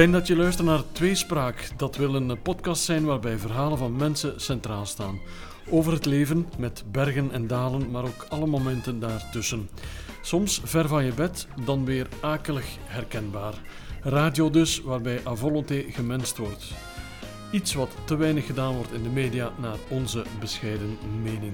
[0.00, 1.70] Fijn dat je luistert naar Tweespraak.
[1.76, 5.20] Dat wil een podcast zijn waarbij verhalen van mensen centraal staan.
[5.70, 9.68] Over het leven met bergen en dalen, maar ook alle momenten daartussen.
[10.22, 13.54] Soms ver van je bed, dan weer akelig herkenbaar.
[14.02, 16.72] Radio dus, waarbij à volonté gemenst wordt.
[17.50, 21.52] Iets wat te weinig gedaan wordt in de media, naar onze bescheiden mening.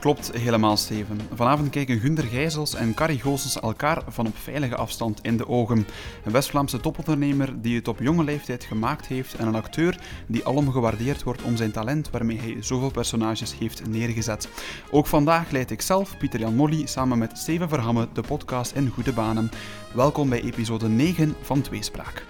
[0.00, 1.20] Klopt helemaal, Steven.
[1.34, 5.86] Vanavond kijken Gunder Gijzels en Carrie Goossens elkaar van op veilige afstand in de ogen.
[6.24, 10.70] Een West-Vlaamse topondernemer die het op jonge leeftijd gemaakt heeft en een acteur die alom
[10.70, 14.48] gewaardeerd wordt om zijn talent waarmee hij zoveel personages heeft neergezet.
[14.90, 19.12] Ook vandaag leid ik zelf, Pieter-Jan Molly, samen met Steven Verhamme de podcast In Goede
[19.12, 19.50] Banen.
[19.94, 22.26] Welkom bij episode 9 van Tweespraak.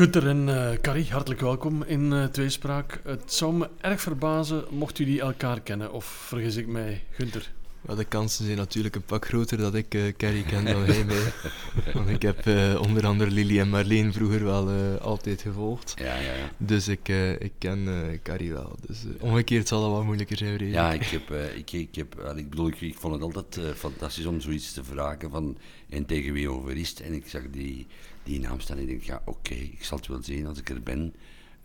[0.00, 3.00] Gunther en uh, Carrie, hartelijk welkom in uh, Tweespraak.
[3.04, 7.50] Het zou me erg verbazen mocht jullie elkaar kennen, of vergis ik mij, Gunther?
[7.96, 11.32] De kansen zijn natuurlijk een pak groter dat ik uh, Carrie ken dan hij mij.
[11.94, 12.46] Want ik heb
[12.78, 15.94] onder andere Lily en Marleen vroeger wel altijd gevolgd.
[15.98, 16.50] Ja, ja, ja.
[16.56, 17.88] Dus ik, ik ken
[18.22, 18.76] Carrie wel.
[18.86, 20.56] Dus omgekeerd zal dat wel moeilijker zijn.
[20.56, 20.68] Reden.
[20.68, 24.40] Ja, ik, heb, ik, ik, heb, ik bedoel, ik, ik vond het altijd fantastisch om
[24.40, 27.86] zoiets te vragen van en tegen wie over is En ik zag die
[28.30, 28.76] die naam staan.
[28.76, 31.14] En ik denk, ja, oké, ik zal het wel zien als ik er ben.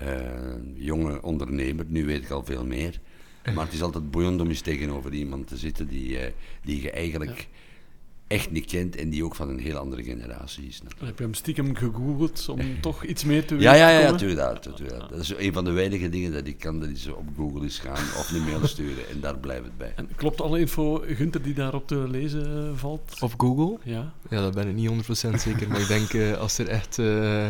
[0.01, 0.07] Uh,
[0.73, 2.99] jonge ondernemer, nu weet ik al veel meer.
[3.53, 6.25] Maar het is altijd boeiend om eens tegenover iemand te zitten die, uh,
[6.61, 7.47] die je eigenlijk
[8.27, 10.81] echt niet kent en die ook van een heel andere generatie is.
[11.03, 13.71] Heb je hem stiekem gegoogeld om toch iets meer te weten?
[13.71, 15.09] Ja, ja, ja, ja doe dat, dat.
[15.09, 17.79] Dat is een van de weinige dingen dat ik kan, dat is op Google eens
[17.79, 19.93] gaan of een mail sturen en daar blijft het bij.
[19.95, 23.17] En klopt alle info, Gunther, die daarop te lezen uh, valt?
[23.19, 23.77] Op Google?
[23.83, 24.13] Ja.
[24.29, 26.97] Ja, dat ben ik niet 100% zeker, maar ik denk uh, als er echt...
[26.97, 27.49] Uh,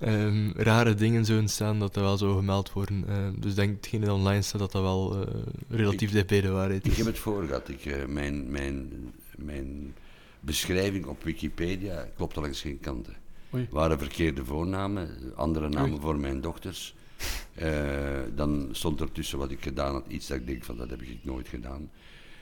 [0.00, 3.04] Um, rare dingen zouden staan, dat dat wel zou gemeld worden.
[3.08, 5.26] Uh, dus denk hetgene dat online staat, dat dat wel uh,
[5.68, 6.90] relatief dicht bij de waarheid is.
[6.90, 7.68] Ik heb het voor gehad.
[7.68, 8.92] Ik, uh, mijn, mijn,
[9.36, 9.94] mijn
[10.40, 13.14] beschrijving op Wikipedia klopt langs geen kanten.
[13.70, 16.00] Waren verkeerde voornamen, andere namen Oei.
[16.00, 16.94] voor mijn dochters.
[17.62, 20.90] Uh, dan stond er tussen wat ik gedaan had, iets dat ik denk van dat
[20.90, 21.90] heb ik nooit gedaan.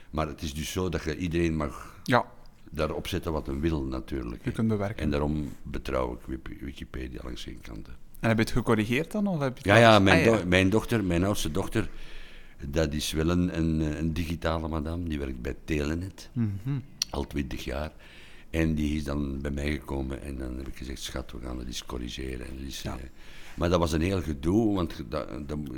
[0.09, 2.25] Maar het is dus zo dat je iedereen mag ja.
[2.69, 4.45] daarop zetten wat hij wil natuurlijk.
[4.45, 5.03] Je kunt bewerken.
[5.03, 7.95] En daarom betrouw ik Wikipedia langs geen kanten.
[8.19, 9.27] En heb je het gecorrigeerd dan?
[9.27, 11.89] Of heb je ja, ja, mijn, do mijn dochter, mijn oudste dochter,
[12.67, 16.29] dat is wel een, een, een digitale madame, die werkt bij Telenet.
[16.33, 16.81] Mm -hmm
[17.15, 17.91] al twintig jaar.
[18.49, 21.57] En die is dan bij mij gekomen en dan heb ik gezegd, schat, we gaan
[21.57, 22.47] het eens corrigeren.
[22.47, 22.95] En is, ja.
[22.95, 23.01] uh,
[23.55, 25.03] maar dat was een heel gedoe, want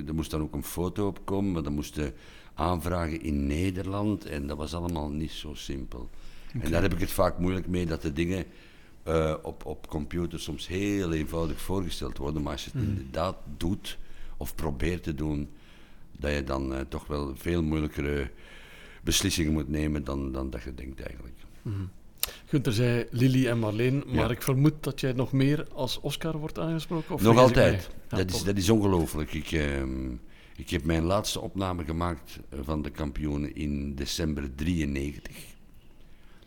[0.07, 2.13] er moest dan ook een foto op komen, maar dat moesten
[2.53, 6.09] aanvragen in Nederland en dat was allemaal niet zo simpel.
[6.47, 6.61] Okay.
[6.61, 8.45] En daar heb ik het vaak moeilijk mee, dat de dingen
[9.07, 12.87] uh, op, op computer soms heel eenvoudig voorgesteld worden, maar als je het mm.
[12.87, 13.97] inderdaad doet
[14.37, 15.49] of probeert te doen,
[16.17, 18.29] dat je dan uh, toch wel veel moeilijkere
[19.03, 21.35] beslissingen moet nemen dan, dan dat je denkt eigenlijk.
[21.61, 21.89] Mm -hmm.
[22.45, 24.29] Gunther zei Lily en Marleen, maar ja.
[24.29, 27.15] ik vermoed dat jij nog meer als Oscar wordt aangesproken?
[27.15, 27.89] Of nog altijd.
[28.09, 29.33] Ja, dat, is, dat is ongelooflijk.
[29.33, 29.81] Ik, uh,
[30.55, 35.35] ik heb mijn laatste opname gemaakt van de kampioenen in december 93.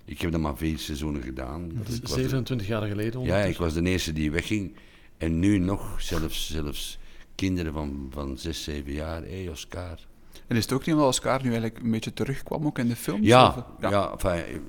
[0.05, 1.71] Ik heb dat maar vier seizoenen gedaan.
[1.75, 3.23] Dat is 27 jaar geleden.
[3.23, 4.77] Ja, ik was de eerste die wegging.
[5.19, 6.99] En nu nog, zelfs, zelfs
[7.41, 9.23] kinderen van, van 6, 7 jaar.
[9.23, 9.99] Hé, hey, Oscar.
[10.47, 12.97] En is het ook niet omdat Oscar nu eigenlijk een beetje terugkwam ook in de
[12.97, 13.27] films?
[13.27, 13.65] Ja, of?
[13.81, 13.91] ja.
[13.91, 14.63] ja enfin,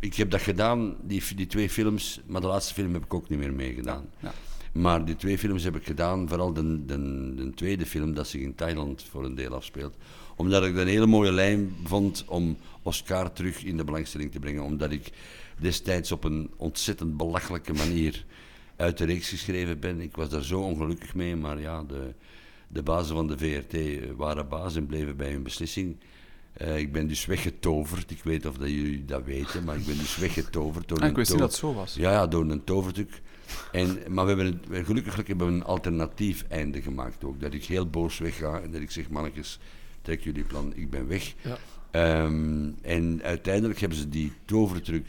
[0.00, 3.28] ik heb dat gedaan, die, die twee films, maar de laatste film heb ik ook
[3.28, 4.04] niet meer meegedaan.
[4.20, 4.32] Ja.
[4.72, 8.40] Maar die twee films heb ik gedaan, vooral de, de, de, tweede film dat zich
[8.40, 9.94] in Thailand voor een deel afspeelt.
[10.36, 14.62] Omdat ik een hele mooie lijn vond om Oscar terug in de belangstelling te brengen.
[14.62, 15.12] Omdat ik
[15.58, 18.24] destijds op een ontzettend belachelijke manier
[18.76, 20.00] uit de reeks geschreven ben.
[20.00, 22.14] Ik was daar zo ongelukkig mee, maar ja, de,
[22.68, 23.76] de bazen van de VRT
[24.16, 25.96] waren baas en bleven bij hun beslissing.
[26.62, 28.10] Uh, ik ben dus weggetoverd.
[28.10, 31.10] Ik weet of dat jullie dat weten, maar ik ben dus weggetoverd door ah, een
[31.10, 31.94] Ik wist niet dat het zo was.
[31.94, 33.20] Ja, ja door een tovertruc.
[33.72, 37.40] En, maar we hebben een, gelukkig hebben we een alternatief einde gemaakt ook.
[37.40, 39.58] Dat ik heel boos wegga en dat ik zeg, mannetjes,
[40.02, 41.34] trek jullie plan, ik ben weg.
[41.40, 41.58] Ja.
[42.24, 45.06] Um, en uiteindelijk hebben ze die tovertruc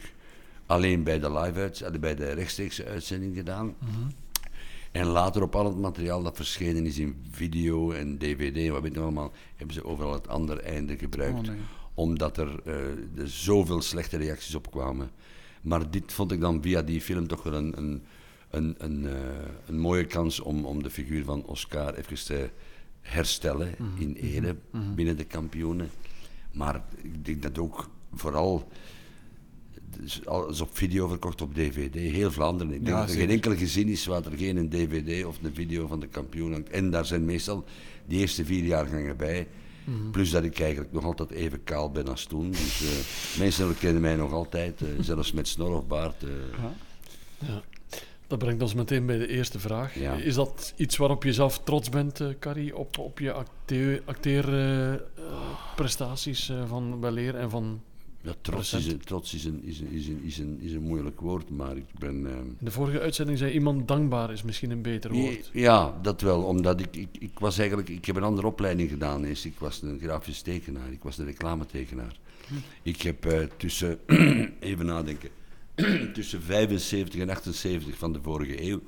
[0.68, 3.66] alleen bij de live uit, bij de rechtstreekse uitzending gedaan.
[3.66, 4.08] Mm -hmm.
[4.92, 8.94] En later op al het materiaal dat verschenen is in video en dvd, wat weet
[8.94, 11.38] je allemaal, hebben ze overal het andere einde gebruikt.
[11.38, 11.60] Oh, nee.
[11.94, 12.74] Omdat er, uh,
[13.20, 15.10] er zoveel slechte reacties op kwamen.
[15.60, 18.02] Maar dit vond ik dan via die film toch wel een, een,
[18.50, 19.12] een, een, uh,
[19.66, 22.50] een mooie kans om, om de figuur van Oscar even te
[23.00, 24.56] herstellen Mhm, in ere
[24.94, 25.90] binnen de kampioenen.
[26.52, 28.68] Maar ik denk dat ook vooral
[30.24, 31.94] alles op video verkocht op DVD.
[31.94, 32.72] Heel Vlaanderen.
[32.72, 33.24] Ik denk Ja, dat er zeker.
[33.26, 36.52] geen enkel gezin is waar er geen een DVD of een video van de kampioen
[36.52, 36.70] hangt.
[36.70, 37.64] En daar zijn meestal
[38.06, 39.46] die eerste vier jaargangen bij.
[39.84, 40.10] Mhm.
[40.10, 42.50] Plus dat ik eigenlijk nog altijd even kaal ben als toen.
[42.50, 42.88] Dus eh,
[43.42, 46.22] mensen kennen mij nog altijd, eh, zelfs met snor of baard.
[46.22, 46.28] eh.
[47.48, 47.62] Ja.
[48.26, 49.98] Dat brengt ons meteen bij de eerste vraag.
[49.98, 50.14] Ja.
[50.14, 53.32] Is dat iets waarop je zelf trots bent, Carrie, op, op je
[54.04, 57.82] acteerprestaties van Weleer en van...
[58.20, 60.82] Ja, trots is, een, trots is, een, is, een, is, een, is, een, is een
[60.82, 62.26] moeilijk woord, maar ik ben...
[62.26, 65.50] ehm, In de vorige uitzending zei iemand dankbaar is misschien een beter woord.
[65.52, 67.88] Ja, dat wel, omdat ik, ik, ik was eigenlijk...
[67.88, 69.44] Ik heb een andere opleiding gedaan eerst.
[69.44, 72.16] Ik was een grafisch tekenaar, ik was een reclametekenaar.
[72.82, 73.98] Ik heb eh, tussen,
[74.60, 75.28] even nadenken,
[76.14, 78.80] tussen 75 en 78 van de vorige eeuw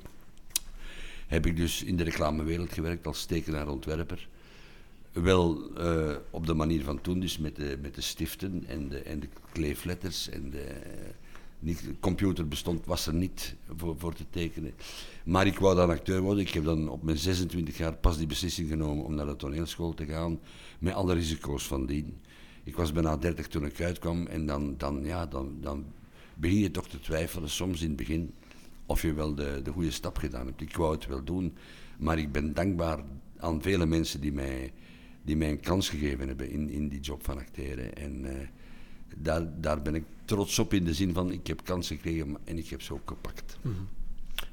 [1.27, 4.27] heb ik dus in de reclamewereld gewerkt als tekenaar-ontwerper.
[5.11, 8.99] Wel eh, op de manier van toen, dus met de, met de stiften en de,
[8.99, 10.29] en de kleefletters.
[10.29, 10.65] En de,
[11.59, 14.73] niet, de computer bestond, was er niet voor, voor te tekenen.
[15.23, 16.43] Maar ik wou dan acteur worden.
[16.43, 19.93] Ik heb dan op mijn 26 jaar pas die beslissing genomen om naar de toneelschool
[19.93, 20.39] te gaan.
[20.79, 22.17] Met alle risico's van dien.
[22.63, 24.27] Ik was bijna 30 toen ik uitkwam.
[24.27, 25.85] En dan, dan, ja, dan, dan
[26.35, 28.33] begin je toch te twijfelen, soms in het begin,
[28.85, 30.61] of je wel de, de goede stap gedaan hebt.
[30.61, 31.53] Ik wou het wel doen,
[31.97, 32.99] maar ik ben dankbaar
[33.37, 34.73] aan vele mensen die mij,
[35.21, 37.95] die mij een kans gegeven hebben in, in die job van acteren.
[37.95, 38.47] En eh,
[39.15, 42.57] daar, daar ben ik trots op in de zin van, ik heb kansen gekregen en
[42.57, 43.57] ik heb ze ook gepakt.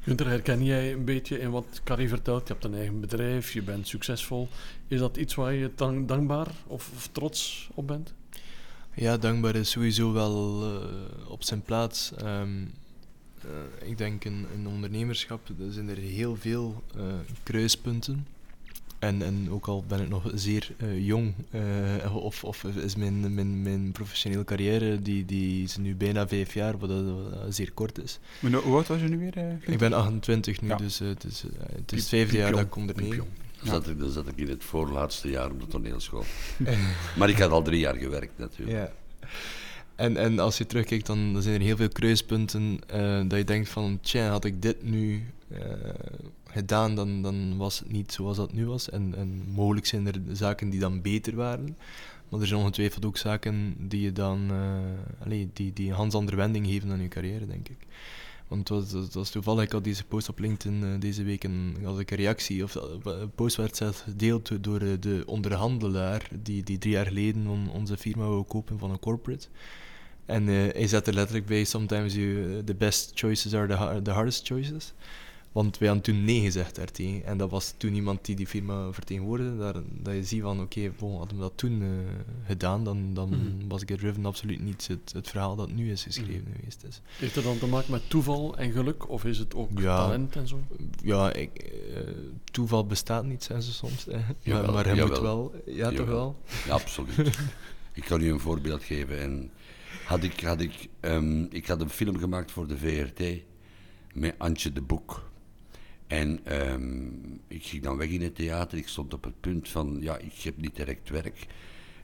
[0.00, 2.46] Gunther, herken jij een beetje in wat Carrie vertelt?
[2.46, 4.48] Je hebt een eigen bedrijf, je bent succesvol.
[4.88, 8.14] Is dat iets waar je dan dankbaar of, of trots op bent?
[8.94, 12.12] Ja, dankbaar is sowieso wel eh, op zijn plaats.
[12.14, 12.64] Ehm,
[13.42, 17.02] eh, ik denk in, in ondernemerschap er zijn er heel veel eh,
[17.42, 18.26] kruispunten.
[18.98, 23.34] En, en ook al ben ik nog zeer eh, jong, eh, of, of is mijn,
[23.34, 27.06] mijn, mijn professionele carrière, die, die is nu bijna vijf jaar, wat, dat
[27.54, 28.18] zeer kort is.
[28.40, 29.36] Maar Hoe oud was je nu weer?
[29.36, 29.72] eh?
[29.72, 30.76] Ik ben 28 nu, Ja.
[30.76, 33.10] dus eh, het is, eh, het is het vijfde jaar dat ik onderneem.
[33.16, 33.26] Dan
[33.62, 36.24] zat, ik, dan zat ik in het voorlaatste jaar op de toneelschool.
[37.18, 38.76] maar ik had al drie jaar gewerkt natuurlijk.
[38.78, 38.92] Ja.
[39.96, 43.44] En, en als je terugkijkt, dan, dan zijn er heel veel kruispunten eh, dat je
[43.44, 45.60] denkt van, tja, had ik dit nu eh,
[46.50, 48.90] gedaan, dan, dan was het niet zoals dat nu was.
[48.90, 51.76] En, en mogelijk zijn er zaken die dan beter waren.
[52.28, 54.50] Maar er zijn ongetwijfeld ook zaken die je dan,
[55.24, 57.86] allee, die, die een ganz andere wending geven aan je carrière, denk ik.
[58.48, 62.00] Want het was, toevallig, ik had deze post op LinkedIn eh, deze week en had
[62.00, 66.78] ik een reactie, of eh, een post werd zelfs gedeeld door de onderhandelaar die, die
[66.78, 69.46] drie jaar geleden on- onze firma wou kopen van een corporate.
[70.26, 74.92] En hij zet er letterlijk bij, sometimes you, the best choices are the hardest choices.
[75.52, 77.24] Want wij hadden toen nee gezegd daartegen.
[77.24, 79.58] En dat was toen iemand die die firma vertegenwoordigde.
[79.58, 81.88] Daar, dat je ziet van, oké, bon, hadden we dat toen eh,
[82.46, 83.68] gedaan, dan, dan Mhm.
[83.68, 86.56] was Get Driven absoluut niet het, het verhaal dat nu is geschreven Mhm.
[86.58, 87.00] geweest is.
[87.06, 89.08] Heeft het dan te maken met toeval en geluk?
[89.08, 89.96] Of is het ook Ja.
[89.96, 90.60] talent en zo?
[91.02, 92.00] Ja, ik, eh,
[92.44, 94.04] toeval bestaat niet, zijn ze soms.
[94.04, 94.12] Hè.
[94.18, 95.22] Maar, Jawel, maar je moet jawel.
[95.22, 95.74] wel...
[95.74, 96.36] Ja, toch wel?
[96.66, 97.38] Ja, absoluut.
[97.92, 99.20] ik kan u een voorbeeld geven.
[99.20, 99.50] En
[100.04, 103.22] had ik, had ik, ehm, ik had een film gemaakt voor de VRT
[104.14, 105.26] met Antje de Boek.
[106.08, 107.06] En ehm,
[107.48, 108.78] ik ging dan weg in het theater.
[108.78, 111.46] Ik stond op het punt van, ja, ik heb niet direct werk.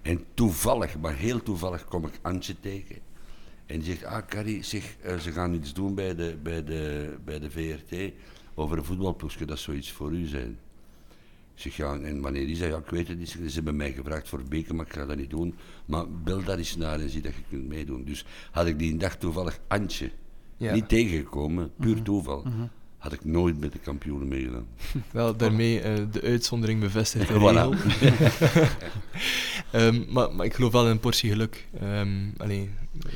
[0.02, 2.96] En toevallig, maar heel toevallig, kom ik Antje tegen.
[3.66, 7.14] En die zegt, ah Carrie, zeg, eh, ze gaan iets doen bij de, bij, de,
[7.24, 8.12] bij de VRT
[8.54, 10.58] over een voetbalploegje, dat zou iets voor u zijn.
[11.55, 12.69] Ik zeg, ja, en wanneer is dat?
[12.69, 13.29] Ja, ik weet het niet.
[13.29, 15.55] Ze hebben mij gevraagd voor Beken, maar ik ga dat niet doen.
[15.86, 18.05] Maar bel daar eens naar en zie dat je kunt meedoen.
[18.05, 20.10] Dus had ik die dag toevallig Antje
[20.56, 20.74] Ja.
[20.74, 22.44] niet tegengekomen, puur toeval,
[23.05, 24.67] had ik nooit met de kampioenen meegedaan.
[25.13, 27.75] Wel, daarmee eh, de uitzondering bevestigt de regel.
[29.70, 31.67] Ehm, maar, maar ik geloof wel in een portie geluk.
[32.37, 32.70] Allee,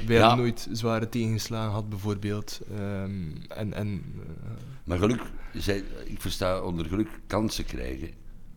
[0.07, 0.26] wij Ja.
[0.28, 2.61] hebben nooit zware tegenslagen gehad, bijvoorbeeld.
[2.76, 3.11] Ehm,
[3.49, 4.50] en en eh,
[4.85, 5.23] Maar geluk,
[6.04, 8.11] ik versta onder geluk kansen krijgen.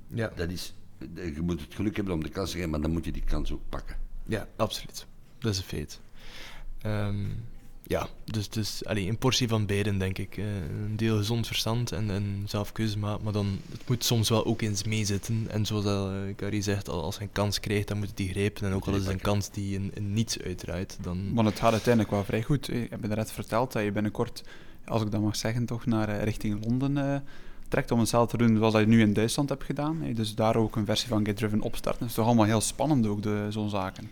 [0.07, 0.73] ja, Dat is,
[1.15, 3.23] je moet het geluk hebben om de kans te krijgen, maar dan moet je die
[3.23, 3.95] kans ook pakken.
[4.25, 5.05] ja, absoluut.
[5.39, 5.99] Dat is een feit.
[7.91, 10.37] Ja, dus, dus allee, een portie van beiden, denk ik.
[10.37, 10.45] Eh,
[10.85, 14.45] een deel gezond verstand en, en zelf keuze maken, maar dan, het moet soms wel
[14.45, 15.45] ook eens meezitten.
[15.49, 18.13] En zoals dat, eh, Carrie zegt, al- als je een kans krijgt, dan moet je
[18.15, 18.67] die grijpen.
[18.67, 21.33] En ook al is het een kans die in, in niets uitdraait, dan...
[21.33, 22.69] Want het gaat uiteindelijk wel vrij goed.
[22.73, 24.43] Ik heb je net verteld dat je binnenkort,
[24.85, 27.19] als ik dat mag zeggen, toch naar eh, richting Londen eh,
[27.67, 30.03] trekt om hetzelfde te doen zoals dat je nu in Duitsland hebt gedaan.
[30.13, 31.99] Dus daar ook een versie van Get Driven opstarten.
[31.99, 34.11] Dat is toch allemaal heel spannend ook, de- zo'n zaken.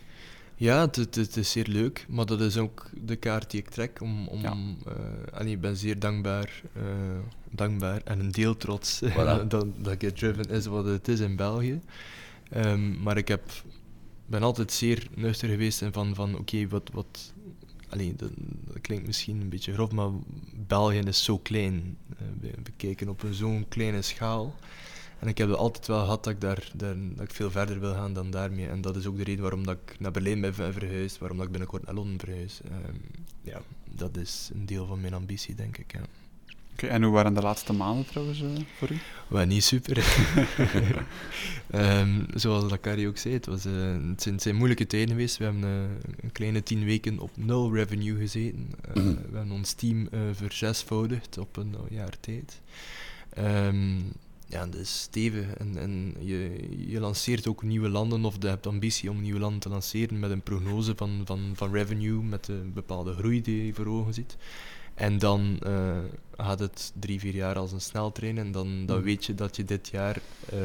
[0.59, 3.69] Ja, het, het, het is zeer leuk, maar dat is ook de kaart die ik
[3.69, 4.01] trek.
[4.01, 4.57] Om, om, Ja.
[4.85, 6.83] eh, en ik ben zeer dankbaar, eh,
[7.51, 9.45] dankbaar en een deel trots Voilà.
[9.47, 11.79] dat, dat Get Driven is wat het is in België.
[12.49, 13.51] Ehm, maar ik heb,
[14.25, 16.89] ben altijd zeer nuchter geweest en van, van oké, wat...
[16.93, 17.33] wat
[17.89, 18.31] Allee, dat,
[18.67, 20.09] dat klinkt misschien een beetje grof, maar
[20.67, 21.97] België is zo klein.
[22.17, 24.55] Eh, we bekijken op een zo'n kleine schaal.
[25.19, 27.93] En ik heb altijd wel gehad dat ik, daar, daar, dat ik veel verder wil
[27.93, 28.67] gaan dan daarmee.
[28.67, 31.37] En dat is ook de reden waarom dat ik naar Berlijn ben ver- verhuisd, waarom
[31.37, 32.59] dat ik binnenkort naar Londen verhuis.
[32.63, 32.95] Ehm,
[33.41, 33.61] ja,
[33.95, 35.91] dat is een deel van mijn ambitie, denk ik.
[35.93, 36.01] Ja.
[36.73, 38.47] Oké, en hoe waren de laatste maanden trouwens eh,
[38.77, 38.97] voor u?
[39.27, 39.97] Wel, niet super.
[41.69, 43.73] Ehm, zoals Dakari ook zei, het, was, eh,
[44.09, 45.37] het, zijn, het zijn moeilijke tijden geweest.
[45.37, 48.69] We hebben eh, een kleine tien weken op nul revenue gezeten.
[48.81, 49.07] Eh, Mhm.
[49.15, 52.61] We hebben ons team eh verzesvoudigd op een eh, jaar tijd.
[53.29, 53.97] Ehm,
[54.49, 55.53] ja, dat is stevig.
[55.53, 59.59] En, en je, je lanceert ook nieuwe landen, of je hebt ambitie om nieuwe landen
[59.59, 63.73] te lanceren met een prognose van, van, van revenue, met een bepaalde groei die je
[63.73, 64.37] voor ogen ziet.
[64.93, 65.97] En dan eh,
[66.37, 69.05] gaat het drie, vier jaar als een sneltrein en dan, dan Mhm.
[69.05, 70.17] weet je dat je dit jaar
[70.49, 70.59] eh,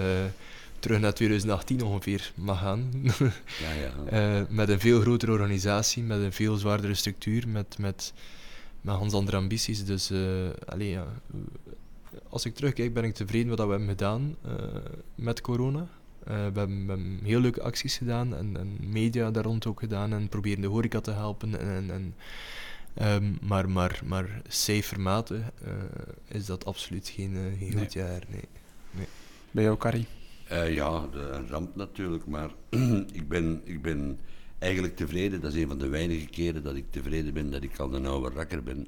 [0.79, 2.91] terug naar 2018 ongeveer mag gaan.
[3.63, 3.93] Ja, ja.
[4.39, 8.13] Eh, met een veel grotere organisatie, met een veel zwaardere structuur, met, met,
[8.81, 9.85] met hans andere ambities.
[9.85, 10.13] Dus
[10.67, 11.07] allee, ja.
[12.29, 14.53] Als ik terugkijk ben ik tevreden met wat we hebben gedaan eh,
[15.15, 15.87] met corona.
[16.25, 19.81] Eh, we, hebben, we hebben heel leuke acties gedaan en, en media daar rond ook
[19.81, 21.61] gedaan en proberen de horeca te helpen.
[21.61, 22.15] En, en, en,
[22.95, 25.73] ehm, maar, maar, maar cijfermate eh,
[26.29, 27.79] is dat absoluut geen, eh, geen Nee.
[27.85, 28.23] goed jaar.
[28.29, 29.07] Nee.
[29.51, 30.07] Bij jou, Carrie?
[30.49, 32.51] Eh, ja, de, een ramp natuurlijk, maar
[33.21, 34.19] ik, ben, ik ben
[34.59, 35.41] eigenlijk tevreden.
[35.41, 38.07] Dat is een van de weinige keren dat ik tevreden ben dat ik al een
[38.07, 38.87] oude rakker ben.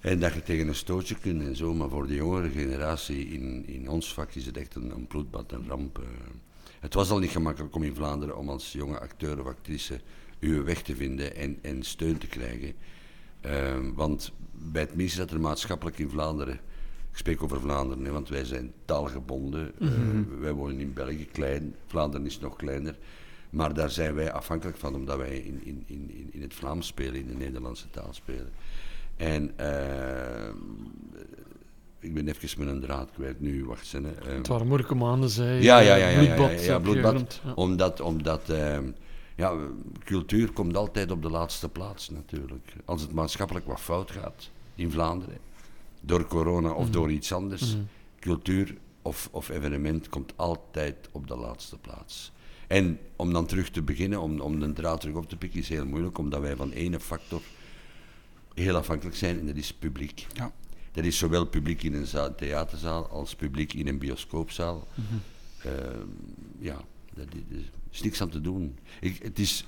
[0.00, 3.66] En dat je tegen een stootje kunt en zo, maar voor de jongere generatie in,
[3.66, 5.98] in ons vak is het echt een, een bloedbad, een ramp.
[5.98, 6.04] eh.
[6.80, 10.00] Het was al niet gemakkelijk om in Vlaanderen om als jonge acteur of actrice
[10.40, 12.72] uw weg te vinden en, en steun te krijgen.
[13.40, 16.54] Eh, want bij het minste dat er maatschappelijk in Vlaanderen,
[17.10, 19.88] ik spreek over Vlaanderen, hè, want wij zijn taalgebonden, eh,
[20.40, 22.98] wij wonen in België klein, Vlaanderen is nog kleiner,
[23.50, 26.86] maar daar zijn wij afhankelijk van omdat wij in, in, in, in- in het Vlaams
[26.86, 28.50] spelen, in de Nederlandse taal spelen.
[29.16, 30.48] En eh,
[32.00, 34.06] ik ben even met een draad kwijt nu, wacht eens.
[34.06, 37.40] hè, eh, Het waren moeilijke maanden, zei ja, ja, ja, ja, ja, bloedbad.
[37.54, 38.90] Omdat, omdat ehm,
[39.36, 39.54] ja,
[40.04, 42.72] cultuur komt altijd op de laatste plaats natuurlijk.
[42.84, 45.38] Als het maatschappelijk wat fout gaat in Vlaanderen,
[46.00, 47.82] door corona of door iets anders, Mhm.
[48.20, 52.32] cultuur of, of evenement komt altijd op de laatste plaats.
[52.66, 55.68] En om dan terug te beginnen, om, om de draad terug op te pikken, is
[55.68, 57.40] heel moeilijk, omdat wij van ene factor
[58.64, 60.26] heel afhankelijk zijn en dat is publiek.
[60.32, 60.52] Ja.
[60.92, 64.86] Dat is zowel publiek in een za- theaterzaal als publiek in een bioscoopzaal.
[65.62, 66.06] Ehm,
[66.58, 66.80] ja,
[67.14, 68.78] dat is, er is niks aan te doen.
[69.00, 69.64] Ik, het is,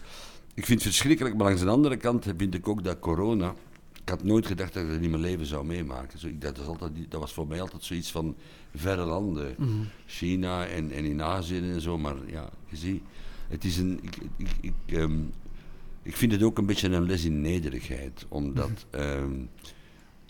[0.54, 3.54] ik vind het verschrikkelijk, maar langs de andere kant vind ik ook dat corona.
[4.02, 6.18] Ik had nooit gedacht dat ik dat in mijn leven zou meemaken.
[6.18, 8.36] Zo, ik, dat, is altijd, dat was voor mij altijd zoiets van
[8.74, 9.54] verre landen.
[10.06, 11.98] China en, en in Azië en zo.
[11.98, 13.02] Maar ja, je ziet,
[13.48, 13.98] het is een.
[14.02, 15.18] Ik, ik, ik, ehm,
[16.08, 18.26] ik vind het ook een beetje een les in nederigheid.
[18.28, 18.86] Omdat.
[18.90, 19.32] ehm,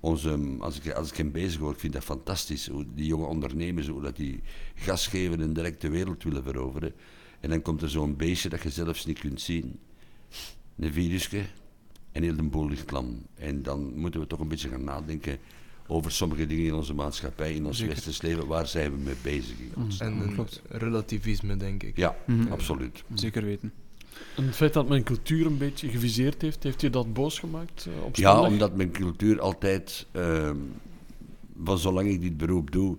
[0.01, 2.67] onze, als, ik, als ik hem bezig hoor, ik vind dat fantastisch.
[2.69, 4.41] Hoe die jonge ondernemers, hoe dat die
[4.75, 6.93] gas geven en direct de wereld willen veroveren.
[7.41, 9.79] En dan komt er zo'n beestje dat je zelfs niet kunt zien.
[10.79, 11.43] Een virusje.
[12.13, 13.23] En heel de boel ligt lam.
[13.35, 15.39] En dan moeten we toch een beetje gaan nadenken
[15.87, 17.95] over sommige dingen in onze maatschappij, in ons Zeker.
[17.95, 18.47] westers leven.
[18.47, 19.59] Waar zijn we mee bezig?
[19.59, 20.21] in godsnaam?
[20.21, 20.63] En een klopt.
[20.69, 21.97] relativisme, denk ik.
[21.97, 22.53] Ja, Mhm.
[22.53, 23.05] absoluut.
[23.15, 23.73] Zeker weten.
[24.37, 27.87] En het feit dat mijn cultuur een beetje geviseerd heeft, heeft je dat boos gemaakt?
[27.87, 30.57] eh, op Ja, omdat mijn cultuur altijd, ehm,
[31.65, 32.97] van zolang ik dit beroep doe,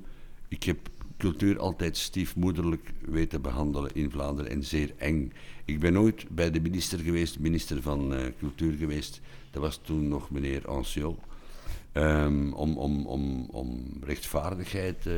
[0.48, 0.78] ik heb
[1.18, 5.34] cultuur altijd stiefmoederlijk weten behandelen in Vlaanderen en zeer eng.
[5.66, 9.22] Ik ben ooit bij de minister geweest, minister van eh, Cultuur geweest,
[9.52, 11.20] dat was toen nog meneer Anciot,
[11.92, 15.14] ehm, om, om, om, om rechtvaardigheid eh,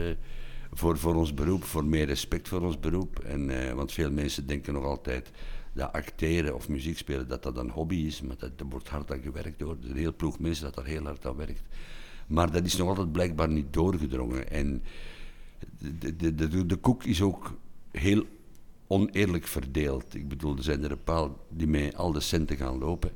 [0.72, 3.20] voor, voor ons beroep, voor meer respect voor ons beroep.
[3.20, 5.32] En, want veel mensen denken nog altijd
[5.74, 9.12] dat acteren of muziek spelen, dat dat een hobby is, maar dat, er wordt hard
[9.12, 9.78] aan gewerkt door.
[9.82, 11.62] Een heel ploeg mensen dat daar heel hard aan werkt.
[12.28, 14.52] Maar dat is nog altijd blijkbaar niet doorgedrongen.
[14.52, 14.84] En
[16.00, 17.54] de, de, de, de, koek is ook
[17.92, 18.26] heel
[18.88, 20.16] oneerlijk verdeeld.
[20.16, 23.12] Ik bedoel, er zijn er een paar die met al de centen gaan lopen.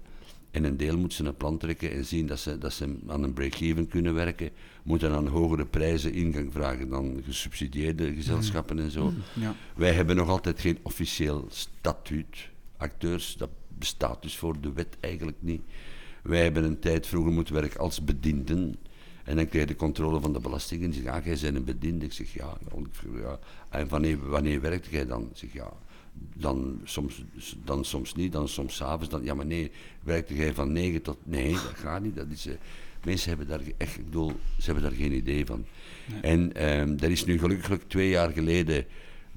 [0.56, 3.24] En een deel moet ze een plan trekken en zien dat ze, dat ze aan
[3.24, 4.50] een break-even kunnen werken.
[4.84, 9.14] Moeten aan hogere prijzen ingang vragen dan gesubsidieerde gezelschappen en zo.
[9.34, 9.56] Ja.
[9.76, 12.50] Wij hebben nog altijd geen officieel statuut.
[12.78, 15.62] Acteurs, dat bestaat dus voor de wet eigenlijk niet.
[16.24, 18.76] Wij hebben een tijd vroeger moeten werken als bedienden.
[19.24, 20.90] En dan kreeg je de controle van de belastingen.
[20.92, 22.06] Die zeggen, ah, jij bent een bediende.
[22.06, 22.58] Ik zeg, ja.
[23.14, 23.40] ja.
[23.70, 25.22] En wanneer, wanneer werkte jij dan?
[25.22, 25.74] Ik zeg, ja.
[26.34, 27.24] Dan soms,
[27.64, 29.10] dan soms niet, dan soms s'avonds.
[29.10, 29.72] Dan, ja, maar nee,
[30.04, 31.18] werkte jij van 9 tot...
[31.24, 32.16] Nee, dat gaat niet.
[32.16, 32.54] Dat is, eh,
[33.04, 35.66] mensen hebben daar echt, ik bedoel, ze hebben daar geen idee van.
[36.22, 38.86] En ehm er is nu gelukkig twee jaar geleden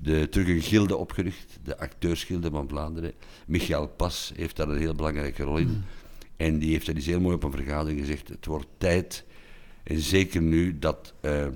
[0.02, 3.12] de, terug een gilde opgericht, de acteursgilde van Vlaanderen.
[3.47, 5.85] Michael Pas heeft daar een heel belangrijke rol in.
[6.37, 8.28] En die heeft dat eens heel mooi op een vergadering gezegd.
[8.28, 9.25] Het wordt tijd,
[9.82, 11.47] en zeker nu, dat eh,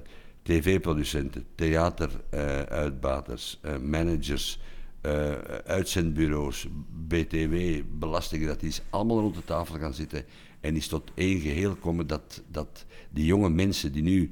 [0.43, 4.59] tv-producenten, theateruitbaters, eh, managers,
[5.03, 5.31] eh,
[5.67, 6.67] uitzendbureaus,
[7.09, 7.57] BTW,
[7.99, 10.25] belastingen, dat die eens allemaal rond de tafel gaan zitten
[10.61, 14.31] en is tot één geheel komen dat, dat die jonge mensen die nu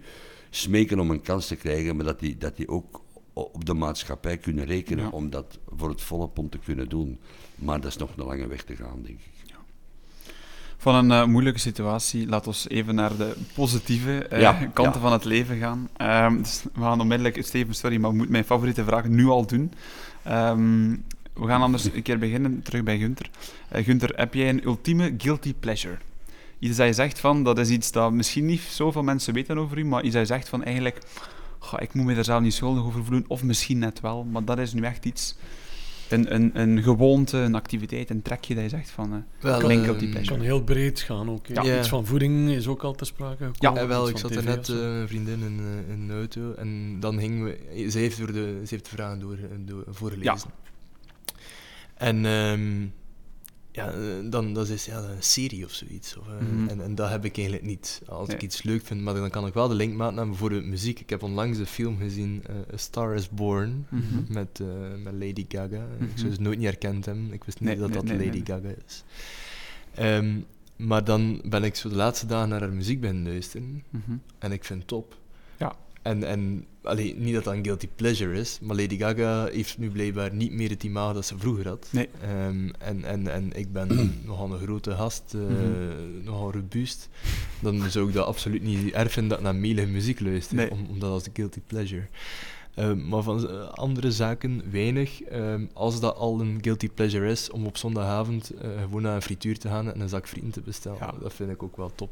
[0.50, 4.36] smeken om een kans te krijgen, maar dat die, dat die ook op de maatschappij
[4.38, 5.10] kunnen rekenen Ja.
[5.10, 7.18] om dat voor het volle pond te kunnen doen.
[7.54, 9.40] Maar dat is nog een lange weg te gaan, denk ik.
[10.76, 15.12] Van een eh, moeilijke situatie, laten we even naar de positieve eh, Ja, kanten van
[15.12, 15.88] het leven gaan.
[15.96, 19.46] Ehm, dus we gaan onmiddellijk, Steven, sorry, maar ik moet mijn favoriete vraag nu al
[19.46, 19.72] doen.
[20.22, 20.90] Ehm,
[21.32, 23.30] we gaan anders een keer beginnen, terug bij Gunther.
[23.68, 25.96] Eh Gunther, heb jij een ultieme guilty pleasure?
[26.58, 29.78] Iets dat je zegt van, dat is iets dat misschien niet zoveel mensen weten over
[29.78, 30.98] u, maar iets dat je zegt van eigenlijk,
[31.78, 34.58] ik moet me er zelf niet schuldig over voelen, of misschien net wel, maar dat
[34.58, 35.36] is nu echt iets,
[36.12, 39.82] een, een, een gewoonte, een activiteit, een trekje dat je zegt van, eh, Wel, ehm,
[39.82, 40.24] guilty Het pleasure.
[40.36, 41.46] kan heel breed gaan ook.
[41.46, 41.78] Ja.
[41.78, 43.80] Iets van voeding is ook al te sprake Ja, gekomen.
[43.82, 44.72] Ja, wel, ik zat er net zo.
[44.74, 47.86] eh, een vriendin in, eh, in de auto en dan gingen we...
[47.90, 50.50] Ze heeft, door de, ze heeft de vragen door, door, voorgelezen.
[51.94, 52.86] En ehm,
[53.72, 53.98] ja, eh,
[54.30, 56.16] dan dat is ja, een serie of zoiets.
[56.16, 56.68] Of, eh, Mhm.
[56.68, 58.02] en, en dat heb ik eigenlijk niet.
[58.06, 60.64] Als ik iets leuk vind, maar dan kan ik wel de link maken naar bijvoorbeeld
[60.64, 61.00] muziek.
[61.00, 64.32] Ik heb onlangs een film gezien, eh, A Star is Born, Mhm.
[64.32, 64.60] met,
[65.02, 65.86] met Lady Gaga.
[65.98, 66.04] Mhm.
[66.04, 67.32] Ik zou ze nooit niet herkend hebben.
[67.32, 69.04] Ik wist niet dat nee, dat Lady Gaga is.
[69.94, 70.38] Ehm,
[70.76, 73.84] maar dan ben ik zo de laatste dagen naar haar muziek ben luisteren.
[73.90, 74.16] mhm.
[74.38, 75.16] En ik vind het top.
[75.58, 75.76] Ja.
[76.02, 79.90] En, en allee, niet dat dat een guilty pleasure is, maar Lady Gaga heeft nu
[79.90, 81.88] blijkbaar niet meer het imago dat ze vroeger had.
[81.90, 82.08] Nee.
[82.22, 83.88] Ehm, en, en, en ik ben
[84.26, 86.24] nogal een grote gast, eh, Mhm.
[86.24, 87.08] nogal robuust.
[87.60, 90.70] Dan zou ik dat absoluut niet erg vinden dat ik naar melige muziek luister, Nee.
[90.70, 92.06] om, om dat als een guilty pleasure.
[92.74, 95.22] Ehm, maar van eh, andere zaken weinig.
[95.22, 99.22] Ehm, als dat al een guilty pleasure is om op zondagavond eh, gewoon naar een
[99.22, 101.14] frituur te gaan en een zak frieten te bestellen, Ja.
[101.20, 102.10] dat vind ik ook wel top.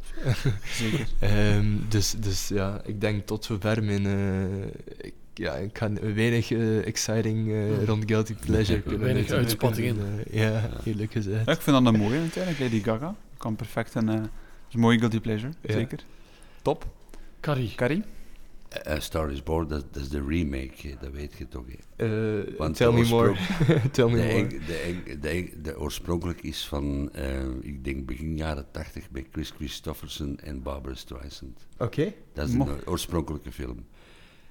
[0.65, 1.07] Zeker.
[1.19, 4.07] Ehm, dus, dus ja, ik denk tot zover mijn.
[4.07, 6.51] eh, ik, ja, ik ga weinig
[6.85, 9.97] exciting eh, rond Guilty Pleasure kunnen Weinig uitspattingen.
[10.31, 11.47] ja, eerlijk gezegd.
[11.47, 13.15] Ja, ik vind dat een mooie uiteindelijk, Lady Gaga.
[13.37, 14.15] Kan perfect een, eh,
[14.69, 15.73] is een mooie guilty pleasure, Ja.
[15.73, 15.99] zeker.
[16.63, 16.87] Top.
[17.41, 17.73] Carrie.
[17.77, 18.03] Carrie?
[18.75, 21.65] A Eh, Star is Born, dat, dat is de remake, hè, dat weet je toch.
[21.97, 22.09] Eh,
[22.59, 23.35] Want tell de me more.
[23.93, 24.49] tell me De, more.
[24.49, 30.39] de, de, de oorspronkelijk is van, eh, ik denk begin jaren 80 bij Chris Christofferson
[30.39, 31.67] en Barbara Streisand.
[31.79, 32.13] Oké.
[32.35, 33.85] Dat is Mo- een oorspronkelijke film.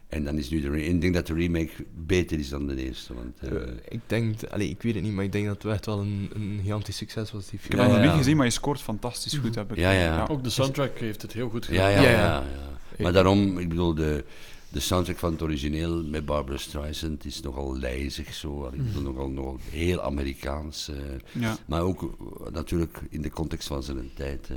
[0.07, 1.71] En dan is nu de Ik denk dat de remake
[2.05, 3.13] beter is dan de eerste.
[3.13, 5.85] Want, eh, ik denk, allee, ik weet het niet, maar ik denk dat het echt
[5.85, 7.79] wel een, een gigantisch succes was, die Ik film.
[7.79, 8.11] heb Ja, hem nog ja.
[8.11, 9.77] niet gezien, maar je scoort fantastisch goed, heb ik.
[9.77, 10.25] Ja, ja.
[10.29, 11.91] Ook de soundtrack heeft het heel goed gedaan.
[11.91, 12.75] ja, ja, ja, Ja, ja, ja.
[12.99, 14.25] Maar daarom, ik bedoel, de,
[14.69, 18.65] de soundtrack van het origineel met Barbara Streisand is nogal lijzig zo.
[18.73, 20.89] Ik bedoel, nogal, nogal heel Amerikaans.
[20.89, 20.95] eh,
[21.41, 21.57] Ja.
[21.65, 24.49] Maar ook eh, natuurlijk in de context van zijn tijd.
[24.49, 24.55] eh.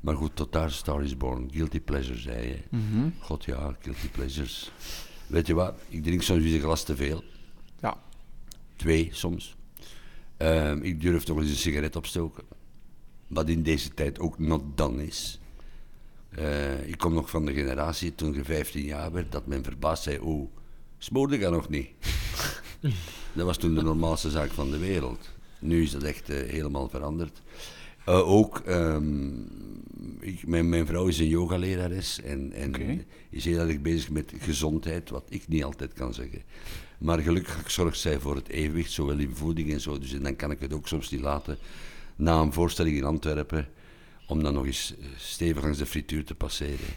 [0.00, 1.48] Maar goed, tot daar Star is Born.
[1.52, 2.58] Guilty Pleasure, zei je.
[2.68, 3.08] Mhm.
[3.20, 4.70] God ja, Guilty Pleasures.
[5.26, 7.22] Weet je wat, ik drink soms een glas te veel.
[7.80, 8.00] Ja.
[8.76, 9.56] Twee soms.
[10.36, 12.44] Ehm, ik durf toch eens een sigaret opstoken.
[13.26, 15.38] Wat in deze tijd ook not done is.
[16.36, 20.02] Eh, ik kom nog van de generatie toen je 15 jaar werd, dat men verbaasd
[20.02, 20.50] zei: Oh,
[20.98, 21.88] smoorde je nog niet?
[23.34, 25.30] dat was toen de normaalste zaak van de wereld.
[25.58, 27.42] Nu is dat echt eh, helemaal veranderd.
[28.04, 29.40] Eh, ook, ehm,
[30.20, 35.10] ik, mijn, mijn vrouw is een yogalerares en, en is heel erg bezig met gezondheid,
[35.10, 36.42] wat ik niet altijd kan zeggen.
[36.98, 39.98] Maar gelukkig zorgt zij voor het evenwicht, zowel in voeding en zo.
[39.98, 41.58] Dus en dan kan ik het ook soms niet laten,
[42.16, 43.68] na een voorstelling in Antwerpen,
[44.26, 46.94] om dan nog eens eh, stevig langs de frituur te passeren.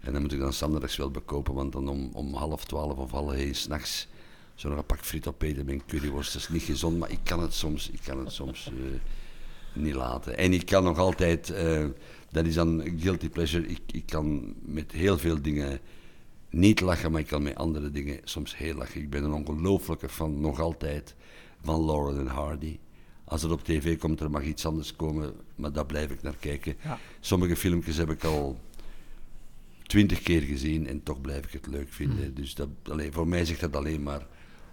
[0.00, 3.10] En dan moet ik dan standaards wel bekopen, want dan om, om half twaalf of
[3.10, 4.08] half één s'nachts
[4.56, 6.32] zo nog een pak friet opeten met curryworst.
[6.32, 9.00] Dat is niet gezond, maar ik kan het soms, ik kan het soms eh,
[9.72, 10.36] niet laten.
[10.38, 11.84] En ik kan nog altijd, eh,
[12.30, 15.80] dat is dan guilty pleasure, ik, ik kan met heel veel dingen
[16.50, 19.00] niet lachen, maar ik kan met andere dingen soms heel lachen.
[19.00, 21.14] Ik ben een ongelooflijke fan, nog altijd,
[21.62, 22.78] van Lauren en Hardy.
[23.28, 26.36] Als het op tv komt, er mag iets anders komen, maar daar blijf ik naar
[26.40, 26.74] kijken.
[26.84, 26.98] Ja.
[27.20, 28.58] Sommige filmpjes heb ik al
[29.82, 32.24] twintig keer gezien en toch blijf ik het leuk vinden.
[32.24, 32.34] Hmm.
[32.34, 34.26] Dus dat, allee, voor mij zegt dat alleen maar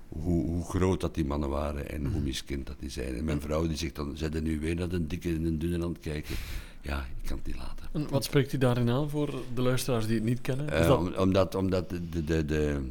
[0.07, 2.11] hoe, hoe groot dat die mannen waren en Hmm.
[2.13, 3.15] hoe miskend dat die zijn.
[3.15, 5.57] En mijn vrouw die zegt dan, zijn er nu weer naar de dikke en de
[5.57, 6.35] dunne aan het kijken?
[6.81, 7.87] Ja, ik kan het niet laten.
[7.93, 10.69] En wat spreekt u daarin aan voor de luisteraars die het niet kennen?
[10.69, 12.81] Eh, dat- om- omdat, omdat de, de, de, de-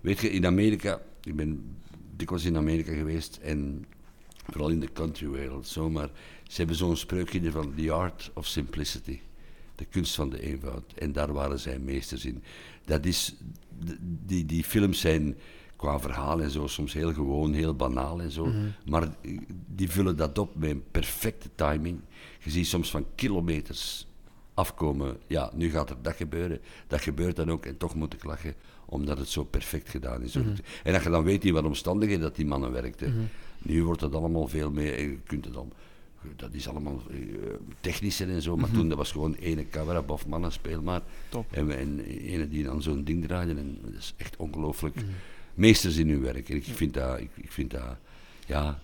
[0.00, 1.00] Weet je, in Amerika...
[1.24, 1.62] Ik ben
[2.16, 3.84] dikwijls in Amerika geweest en
[4.44, 6.10] vooral in de country wereld, zo, maar
[6.48, 9.20] ze hebben zo'n spreukje van The Art of Simplicity.
[9.74, 10.92] De kunst van de eenvoud.
[10.94, 12.42] En daar waren zij meesters in.
[12.84, 13.34] Dat is...
[14.26, 15.36] Die, die films zijn
[15.76, 18.52] qua verhaal en zo soms heel gewoon, heel banaal en zo.
[18.86, 19.08] Maar
[19.66, 22.00] die vullen dat op met een perfecte timing.
[22.42, 24.06] Je ziet soms van kilometers
[24.54, 25.16] afkomen.
[25.26, 26.60] Ja, nu gaat er dat gebeuren.
[26.86, 28.54] Dat gebeurt dan ook en toch moet ik lachen,
[28.86, 30.34] omdat het zo perfect gedaan is.
[30.34, 33.30] En dat je dan weet in wat omstandigheden dat die mannen werkten.
[33.62, 35.72] Nu wordt het allemaal veel meer, en je kunt het dan
[36.36, 37.18] dat is allemaal eh,
[37.80, 41.02] technischer en zo, maar toen dat was gewoon ene camera, bof mannen, speel maar.
[41.28, 41.52] Top.
[41.52, 44.96] En, en ene die dan zo'n ding draaide, en dat is echt ongelooflijk.
[45.54, 46.48] Meesters in hun werk.
[46.48, 47.96] En ik vind dat, ik, ik vind dat,
[48.46, 48.80] ja,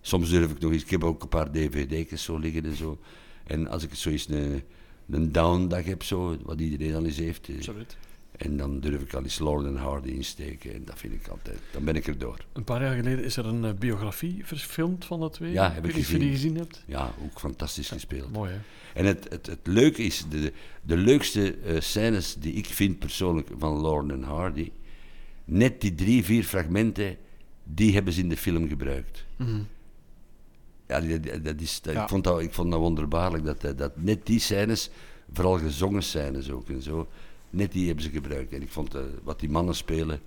[0.00, 2.98] soms durf ik nog eens, ik heb ook een paar dvd's zo liggen en zo.
[3.46, 4.62] En als ik zo eens een,
[5.10, 7.96] een down dag heb, zo, wat iedereen al eens heeft, eh, weet.
[8.36, 10.74] En dan durf ik al eens Lord and Hardy insteken.
[10.74, 12.44] En dat vind ik altijd, dan ben ik er door.
[12.52, 15.52] Een paar jaar geleden is er een eh, biografie verfilmd van de twee.
[15.52, 16.30] Ja, heb ik je die gezien.
[16.30, 16.82] gezien hebt.
[16.86, 18.32] Ja, ook fantastisch gespeeld.
[18.32, 18.58] Mooi, hè?
[18.94, 23.48] En het, het, het leuke is, de, de leukste eh, scènes die ik vind persoonlijk
[23.58, 24.70] van Lorne en Hardy,
[25.44, 27.16] net die drie, vier fragmenten,
[27.64, 29.24] die hebben ze in de film gebruikt.
[30.86, 32.02] Ja, die- die- dat is, dat- Ja.
[32.02, 34.90] Ik, vond dat, ik vond dat wonderbaarlijk, dat, dat, dat net die scènes,
[35.32, 37.08] vooral gezongen scènes ook en zo,
[37.54, 38.52] net die hebben ze gebruikt.
[38.52, 40.20] En ik vond eh, wat die mannen spelen,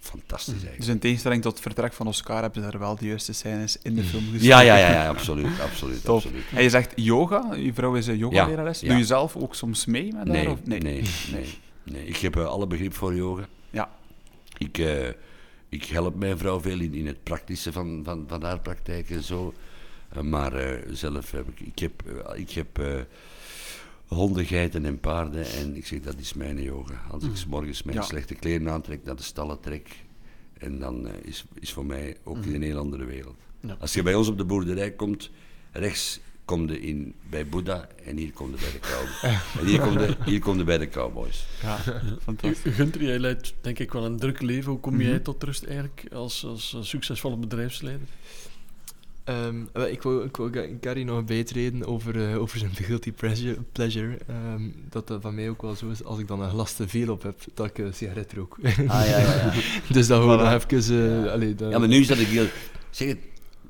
[0.00, 0.80] fantastisch eigenlijk.
[0.80, 3.78] Dus in tegenstelling tot het vertrek van Oscar hebben ze daar wel de juiste scènes
[3.82, 4.48] in de film gezien.
[4.48, 6.14] Ja, ja, ja, ja, absoluut, absoluut, Top.
[6.16, 6.44] absoluut.
[6.54, 8.80] En je zegt yoga, je vrouw is een yogalerares.
[8.80, 10.26] Ja, Doe je zelf ook soms mee met haar?
[10.26, 10.64] Nee, Of?
[10.64, 11.04] nee, nee,
[11.84, 13.48] nee, Ik heb eh, alle begrip voor yoga.
[13.70, 13.90] Ja.
[14.58, 15.08] Ik, eh,
[15.68, 19.22] ik help mijn vrouw veel in, in het praktische van, van, van haar praktijk en
[19.22, 19.54] zo.
[20.22, 21.60] Maar zelf heb ik...
[21.60, 22.02] Ik heb,
[22.34, 22.80] ik heb
[24.08, 25.46] honden, geiten en paarden.
[25.46, 27.02] En ik zeg, dat is mijn yoga.
[27.10, 28.02] Als ik 's morgens mijn Ja.
[28.02, 29.88] slechte kleren aantrek, naar de stallen trek...
[30.58, 33.36] En dan eh, is, is voor mij ook een heel andere wereld.
[33.60, 33.76] Ja.
[33.80, 35.30] Als je bij ons op de boerderij komt,
[35.72, 39.22] rechts kom je in, bij Boeddha en hier kom je bij de cowboys.
[39.60, 41.46] en hier kom je, hier kom je bij de cowboys.
[41.62, 41.78] Ja,
[42.22, 42.64] fantastisch.
[42.64, 44.70] U- Gunther, jij leidt denk ik wel een druk leven.
[44.70, 45.02] Hoe kom Mhm.
[45.02, 48.06] jij tot rust eigenlijk als, als succesvolle bedrijfsleider?
[49.28, 53.12] Ehm, wel, ik wou, ik wou Ga- Gary nog bijtreden over, eh, over zijn guilty
[53.12, 53.56] pleasure.
[53.72, 56.72] pleasure ehm, dat dat van mij ook wel zo is, als ik dan een glas
[56.72, 58.56] te veel op heb, dat ik een sigaret rook.
[58.62, 59.52] Ah, ja, ja, ja.
[59.92, 60.42] dus dat we Voilà.
[60.42, 61.00] nog even...
[61.18, 61.30] eh, Ja.
[61.32, 62.50] allee, dat- ja, maar nu is dat een guilty.
[62.90, 63.18] Zeg het,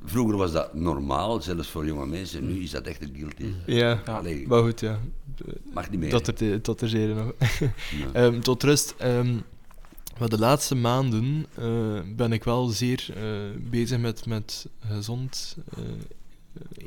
[0.04, 2.46] vroeger was dat normaal, zelfs voor jonge mensen.
[2.46, 3.44] Nu is dat echt een guilty.
[3.66, 4.12] Ja, Ja.
[4.12, 4.98] Allee, maar goed, ja.
[5.72, 6.10] mag niet meer.
[6.10, 7.32] Dat er, tot er nog.
[7.38, 8.12] Ja.
[8.24, 8.94] Ehm, tot rust.
[10.18, 15.82] Maar de laatste maanden eh, ben ik wel zeer eh, bezig met, met gezond eh,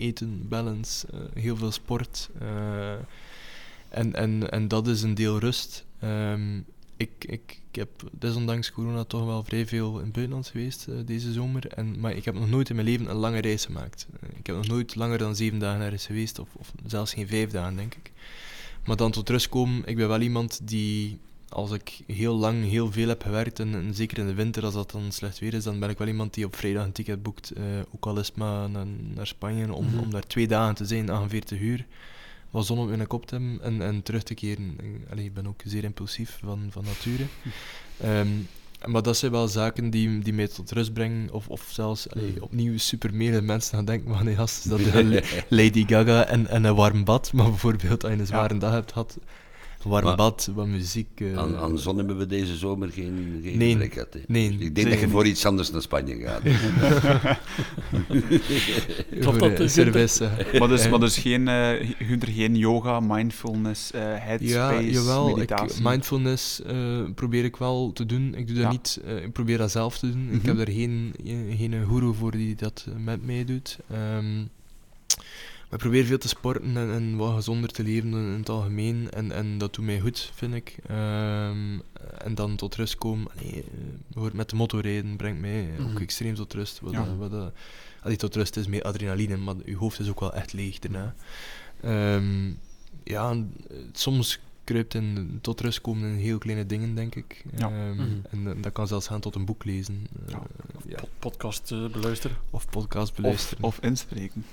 [0.05, 2.29] eten, balance, heel veel sport.
[3.89, 5.85] en, en, en dat is een deel rust.
[5.99, 6.59] Ehm,
[6.97, 11.67] ik, ik, heb desondanks corona toch wel vrij veel in het buitenland geweest deze zomer.
[11.67, 14.07] En, maar ik heb nog nooit in mijn leven een lange reis gemaakt.
[14.37, 17.51] Ik heb nog nooit langer dan zeven dagen ergens geweest, of, of zelfs geen vijf
[17.51, 18.11] dagen, denk ik.
[18.85, 21.19] Maar dan tot rust komen, ik ben wel iemand die,
[21.51, 24.73] als ik heel lang heel veel heb gewerkt, en, en zeker in de winter als
[24.73, 27.23] dat dan slecht weer is, dan ben ik wel iemand die op vrijdag een ticket
[27.23, 28.85] boekt, eh, ook al is het maar naar,
[29.15, 29.99] naar Spanje, om, Mhm.
[29.99, 31.85] om daar twee dagen te zijn, 48 uur,
[32.49, 34.77] wat zon op mijn kop te hebben en, en terug te keren.
[34.81, 37.23] Ik, allee, ik ben ook zeer impulsief van, van nature.
[38.01, 38.27] Ehm,
[38.85, 42.43] maar dat zijn wel zaken die, die mij tot rust brengen, of, of zelfs allee,
[42.43, 46.47] opnieuw super meer mensen gaan denken, van nee, gast, is dat de Lady Gaga en,
[46.47, 49.17] en een warm bad, maar bijvoorbeeld als je een zware dag hebt gehad,
[49.83, 51.07] warm Maar- bad, wat muziek...
[51.15, 53.75] eh, Aan, aan zon hebben we deze zomer geen, geen Nee.
[54.27, 56.41] Nee, Ik denk dat je voor iets anders naar Spanje gaat.
[59.19, 59.59] voor, dat,
[60.21, 60.21] eh,
[60.53, 60.59] eh.
[60.59, 65.29] Maar dus, Eh, maar dus geen, eh Gunther, geen yoga, mindfulness, eh Ja, headspace, jawel.
[65.29, 65.81] Ik, meditatie.
[65.83, 68.35] mindfulness eh, probeer ik wel te doen.
[68.35, 68.71] Ik doe dat Ja.
[68.71, 70.27] niet, eh, ik probeer dat zelf te doen.
[70.31, 70.47] Ik Mhm.
[70.57, 73.77] heb er geen, eh, geen guru voor die dat eh, met mij doet.
[73.91, 74.25] Ehm,
[75.71, 78.49] maar ik probeer veel te sporten en, en wat gezonder te leven in, in het
[78.49, 79.11] algemeen.
[79.11, 80.77] En, en dat doet mij goed, vind ik.
[80.87, 81.79] Ehm,
[82.17, 83.31] en dan tot rust komen.
[83.31, 83.63] Allee, eh,
[84.03, 85.97] bijvoorbeeld met de motorrijden brengt mij ook Mhm.
[86.01, 86.79] extreem tot rust.
[86.79, 87.05] Wat, Ja.
[87.05, 87.53] dat- wat, dat-
[88.01, 91.15] allee, tot rust is meer adrenaline, maar je hoofd is ook wel echt leeg daarna.
[91.81, 92.47] Ehm,
[93.03, 93.37] ja, eh,
[93.93, 94.39] soms
[94.71, 97.43] kruipt in tot rust komen in heel kleine dingen, denk ik.
[97.57, 97.69] Ja.
[97.71, 98.51] Ehm, Mhm.
[98.51, 100.07] En dat kan zelfs gaan tot een boek lezen.
[100.25, 100.43] eh, Ja.
[100.87, 100.95] ja.
[100.95, 102.37] Pod- podcast eh, beluisteren.
[102.49, 103.63] Of podcast of, beluisteren.
[103.63, 104.45] of inspreken.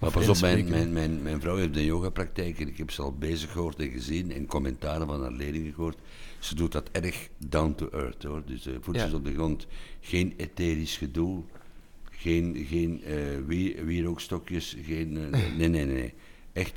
[0.00, 3.02] Maar pas op, mijn, mijn, mijn, mijn vrouw heeft een yogapraktijk en ik heb ze
[3.02, 5.98] al bezig gehoord en gezien en commentaren van haar leerlingen gehoord.
[6.38, 8.42] Ze doet dat erg down to earth hoor.
[8.46, 9.16] Dus eh voetjes Ja.
[9.16, 9.66] op de grond,
[10.00, 11.42] geen etherisch gedoe,
[12.10, 15.12] geen, geen eh wie- wierookstokjes, geen.
[15.56, 16.14] nee, nee, nee.
[16.52, 16.74] Echt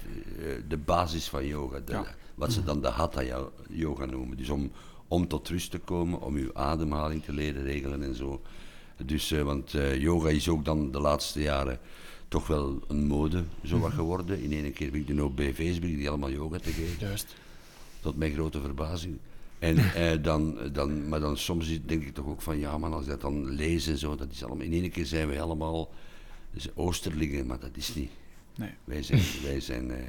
[0.68, 1.80] de basis van yoga.
[1.80, 2.16] de- Ja.
[2.36, 4.38] Wat ze dan de hatha yo- yoga noemen.
[4.38, 4.72] Dus om,
[5.08, 8.42] om tot rust te komen, om uw ademhaling te leren regelen en zo.
[9.06, 11.80] Dus, eh, want eh, yoga is ook dan de laatste jaren
[12.28, 14.42] toch wel een mode zo wat geworden.
[14.42, 17.36] In één keer ben ik nu ook ben ik die allemaal yoga te geven, Juist.
[18.00, 19.18] tot mijn grote verbazing.
[19.60, 23.06] En, eh, dan, dan, maar dan soms denk ik toch ook van, ja man, als
[23.06, 25.92] dat dan lees en zo, dat is allemaal, in één keer zijn wij allemaal
[26.52, 28.12] dus oosterlingen, maar dat is niet.
[28.56, 28.70] Nee.
[28.84, 30.04] Wij zijn, wij zijn eh,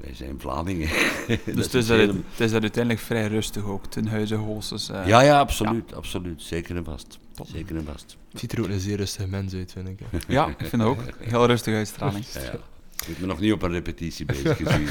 [0.00, 0.88] Wij zijn Vlamingen.
[1.28, 4.34] Dus het is, het hele- dat, het is dat uiteindelijk vrij rustig ook, ten huize
[4.34, 4.88] Hoosses.
[4.88, 5.06] eh.
[5.06, 6.42] Ja, ja, absoluut, absoluut.
[6.42, 7.18] Zeker en vast.
[7.52, 8.16] Zeker en vast.
[8.30, 9.98] Het ziet er ook een zeer rustig mens uit, vind ik.
[10.10, 10.18] hè.
[10.28, 11.00] Ja, ik vind dat ook.
[11.18, 12.24] Heel rustige uitstraling.
[12.32, 12.52] Ja, ja.
[13.06, 14.86] Ik ben nog niet op een repetitie bezig gezien.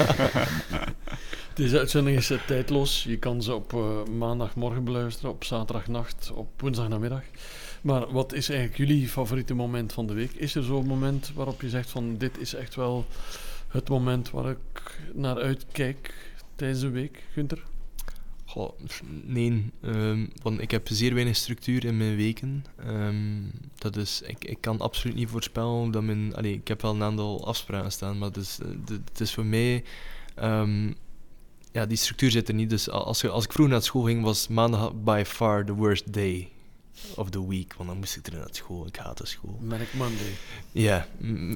[1.54, 3.04] Deze uitzending is eh, tijdloos.
[3.04, 7.22] Je kan ze op eh, maandagmorgen beluisteren, op zaterdagnacht, op woensdagnamiddag.
[7.82, 10.32] Maar wat is eigenlijk jullie favoriete moment van de week?
[10.34, 13.06] Is er zo'n moment waarop je zegt van dit is echt wel
[13.70, 16.14] het moment waar ik naar uitkijk
[16.56, 17.62] tijdens de week, Gunther?
[18.44, 18.78] Goh,
[19.24, 22.64] nee, ehm, want ik heb zeer weinig structuur in mijn weken.
[22.76, 23.16] Ehm,
[23.78, 26.34] dat is, ik, ik kan absoluut niet voorspellen dat mijn...
[26.36, 29.34] Allee, ik heb wel een aantal afspraken staan, maar het is, eh, de- het is
[29.34, 29.84] voor mij...
[30.34, 30.92] ehm,
[31.72, 32.70] ja, die structuur zit er niet.
[32.70, 36.48] Dus als, als ik vroeger naar school ging, was maandag by far the worst day
[37.14, 37.74] of the week.
[37.74, 38.86] Want dan moest ik er naar school.
[38.86, 39.58] Ik haatte school.
[39.60, 40.32] Manic Monday.
[40.72, 41.06] Ja,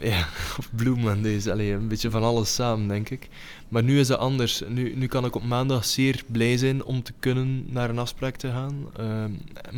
[0.01, 0.29] ja.
[0.59, 1.49] of Blue Mondays.
[1.49, 3.29] Allee, een beetje van alles samen, denk ik.
[3.69, 4.63] Maar nu is het anders.
[4.69, 8.37] Nu, nu kan ik op maandag zeer blij zijn om te kunnen naar een afspraak
[8.37, 8.87] te gaan.
[8.97, 9.33] Ehm,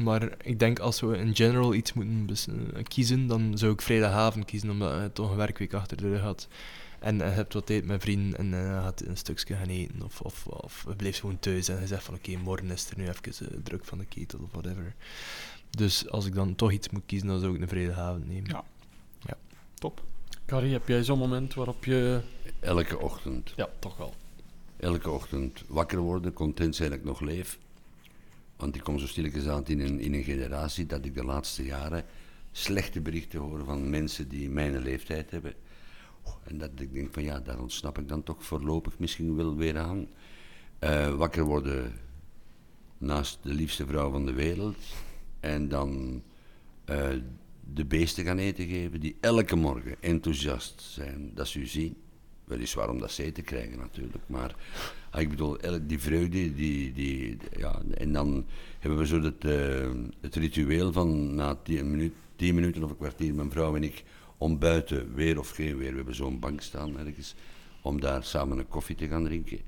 [0.05, 2.29] maar ik denk als we in general iets moeten
[2.83, 6.49] kiezen, dan zou ik vrijdagavond kiezen, omdat je toch een werkweek achter de rug had.
[6.99, 10.03] En je hebt wat tijd met vrienden en eh, je gaat een stukje gaan eten.
[10.03, 12.99] Of, of, of je blijft gewoon thuis en je zegt van oké, morgen is er
[12.99, 14.95] nu even eh, druk van de ketel of whatever.
[15.71, 18.51] Dus als ik dan toch iets moet kiezen, dan zou ik een vrijdagavond nemen.
[18.51, 18.65] Ja.
[19.75, 20.03] Top.
[20.47, 22.21] Carrie, heb jij zo'n moment waarop je...
[22.61, 24.15] Elke ochtend, Ja, toch wel.
[24.77, 27.59] elke ochtend wakker worden, content zijn dat ik nog leef.
[28.57, 31.65] Want ik kom zo stilletjes aan in een, in een generatie dat ik de laatste
[31.65, 32.05] jaren
[32.53, 35.55] slechte berichten hoor van mensen die mijn leeftijd hebben.
[36.45, 39.79] En dat ik denk van ja, daar ontsnap ik dan toch voorlopig misschien wel weer
[39.79, 40.09] aan.
[40.79, 41.93] Eh, wakker worden
[42.99, 44.77] naast de liefste vrouw van de wereld.
[45.41, 46.23] En dan
[46.85, 47.09] eh,
[47.75, 51.97] de beesten gaan eten geven die elke morgen enthousiast zijn dat ze u zien.
[52.45, 54.55] Weliswaar om dat ze eten krijgen natuurlijk, maar
[55.11, 58.47] ah, ik bedoel, el- die vreugde, die, die, ja, en dan
[58.79, 62.97] hebben we zo het, eh, het ritueel van na tien, minuut, tien minuten of een
[62.97, 64.05] kwartier, mijn vrouw en ik,
[64.39, 67.35] om buiten, weer of geen weer, we hebben zo'n bank staan ergens,
[67.83, 69.61] om daar samen een koffie te gaan drinken.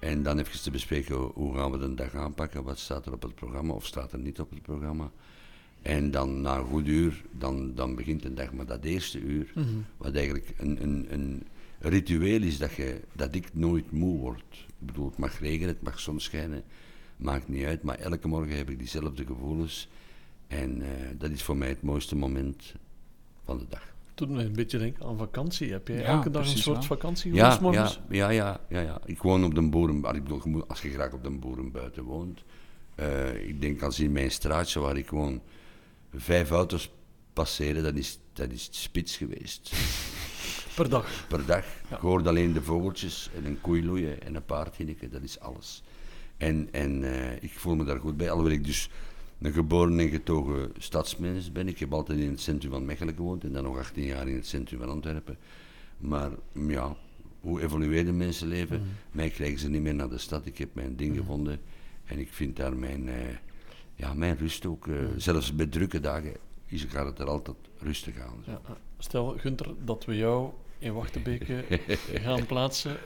[0.00, 3.22] En dan even te bespreken hoe- gaan we de dag aanpakken, wat staat er op
[3.22, 5.10] het programma of staat er niet op het programma.
[5.82, 8.52] En dan na een goed uur, dan, dan begint de dag.
[8.52, 9.52] Maar dat eerste uur,
[9.96, 11.46] wat eigenlijk een, een, een
[11.78, 14.66] ritueel is dat, je, dat ik nooit moe word.
[14.78, 16.62] Ik bedoel, het mag regenen, het mag zon schijnen,
[17.16, 17.82] maakt niet uit.
[17.82, 19.88] Maar elke morgen heb ik diezelfde gevoelens.
[20.46, 22.74] En eh, dat is voor mij het mooiste moment
[23.44, 23.94] van de dag.
[24.18, 25.72] Doet me een beetje denken aan vakantie.
[25.72, 26.84] Heb jij Ja, elke dag een soort wel.
[26.86, 28.00] vakantie Ja, ja, morgens?
[28.10, 29.00] ja, ja, ja, ja.
[29.04, 29.96] Ik woon op de boeren.
[30.14, 32.42] Ik bedoel, als je graag op de boeren buiten woont.
[32.94, 35.40] eh, ik denk als in mijn straatje waar ik woon
[36.14, 36.90] vijf auto's
[37.32, 39.72] passeren, dat is, dat is spits geweest.
[40.76, 41.24] Per dag.
[41.28, 41.64] Per dag.
[41.88, 45.40] Je hoort alleen de vogeltjes en een koei loeien en een paard hinniken, dat is
[45.40, 45.82] alles.
[46.36, 48.90] En, en eh, ik voel me daar goed bij, alhoewel ik dus
[49.40, 51.68] een geboren en getogen stadsmens ben.
[51.68, 54.34] Ik heb altijd in het centrum van Mechelen gewoond en dan nog 18 jaar in
[54.34, 55.36] het centrum van Antwerpen.
[55.98, 56.96] Maar ja,
[57.40, 58.82] hoe evolueerde mensenleven?
[59.10, 60.46] Mij krijgen ze niet meer naar de stad.
[60.46, 61.60] Ik heb mijn ding gevonden
[62.04, 63.14] en ik vind daar mijn, eh,
[63.94, 64.86] ja, mijn rust ook.
[64.88, 66.32] eh, Zelfs bij drukke dagen
[66.66, 68.42] is, gaat het er altijd rustig aan.
[68.46, 68.60] Ja.
[68.98, 71.64] Stel, Gunther, dat we jou in Wachtenbeke
[72.24, 72.96] gaan plaatsen.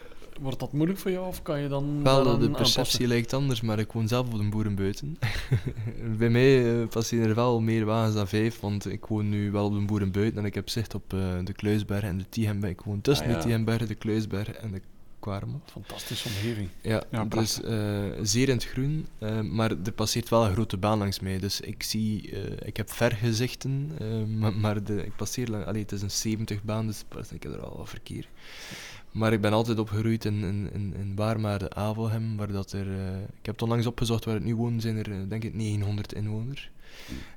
[0.41, 3.07] Wordt dat moeilijk voor jou of kan je dan Wel, de perceptie aanpassen?
[3.07, 5.19] lijkt anders, maar ik woon zelf op de boerenbuiten.
[6.19, 9.73] Bij mij passeren er wel meer wagens dan vijf, want ik woon nu wel op
[9.75, 12.73] de boerenbuiten en ik heb zicht op eh, de Kluisberg en de Tienberg.
[12.73, 13.39] Ik woon tussen Ah, ja.
[13.39, 14.81] de Tienberg, de Kluisberg en de
[15.19, 15.71] Kwaremond.
[15.71, 16.69] Fantastische omgeving.
[16.81, 19.07] Ja, Ja, dus eh, zeer in het groen,
[19.51, 21.39] maar er passeert wel een grote baan langs mij.
[21.39, 22.31] Dus ik zie,
[22.65, 23.91] ik heb vergezichten,
[24.39, 27.53] maar, maar de, ik passeer lang, allee, het is een 70 baan, dus ik heb
[27.53, 28.29] er al wat verkeer.
[29.13, 32.87] Maar ik ben altijd opgegroeid in, in, in, in Waarmaarde, Avelhem, waar dat er...
[32.89, 35.55] eh, ik heb het onlangs opgezocht waar het nu wonen, zijn er eh, denk ik
[35.55, 36.71] 900 inwoners.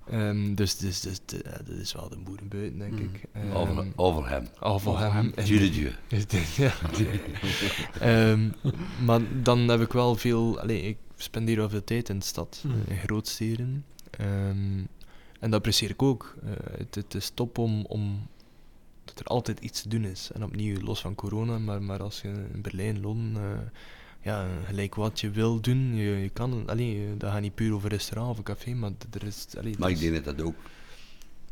[0.09, 3.23] Ehm, dus dus, dus de- dat is wel de boerenbuiten, denk ik.
[3.31, 4.47] Ehm, Over, over hem.
[4.59, 5.31] Avelhem.
[5.35, 5.91] en- Dieu de Dieu.
[6.07, 6.71] is dit, ja.
[7.99, 8.49] Ehm,
[9.05, 10.59] maar dan heb ik wel veel...
[10.59, 12.75] Allee, ik spendeer wel veel tijd in de stad, Mhm.
[12.87, 13.85] eh, in grootsteden.
[14.09, 14.77] Ehm,
[15.39, 16.35] en dat apprecieer ik ook.
[16.43, 18.27] Eh, het, het is top om, om...
[19.05, 20.31] Dat er altijd iets te doen is.
[20.33, 23.43] En opnieuw, los van corona, maar, maar als je in Berlijn, Londen...
[23.43, 23.59] eh,
[24.21, 26.63] ja, gelijk wat je wil doen, je, je kan...
[26.69, 29.45] Allee, dat gaat niet puur over restaurant of café, maar er is...
[29.57, 30.55] Allee, Maar ik denk dat dat ook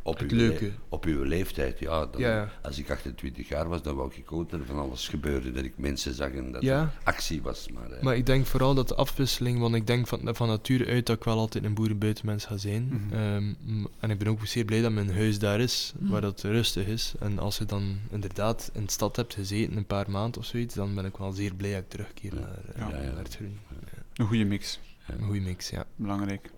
[0.05, 0.71] op Het uw leuke.
[0.89, 2.05] op uw leeftijd, ja.
[2.05, 2.49] Dan, Ja, ja.
[2.61, 5.51] Als ik 28 jaar was, dan wou ik ook dat er van alles gebeurde.
[5.51, 6.81] Dat ik mensen zag en dat Ja.
[6.81, 7.67] er actie was.
[7.73, 10.85] Maar, eh, Maar ik denk vooral dat de afwisseling, want ik denk van, van nature
[10.85, 12.87] uit dat ik wel altijd een boerenbuitenmens ga zijn.
[12.87, 13.13] Mhm.
[13.13, 13.53] Ehm,
[13.99, 17.13] en ik ben ook zeer blij dat mijn huis daar is, waar dat rustig is.
[17.19, 20.75] En als je dan inderdaad in de stad hebt gezeten, een paar maanden of zoiets,
[20.75, 22.39] dan ben ik wel zeer blij dat ik terugkeer Ja.
[22.39, 23.11] naar, eh, Ja.
[23.11, 23.57] naar het groen.
[24.13, 24.79] Een goede mix.
[25.07, 25.85] Een goede mix, ja.
[25.95, 26.49] Belangrijk.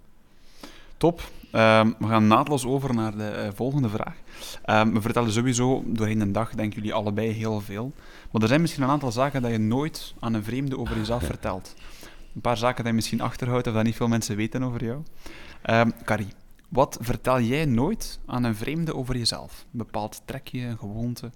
[0.97, 1.21] Top.
[1.51, 4.15] Ehm, we gaan naadloos over naar de eh, volgende vraag.
[4.63, 7.91] Ehm, we vertellen sowieso doorheen de dag, denken jullie allebei, heel veel.
[8.31, 11.23] Maar er zijn misschien een aantal zaken dat je nooit aan een vreemde over jezelf
[11.33, 11.75] vertelt.
[12.35, 15.03] Een paar zaken dat je misschien achterhoudt of dat niet veel mensen weten over jou.
[15.61, 16.33] Ehm Carrie,
[16.69, 19.65] wat vertel jij nooit aan een vreemde over jezelf?
[19.71, 21.31] Een bepaald trekje, een gewoonte?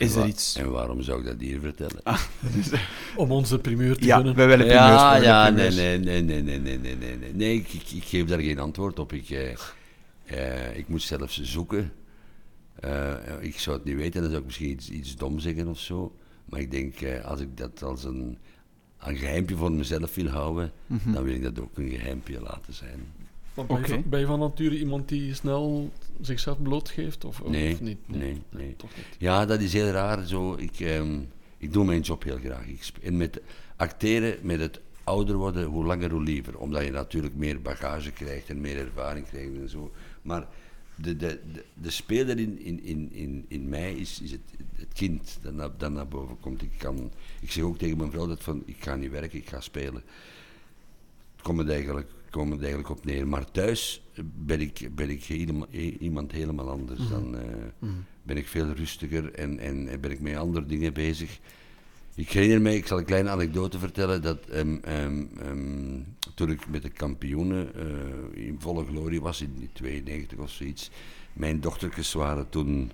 [0.00, 0.56] Is en er iets?
[0.56, 2.02] En waarom zou ik dat hier vertellen?
[3.16, 5.00] Om ons de primeur te Ja, wij willen primeurs.
[5.00, 5.76] Ja, ja, nee, primeurs.
[5.76, 7.34] nee, nee, nee, nee, nee, nee, nee, nee.
[7.34, 9.12] Nee, ik, ik, ik geef daar geen antwoord op.
[9.12, 9.52] Ik, eh,
[10.24, 11.92] eh, ik moet zelfs zoeken.
[12.80, 15.78] Eh, ik zou het niet weten, dan zou ik misschien iets, iets dom zeggen of
[15.78, 16.16] zo.
[16.44, 18.38] Maar ik denk, eh, als ik dat als een,
[18.98, 21.12] een geheimpje voor mezelf wil houden, Mhm.
[21.12, 23.00] dan wil ik dat ook een geheimpje laten zijn.
[23.54, 27.24] Maar ben, je van, ben je van nature iemand die snel zichzelf blootgeeft?
[27.24, 27.80] Of, of niet?
[27.80, 28.76] nee, nee.
[28.76, 29.06] Toch niet.
[29.18, 30.26] Ja, dat is heel raar.
[30.26, 31.18] Zo, ik, ehm,
[31.58, 32.66] ik doe mijn job heel graag.
[32.66, 33.40] Ik en met
[33.76, 36.58] acteren, met het ouder worden, hoe langer hoe liever.
[36.58, 39.92] Omdat je natuurlijk meer bagage krijgt en meer ervaring krijgt en zo.
[40.22, 40.46] Maar
[40.94, 44.40] de, de, de, de speler in, in, in, in, in mij is, is het,
[44.74, 46.62] het kind dat naar, dat naar boven komt.
[46.62, 47.10] Ik, kan,
[47.40, 50.02] ik zeg ook tegen mijn vrouw dat van, ik ga niet werken, ik ga spelen.
[51.36, 53.28] Het komt het eigenlijk, komt het eigenlijk op neer.
[53.28, 57.08] Maar thuis ben ik, ben ik helemaal, iemand helemaal anders.
[57.08, 57.88] Dan eh,
[58.22, 61.38] ben ik veel rustiger en, en, en ben ik met andere dingen bezig.
[62.14, 66.02] Ik herinner mij, ik zal een kleine anekdote vertellen, dat ehm,
[66.34, 70.90] toen ik met de kampioenen eh, in volle glorie was, in 92 of zoiets,
[71.32, 72.92] mijn dochtertjes waren toen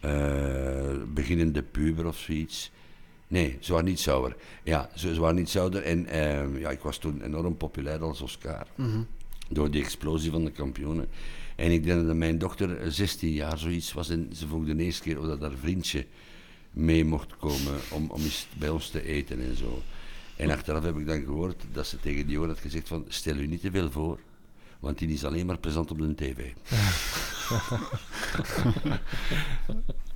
[0.00, 2.70] eh, beginnende puber of zoiets.
[3.32, 4.36] Nee, ze waren niet zouder.
[4.62, 8.20] Ja, ze, ze waren niet zouder en ehm, ja, ik was toen enorm populair als
[8.20, 8.66] Oscar.
[9.48, 11.08] Door die explosie van de kampioenen.
[11.56, 14.76] En ik denk dat mijn dochter eh, 16 jaar zoiets was en ze vroeg de
[14.76, 16.06] eerste keer of dat haar vriendje
[16.70, 19.82] mee mocht komen om, om eens bij ons te eten en zo.
[20.36, 23.36] En achteraf heb ik dan gehoord dat ze tegen die jongen had gezegd van stel
[23.36, 24.18] u niet te veel voor,
[24.80, 26.38] want die is alleen maar present op de tv.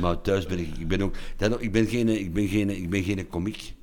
[0.00, 1.14] maar thuis ben ik, ik ben ook,
[1.58, 3.74] ik ben geen, ik ben geen, ik ben geen komiek.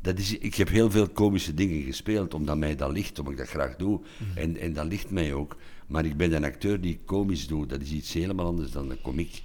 [0.00, 3.38] Dat is, ik heb heel veel komische dingen gespeeld, omdat mij dat ligt, omdat ik
[3.38, 4.00] dat graag doe.
[4.34, 5.56] En, en dat ligt mij ook.
[5.86, 7.68] Maar ik ben een acteur die komisch doet.
[7.68, 9.42] Dat is iets helemaal anders dan een komiek.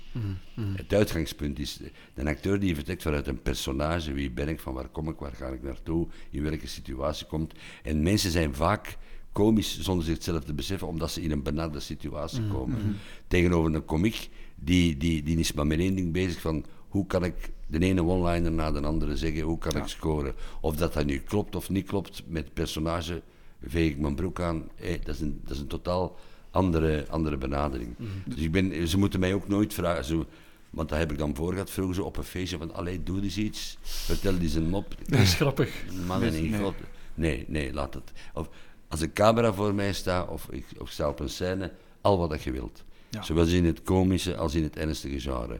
[0.76, 1.80] Het uitgangspunt is
[2.13, 4.13] een acteur die vertrekt vanuit een personage.
[4.13, 7.54] Wie ben ik, van waar kom ik, waar ga ik naartoe, in welke situatie komt.
[7.84, 8.97] En mensen zijn vaak
[9.32, 12.95] komisch zonder zichzelf te beseffen, omdat ze in een benarde situatie komen.
[13.28, 17.23] Tegenover een komiek, die, die, die is maar met één ding bezig van hoe kan
[17.23, 20.33] ik de ene one-liner na de andere zeggen, hoe kan ik scoren.
[20.61, 23.21] Of dat dat nu klopt of niet klopt met personage,
[23.63, 24.69] veeg ik mijn broek aan.
[24.75, 26.15] Hé, dat, is een, dat is een totaal
[26.51, 27.95] andere, andere benadering.
[28.25, 30.25] Dus ik ben, ze moeten mij ook nooit vragen, zo,
[30.69, 33.21] want dat heb ik dan voor gehad, vroegen ze op een feestje van, allee, doe
[33.21, 34.95] eens iets, vertel eens een mop.
[35.09, 35.85] Dat is grappig.
[36.07, 36.59] Mannen Nee, in nee.
[36.61, 36.75] God.
[37.13, 38.11] Nee, nee, laat het.
[38.33, 38.49] Of
[38.87, 42.29] als een camera voor mij staat, of ik, of sta op een scène, al wat
[42.29, 42.83] dat je wilt.
[43.09, 43.21] Ja.
[43.23, 45.59] Zowel in het komische als in het ernstige genre.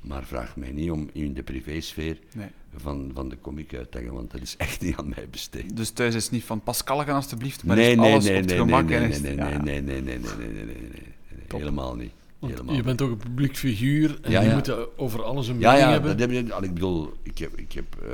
[0.00, 2.48] Maar vraag mij niet om in de privésfeer Nee.
[2.76, 5.76] van, van de komiek uit te hangen, want dat is echt niet aan mij besteed.
[5.76, 8.42] Dus thuis is het niet van Pascalken alstublieft, maar nee, is nee, alles nee, op
[8.48, 9.62] het gemak nee, en nee, is- nee, ja, nee, ja.
[9.62, 12.10] nee, nee, nee, nee, nee, nee, nee, nee, nee, helemaal niet.
[12.40, 14.54] Helemaal je bent ook een publiek figuur en Ja, je ja.
[14.54, 16.10] moet over alles een Ja, mening ja, hebben.
[16.18, 18.10] dat heb je, al, ik bedoel, ik heb, ik heb eh,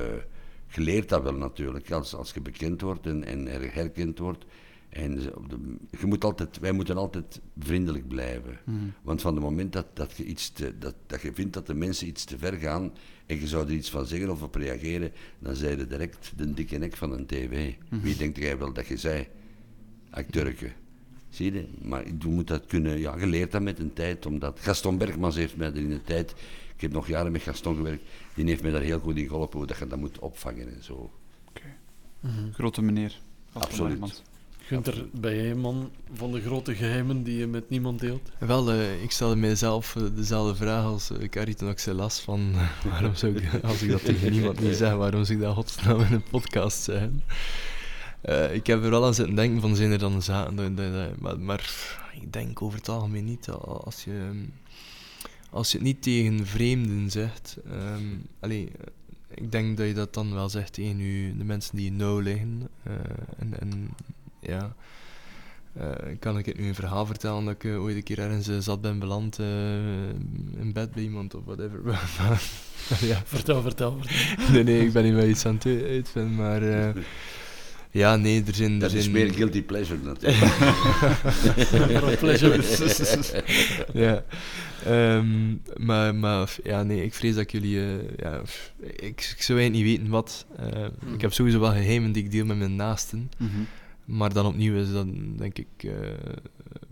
[0.68, 1.90] geleerd dat wel natuurlijk.
[1.90, 4.44] Als, als je bekend wordt en, en er herkend wordt.
[4.96, 8.58] En ze- op de, je moet altijd, wij moeten altijd vriendelijk blijven.
[9.02, 11.74] Want van het moment dat, dat, je iets te, dat, dat je vindt dat de
[11.74, 12.92] mensen iets te ver gaan
[13.26, 16.54] en je zou er iets van zeggen of op reageren, dan zei je direct de
[16.54, 17.74] dikke nek van een tv.
[17.88, 19.26] Wie denkt jij wel dat je zei?
[20.10, 20.72] Acteurke.
[21.28, 21.64] Zie je?
[21.82, 25.36] Maar je moet dat kunnen, ja, je leert dat met een tijd, omdat Gaston Bergmans
[25.36, 26.30] heeft mij er in de tijd,
[26.74, 28.02] ik heb nog jaren met Gaston gewerkt,
[28.34, 30.84] die heeft mij daar heel goed in geholpen, hoe dat je dat moet opvangen en
[30.84, 31.10] zo.
[32.52, 33.18] Grote meneer.
[33.52, 33.88] Absoluut.
[33.88, 34.22] Bergmans.
[34.66, 38.30] Gunther, ben jij een man van de grote geheimen die je met niemand deelt?
[38.38, 42.20] Wel, eh, ik stelde mijzelf eh, dezelfde vraag als uh, Carrie toen ik ze las
[42.20, 45.44] van eh, waarom zou ik, als ik dat tegen niemand niet zeg, waarom zou ik
[45.44, 47.22] dat godsnaam in een podcast zeggen?
[48.20, 50.74] Eh, ik heb er wel aan zitten denken van zijn er dan zaken,
[51.18, 51.70] maar, maar
[52.20, 53.48] ik denk over het algemeen niet.
[53.50, 54.44] Al- Als je, ehm,
[55.50, 58.04] als je het niet tegen vreemden zegt, ehm,
[58.40, 58.86] allee, eh,
[59.44, 62.18] ik denk dat je dat dan wel zegt tegen je, de mensen die je nauw
[62.18, 62.68] liggen.
[62.82, 62.92] eh,
[63.38, 63.88] en, en
[64.46, 64.74] ja,
[65.72, 65.86] eh,
[66.18, 68.58] kan ik het nu een verhaal vertellen dat ik eh, ooit een keer ergens eh,
[68.58, 69.46] zat ben beland eh,
[70.60, 71.80] in bed bij iemand of whatever.
[73.10, 73.22] ja.
[73.24, 74.14] Vertel, vertel, vertel.
[74.52, 77.02] Nee, nee, ik ben niet met iets aan het uit- uitvinden, maar eh,
[77.90, 78.72] ja, nee, er zijn...
[78.72, 80.44] Er Dat is meer guilty pleasure natuurlijk.
[82.18, 82.62] Pleasure.
[83.92, 84.24] ja.
[84.84, 87.78] Ehm, maar, maar ja, nee, ik vrees dat ik jullie.
[87.80, 87.86] eh,
[88.16, 88.40] ja,
[88.82, 89.00] ik,
[89.36, 90.46] ik zou eigenlijk niet weten wat.
[90.56, 90.66] Eh,
[91.00, 91.14] Hmm.
[91.14, 93.30] Ik heb sowieso wel geheimen die ik deel met mijn naasten.
[93.38, 93.50] Mhm.
[94.06, 95.90] Maar dan opnieuw is dat, denk ik, eh,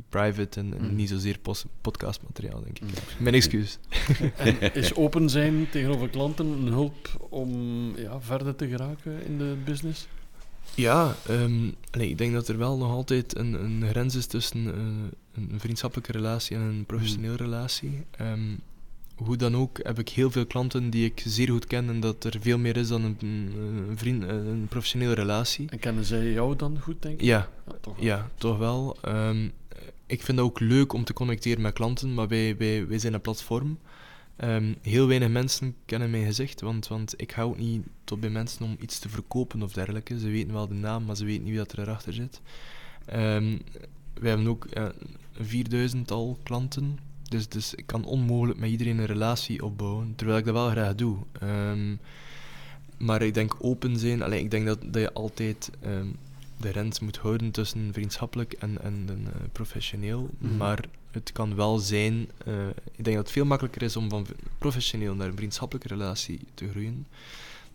[0.09, 0.95] private en, en Hmm.
[0.95, 1.39] niet zozeer
[1.81, 2.85] podcastmateriaal, denk ik.
[3.19, 3.79] Mijn excuus.
[4.37, 7.51] En is open zijn tegenover klanten een hulp om
[7.97, 10.07] ja, verder te geraken in de business?
[10.75, 14.67] Ja, ehm, allee, ik denk dat er wel nog altijd een, een grens is tussen
[14.67, 18.05] eh, een vriendschappelijke relatie en een professionele relatie.
[18.11, 18.55] Ehm,
[19.15, 22.25] hoe dan ook heb ik heel veel klanten die ik zeer goed ken en dat
[22.25, 25.71] er veel meer is dan een, een, vriend, een professionele relatie.
[25.71, 27.27] En kennen zij jou dan goed, denk ik?
[27.27, 28.05] Ja, Ja, toch wel.
[28.05, 28.97] ja, toch wel.
[29.01, 29.49] Ehm,
[30.07, 33.15] ik vind het ook leuk om te connecteren met klanten, maar wij, wij, wij zijn
[33.15, 33.79] een platform.
[34.37, 38.65] Ehm, heel weinig mensen kennen mijn gezicht, want, want ik hou niet tot bij mensen
[38.65, 40.19] om iets te verkopen of dergelijke.
[40.19, 42.41] Ze weten wel de naam, maar ze weten niet wie dat er erachter zit.
[43.07, 43.57] Ehm
[44.21, 44.85] wij hebben ook eh,
[45.33, 46.99] een vierduizendtal klanten,
[47.35, 50.95] dus, dus ik kan onmogelijk met iedereen een relatie opbouwen, terwijl ik dat wel graag
[50.95, 51.17] doe.
[51.41, 51.97] Ehm,
[52.99, 56.07] maar ik denk open zijn, allee, ik denk dat, dat je altijd ehm,
[56.57, 60.31] de grens moet houden tussen vriendschappelijk en, en eh, professioneel.
[60.39, 60.57] Mhm.
[60.57, 64.27] Maar het kan wel zijn, eh, ik denk dat het veel makkelijker is om van
[64.59, 67.07] professioneel naar een vriendschappelijke relatie te groeien,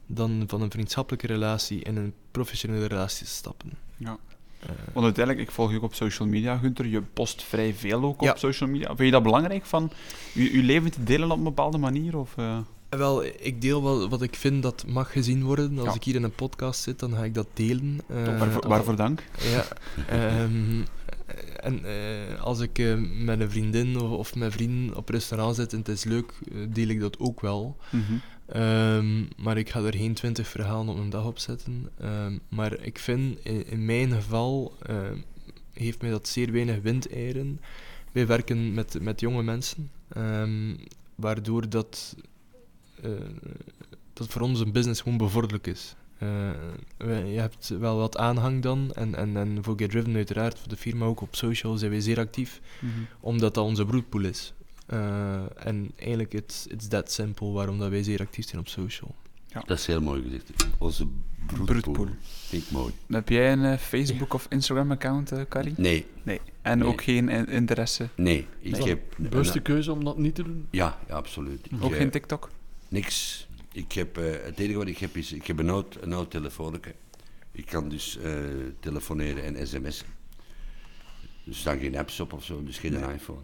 [0.05, 3.72] dan van een vriendschappelijke relatie in een professionele relatie te stappen.
[3.97, 4.18] Ja.
[4.60, 6.86] Eh, Want uiteindelijk, ik volg je ook op social media, Gunther.
[6.88, 8.32] Je post vrij veel ook Ja.
[8.32, 8.86] op social media.
[8.88, 9.91] Vind je dat belangrijk, van
[10.34, 12.18] je, je leven te delen op een bepaalde manier?
[12.18, 12.57] Of, eh?
[12.89, 15.78] Wel, ik deel wel wat ik vind dat mag gezien worden.
[15.80, 15.93] Als Ja.
[15.93, 17.99] ik hier in een podcast zit, dan ga ik dat delen.
[18.07, 19.24] Eh, waarvoor, dank?
[19.51, 19.66] Ja.
[20.18, 20.82] ehm,
[21.60, 22.93] en eh, als ik eh,
[23.24, 26.57] met een vriendin of, of met vrienden op restaurant zit en het is leuk, eh,
[26.70, 27.78] deel ik dat ook wel.
[27.89, 28.14] Mhm.
[28.52, 31.89] Ehm, maar ik ga er geen twintig verhalen op een dag op zetten.
[32.00, 35.18] Ehm, maar ik vind, in, in mijn geval, ehm,
[35.74, 37.60] heeft mij dat zeer weinig windeieren.
[38.12, 39.91] Wij werken met, met jonge mensen,
[41.16, 42.16] waardoor dat,
[43.02, 43.12] eh,
[44.14, 45.95] dat voor ons een business gewoon bevorderlijk is.
[46.18, 46.52] Eh,
[47.34, 50.78] je hebt wel wat aanhang dan, en, en, en voor Get Driven uiteraard, voor de
[50.78, 52.91] firma ook op social zijn wij zeer actief Mhm.
[53.20, 54.54] omdat dat onze broedpool is.
[54.90, 59.16] Eh, en eigenlijk, it's, it's that simple waarom dat wij zeer actief zijn op social.
[59.66, 60.52] Dat is heel mooi gezegd.
[60.78, 61.08] Onze
[61.48, 61.66] broedpool.
[61.66, 62.08] Broedpool.
[62.22, 62.94] Vind ik mooi.
[63.08, 65.74] Heb jij een eh, Facebook- of Instagram-account, eh Carrie?
[65.78, 66.40] Nee, Nee.
[66.62, 66.88] En Nee.
[66.88, 68.08] ook geen in- interesse?
[68.16, 68.48] nee.
[68.60, 69.02] Ik Is heb...
[69.18, 70.68] een bewuste keuze om dat niet te doen?
[70.70, 71.66] Ja, ja, absoluut.
[71.72, 72.50] Ik, Ook geen TikTok?
[72.88, 73.48] Niks.
[73.72, 76.32] Ik heb, eh, het enige wat ik heb is, ik heb een oud, een oud
[76.32, 76.94] telefoonnetje.
[77.52, 78.34] Ik kan dus eh,
[78.80, 80.08] telefoneren en sms'en.
[81.48, 83.42] Er staan geen apps op of zo, dus geen iPhone.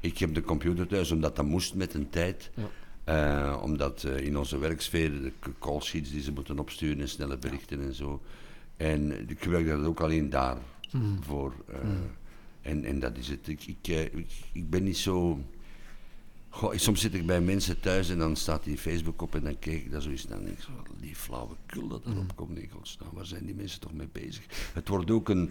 [0.00, 2.50] Ik heb de computer thuis, omdat dat moest met een tijd.
[2.54, 2.68] Ja.
[3.04, 7.38] Eh, omdat eh, in onze werksfeer de k- callsheets die ze moeten opsturen en snelle
[7.38, 8.22] berichten en zo.
[8.76, 10.56] En ik gebruik dat ook alleen daar
[11.20, 11.54] voor.
[11.66, 11.78] eh,
[12.62, 13.48] en, en dat is het.
[13.48, 15.40] Ik, ik, ik, ik ben niet zo.
[16.48, 19.58] Goh, soms zit ik bij mensen thuis en dan staat die Facebook op en dan
[19.58, 20.66] kijk ik daar zoiets naar en denk ik
[21.00, 22.54] die flauwekul dat erop komt.
[22.54, 24.44] Nee, godsnaam, waar zijn die mensen toch mee bezig?
[24.74, 25.50] Het wordt ook een,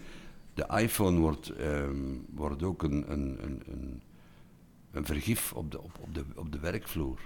[0.54, 1.96] de iPhone wordt, ehm,
[2.30, 4.00] wordt ook een, een, een, een,
[4.92, 7.18] een vergif op de, op, op, de, op de werkvloer.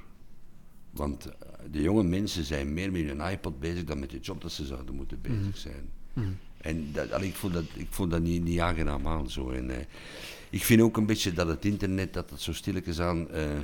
[0.90, 1.34] Want eh,
[1.70, 4.64] de jonge mensen zijn meer met hun iPod bezig dan met de job dat ze
[4.66, 5.90] zouden moeten bezig zijn.
[6.56, 9.50] En dat, allee, ik voel dat, ik voel dat niet, niet aangenaam aan zo.
[9.50, 9.84] En, eh,
[10.50, 13.30] ik vind ook een beetje dat het internet, dat het zo stilletjes aan...
[13.30, 13.62] eh, eh,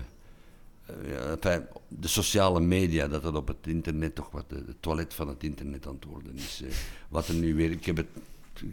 [1.42, 5.28] ja, de sociale media, dat het op het internet toch wat de, het toilet van
[5.28, 6.62] het internet aan het worden is.
[6.62, 6.70] eh.
[7.08, 7.70] wat er nu weer...
[7.70, 8.08] Ik heb het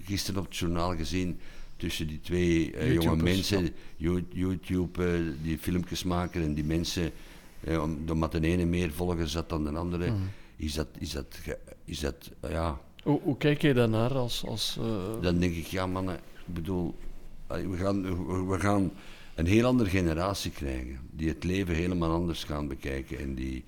[0.04, 1.40] gisteren op het journaal gezien
[1.78, 7.12] tussen die twee eh, jonge mensen, You- YouTube, die filmpjes maken en die mensen,
[7.68, 10.12] om- omdat de ene meer volgers had dan de andere,
[10.56, 11.38] is dat, is dat,
[11.86, 14.44] is dat eh, ja, Hoe, hoe kijk jij daarnaar als...
[14.46, 14.78] als
[15.22, 16.16] dan denk ik, ja mannen,
[16.48, 16.96] ik bedoel,
[17.48, 18.02] we gaan,
[18.48, 18.92] we- gaan
[19.36, 23.64] een heel andere generatie krijgen, die het leven helemaal anders gaan bekijken en die,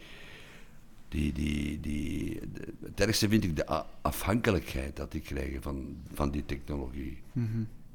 [1.10, 3.66] die, die, die, de- het ergste vind ik de
[4.02, 7.18] afhankelijkheid dat die krijgen van, van die technologie.
[7.34, 7.48] Mhm.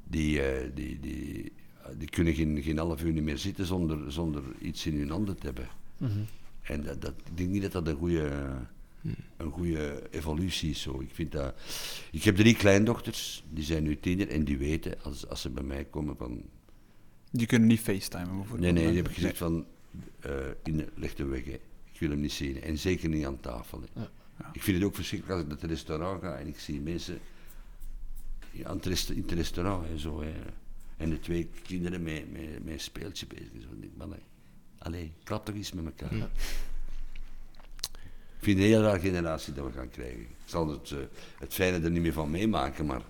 [0.06, 1.52] Die, eh, die, die,
[1.98, 5.38] die kunnen geen, geen half uur niet meer zitten zonder, zonder iets in hun handen
[5.38, 5.68] te hebben.
[5.98, 6.10] mhm.
[6.62, 8.56] En dat, dat, ik denk niet dat dat een goede,
[9.36, 10.80] een goede evolutie is.
[10.80, 11.00] Zo.
[11.00, 11.54] Ik, vind dat,
[12.10, 15.62] ik heb drie kleindochters, die zijn nu tiener en die weten, als, als ze bij
[15.64, 16.42] mij komen, van...
[17.30, 18.60] Die kunnen niet facetimen bijvoorbeeld.
[18.60, 19.66] Nee, nee, die heb ik gezegd van,
[20.20, 20.32] eh
[20.62, 21.58] in, leg hem weg, hè.
[21.92, 22.62] ik wil hem niet zien.
[22.62, 23.80] En zeker niet aan tafel.
[23.80, 24.00] Hè.
[24.00, 24.10] Ja.
[24.38, 24.50] Ja.
[24.52, 27.18] Ik vind het ook verschrikkelijk als ik naar het restaurant ga en ik zie mensen
[28.54, 30.20] ja, aan het rest- in het restaurant en zo.
[30.22, 30.32] Hè.
[30.96, 33.48] En de twee kinderen met, met, met een speeltje bezig.
[33.60, 34.12] Zo, ik denk,
[34.78, 36.16] allee, klap toch eens met elkaar.
[36.16, 36.28] Ja.
[38.38, 40.20] Ik vind het een hele rare generatie dat we gaan krijgen.
[40.20, 40.98] Ik zal het, eh,
[41.38, 43.02] het fijne er niet meer van meemaken, maar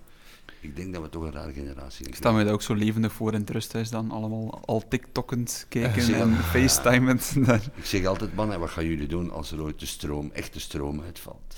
[0.61, 3.13] ik denk dat we toch een rare generatie Ik stel me dat ook zo levendig
[3.13, 4.11] voor in het rusthuis dan.
[4.11, 6.21] Allemaal al tiktokkend kijken Ja.
[6.21, 7.35] en facetimend.
[7.77, 11.01] Ik zeg altijd, mannen, wat gaan jullie doen als er ooit de stroom, echte stroom
[11.01, 11.57] uitvalt?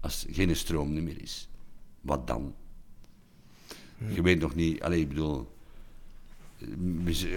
[0.00, 1.48] Als er geen stroom meer is,
[2.00, 2.54] wat dan?
[4.08, 5.48] Je weet nog niet, allee, ik bedoel,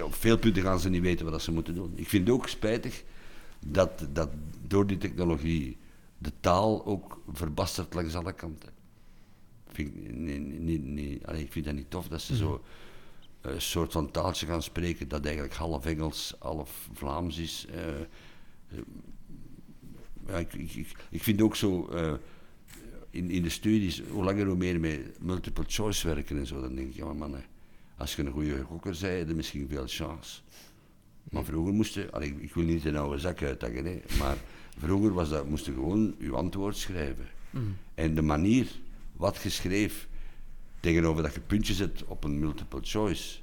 [0.04, 1.92] op veel punten gaan ze niet weten wat ze moeten doen.
[1.96, 3.04] Ik vind het ook spijtig
[3.66, 4.30] dat, dat
[4.68, 5.78] door die technologie
[6.18, 8.70] de taal ook verbastert langs alle kanten.
[9.68, 12.64] Vind ik, niet, niet, ik vind dat niet tof dat ze zo
[13.42, 17.66] een soort van taaltje gaan spreken dat eigenlijk half Engels, half Vlaams is.
[17.70, 18.06] eh, eh,
[20.28, 22.14] ja, ik, ik, ik, vind ook zo eh,
[23.14, 26.76] in, in de studies, hoe langer hoe meer met multiple choice werken en zo, dan
[26.76, 27.44] denk ik, ja mannen,
[27.98, 30.42] als je een goede gokker zei, heb je misschien veel chance.
[31.24, 34.38] Maar vroeger moesten, allee, ik- wil niet een oude zak uithangen, hè, maar
[34.78, 37.28] vroeger was dat, moest je gewoon je antwoord schrijven.
[37.96, 38.68] En de manier
[39.16, 40.08] wat je schreef,
[40.80, 43.40] tegenover dat je puntjes zet op een multiple choice,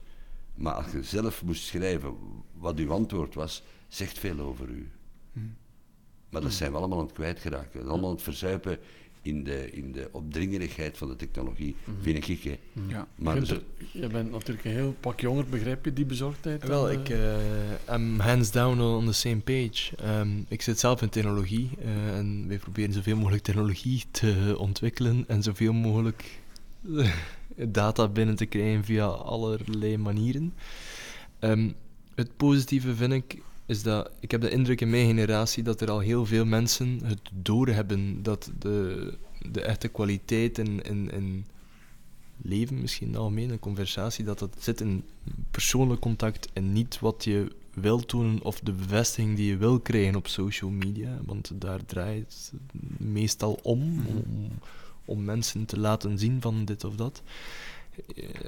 [0.55, 2.15] maar als je zelf moest schrijven
[2.59, 4.89] wat uw antwoord was, zegt veel over u.
[6.31, 7.81] Maar dat zijn we allemaal aan het kwijtgeraken.
[7.81, 8.79] Dat allemaal aan het verzuipen
[9.23, 12.43] in de, in de opdringerigheid van de technologie, vind ik.
[12.43, 12.59] Hè.
[12.89, 13.09] Ja.
[13.15, 16.67] Maar Gunther, zo- je bent natuurlijk een heel pak jonger, begrijp je die bezorgdheid?
[16.67, 17.35] Wel, dan, ik, eh?
[17.35, 19.97] eh I'm hands down on the same page.
[19.97, 25.25] Ehm, ik zit zelf in technologie eh, en wij proberen zoveel mogelijk technologie te ontwikkelen
[25.29, 26.41] en zoveel mogelijk
[27.69, 30.55] data binnen te krijgen via allerlei manieren.
[31.39, 31.71] Ehm,
[32.15, 33.39] het positieve vind ik
[33.71, 37.01] is dat ik heb de indruk in mijn generatie dat er al heel veel mensen
[37.05, 39.15] het doorhebben dat de,
[39.51, 41.47] de echte kwaliteit in, in, in
[42.43, 45.05] leven misschien in het algemeen, een conversatie, dat dat zit in
[45.51, 50.17] persoonlijk contact en niet wat je wil tonen of de bevestiging die je wil krijgen
[50.17, 51.19] op social media.
[51.25, 54.49] Want daar draait het meestal om, om,
[55.05, 57.23] om mensen te laten zien van dit of dat.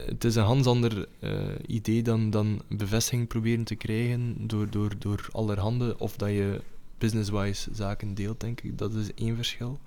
[0.06, 1.32] Het is een ganz ander eh,
[1.66, 6.60] idee dan, dan bevestiging proberen te krijgen door, door, door allerhande, of dat je
[6.98, 8.78] business-wise zaken deelt, denk ik.
[8.78, 9.80] Dat is één verschil.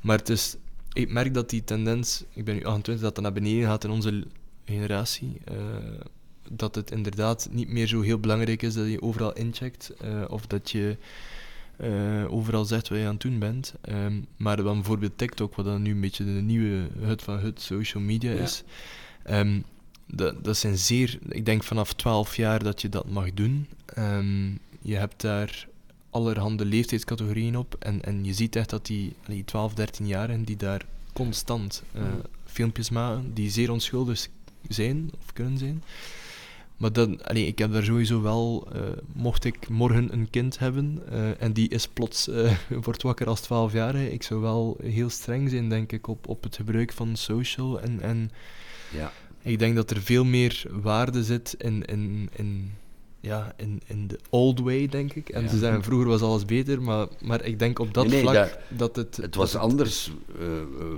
[0.00, 0.56] Maar het is,
[0.92, 3.90] ik merk dat die tendens, ik ben nu 28, dat dat naar beneden gaat in
[3.90, 4.24] onze
[4.64, 5.40] generatie.
[5.44, 5.54] eh,
[6.50, 10.46] dat het inderdaad niet meer zo heel belangrijk is dat je overal incheckt, eh, of
[10.46, 10.96] dat je
[11.82, 13.74] eh, overal zegt wat je aan het doen bent.
[13.80, 17.60] Ehm, maar dan bijvoorbeeld TikTok, wat dan nu een beetje de nieuwe hut van hut
[17.60, 18.40] social media Ja.
[18.42, 18.62] is.
[19.24, 19.60] ehm,
[20.06, 23.66] dat, dat zijn zeer, ik denk vanaf 12 jaar dat je dat mag doen.
[23.86, 25.66] Ehm, je hebt daar
[26.10, 27.76] allerhande leeftijdscategorieën op.
[27.78, 32.02] En, en je ziet echt dat die, die 12, 13-jarigen die daar constant eh,
[32.44, 34.28] filmpjes maken, die zeer onschuldig
[34.68, 35.82] zijn of kunnen zijn.
[36.76, 38.80] Maar dan, allee, ik heb daar sowieso wel, eh,
[39.12, 42.52] mocht ik morgen een kind hebben eh, en die is plots, eh,
[42.84, 46.56] wordt wakker als 12-jarige, ik zou wel heel streng zijn, denk ik, op, op het
[46.56, 47.80] gebruik van social.
[47.80, 48.30] En, en
[48.90, 49.12] ja.
[49.42, 52.72] ik denk dat er veel meer waarde zit in, in, in,
[53.20, 55.28] ja, in, in de old way, denk ik.
[55.28, 55.48] En Ja.
[55.48, 58.34] ze zeggen vroeger was alles beter, maar, maar ik denk op dat Nee, nee, vlak
[58.34, 59.16] dat- dat, het.
[59.16, 60.10] Het was anders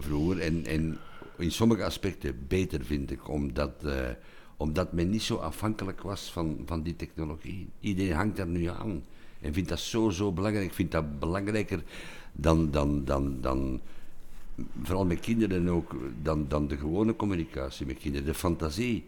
[0.00, 0.98] vroeger en, en
[1.38, 3.72] in sommige aspecten beter, vind ik, omdat,
[4.64, 7.68] omdat men niet zo afhankelijk was van, van die technologie.
[7.80, 9.04] Iedereen hangt daar nu aan
[9.40, 10.66] en vindt dat zo, zo belangrijk.
[10.66, 11.82] Ik vind dat belangrijker
[12.32, 13.80] dan, dan, dan, dan
[14.82, 18.26] vooral met kinderen ook, dan, dan de gewone communicatie met kinderen.
[18.26, 19.04] De fantasie.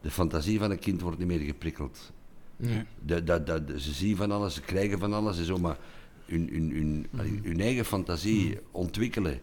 [0.00, 2.12] De fantasie van een kind wordt niet meer geprikkeld.
[2.56, 2.84] Ja.
[3.04, 5.78] De, ze zien van alles, ze krijgen van alles en zo, maar
[6.24, 9.40] hun, hun, hun, hun eigen fantasie ontwikkelen,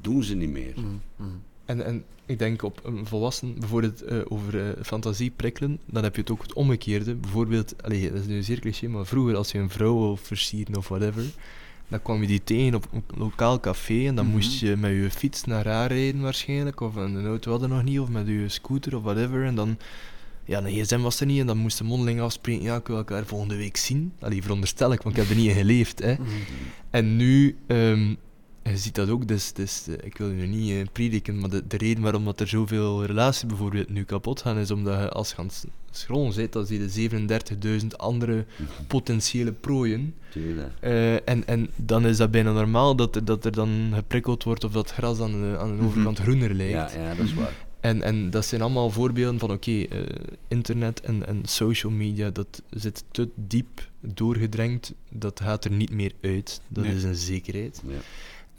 [0.00, 0.74] doen ze niet meer.
[1.70, 6.14] En, en ik denk op een volwassen, bijvoorbeeld eh, over eh, fantasie prikkelen, dan heb
[6.14, 7.14] je het ook het omgekeerde.
[7.14, 10.76] Bijvoorbeeld, allee, dat is nu zeer cliché, maar vroeger als je een vrouw wil versieren
[10.76, 11.24] of whatever,
[11.88, 15.10] dan kwam je die tegen op een lokaal café en dan moest je met je
[15.10, 18.96] fiets naar haar rijden waarschijnlijk, of een auto hadden nog niet, of met je scooter
[18.96, 19.78] of whatever, en dan...
[20.44, 22.62] Ja, een gsm was er niet en dan moesten mondeling afspreken.
[22.62, 24.12] Ja, ik wil elkaar volgende week zien.
[24.20, 25.98] Allee, veronderstel ik, want ik heb er niet in geleefd.
[25.98, 26.14] Hè.
[26.90, 28.14] En nu, ehm,
[28.62, 31.50] je ziet dat ook, dus, dus eh, ik wil je nu niet eh, prediken, maar
[31.50, 35.08] de, de reden waarom dat er zoveel relaties bijvoorbeeld nu kapot gaan, is omdat je
[35.08, 37.10] als je aan het scrollen zit, dan zie je
[37.80, 38.44] 37.000 andere
[38.86, 40.14] potentiële prooien.
[40.80, 44.64] Eh, en, en dan is dat bijna normaal dat er, dat er dan geprikkeld wordt
[44.64, 46.92] of dat gras aan de, aan de overkant groener lijkt.
[46.92, 47.66] Ja, ja, dat is waar.
[47.80, 49.86] En, en dat zijn allemaal voorbeelden van, oké,
[50.48, 56.12] internet en, en social media, dat zit te diep doorgedrenkt, dat gaat er niet meer
[56.22, 56.60] uit.
[56.68, 56.94] Dat Nee.
[56.96, 57.82] is een zekerheid.
[57.86, 57.94] Ja.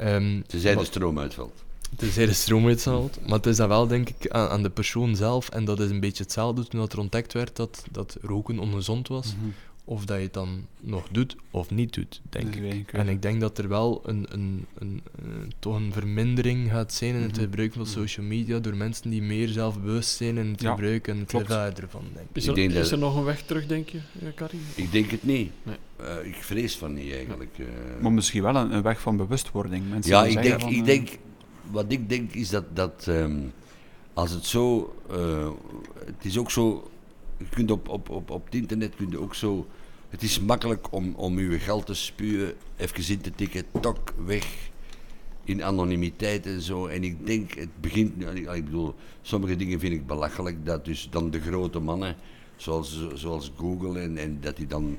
[0.01, 1.63] Ehm, Ze zijn de stroom uitvalt.
[1.95, 3.17] Tenzij de stroom uitvalt.
[3.25, 5.49] Maar het is dan wel, denk ik, aan, aan de persoon zelf.
[5.49, 9.07] En dat is een beetje hetzelfde toen dat er ontdekt werd dat, dat roken ongezond
[9.07, 9.35] was.
[9.35, 9.49] Mhm.
[9.83, 12.63] Of dat je het dan nog doet of niet doet, denk ik.
[12.93, 12.99] een.
[12.99, 15.25] En ik denk dat er wel een, een, een, eh,
[15.59, 17.41] toch een vermindering gaat zijn in het Mhm.
[17.41, 21.17] gebruik van social media door mensen die meer zelfbewust zijn in het Ja, gebruik en
[21.19, 22.35] het ervaren ervan, denk ik.
[22.35, 24.59] Is Ik er, denk is dat- er nog een weg terug, denk je, eh, Carrie?
[24.75, 25.51] Ik denk het niet.
[25.63, 25.75] Nee.
[25.95, 27.51] Eh, ik vrees van niet eigenlijk.
[27.59, 27.65] eh.
[28.01, 29.89] Maar misschien wel een, een weg van bewustwording.
[29.89, 31.09] Mensen ja, ik denk, van, ik denk,
[31.71, 33.39] wat ik denk is dat, dat ehm,
[34.13, 35.49] als het zo, eh,
[36.05, 36.90] het is ook zo,
[37.43, 39.67] je kunt op, op, op, op het internet kun je ook zo,
[40.09, 44.69] het is makkelijk om, om je geld te spuwen, even in te tikken, tok, weg,
[45.43, 46.87] in anonimiteit en zo.
[46.87, 51.29] En ik denk, het begint, ik bedoel, sommige dingen vind ik belachelijk, dat dus dan
[51.29, 52.15] de grote mannen,
[52.55, 54.97] zoals, zoals Google, en, en dat die dan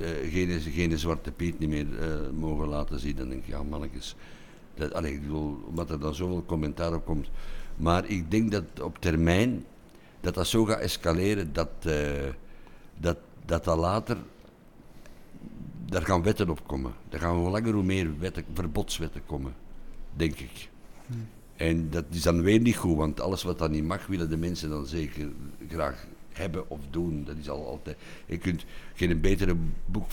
[0.00, 3.62] eh, geen, geen zwarte piet niet meer eh, mogen laten zien, dan denk ik, ja
[3.62, 4.16] mannetjes,
[4.74, 7.30] dat, allee, ik bedoel, omdat er dan zoveel commentaar op komt.
[7.76, 9.64] Maar ik denk dat op termijn,
[10.24, 11.92] dat dat zo gaat escaleren, dat eh,
[12.96, 13.16] dat,
[13.46, 14.16] dat, dat later,
[15.86, 16.92] daar gaan wetten op komen.
[17.08, 19.54] Er gaan hoe langer hoe meer wetten, verbodswetten komen,
[20.16, 20.68] denk ik.
[21.56, 24.36] En dat is dan weer niet goed, want alles wat dan niet mag, willen de
[24.36, 25.32] mensen dan zeker
[25.68, 27.24] graag hebben of doen.
[27.24, 27.96] Dat is al altijd.
[28.26, 28.64] Je kunt
[28.94, 29.56] geen betere
[29.86, 30.06] boek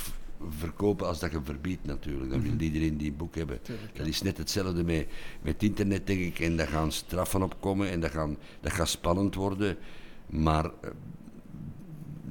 [0.49, 2.31] verkopen als dat je verbiedt natuurlijk.
[2.31, 3.59] Dan wil iedereen die een boek hebben.
[3.93, 5.07] Dat is net hetzelfde met,
[5.41, 6.39] met internet, denk ik.
[6.39, 9.77] En daar gaan straffen op komen en dat, gaan, dat gaat spannend worden.
[10.31, 10.89] Maar eh,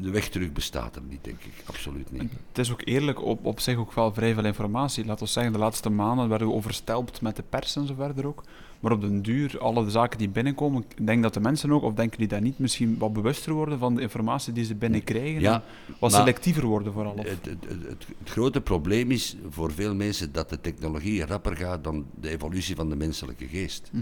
[0.01, 1.53] de weg terug bestaat er niet, denk ik.
[1.65, 2.33] Absoluut niet.
[2.49, 5.05] Het is ook eerlijk op, op zich ook wel vrij veel informatie.
[5.05, 8.27] Laten we zeggen, de laatste maanden werden we overstelpt met de pers en zo verder
[8.27, 8.45] ook.
[8.81, 11.83] Maar op den duur, alle de zaken die binnenkomen, ik denk dat de mensen ook,
[11.83, 15.41] of denken die dat niet, misschien wat bewuster worden van de informatie die ze binnenkrijgen.
[15.41, 15.63] Ja,
[15.99, 17.17] wat selectiever worden vooral.
[17.17, 22.07] Het, het, het, grote probleem is voor veel mensen dat de technologie rapper gaat dan
[22.21, 23.91] de evolutie van de menselijke geest.
[23.93, 23.99] Hè,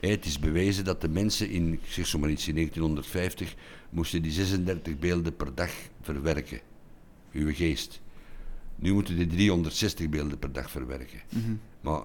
[0.00, 3.54] Het is bewezen dat de mensen in, ik zeg zomaar iets, in 1950
[3.90, 5.70] moesten die 36 beelden per dag
[6.00, 6.60] verwerken.
[7.32, 8.00] Uw geest.
[8.76, 11.20] Nu moeten die 360 beelden per dag verwerken.
[11.28, 11.54] Mhm.
[11.80, 12.02] Maar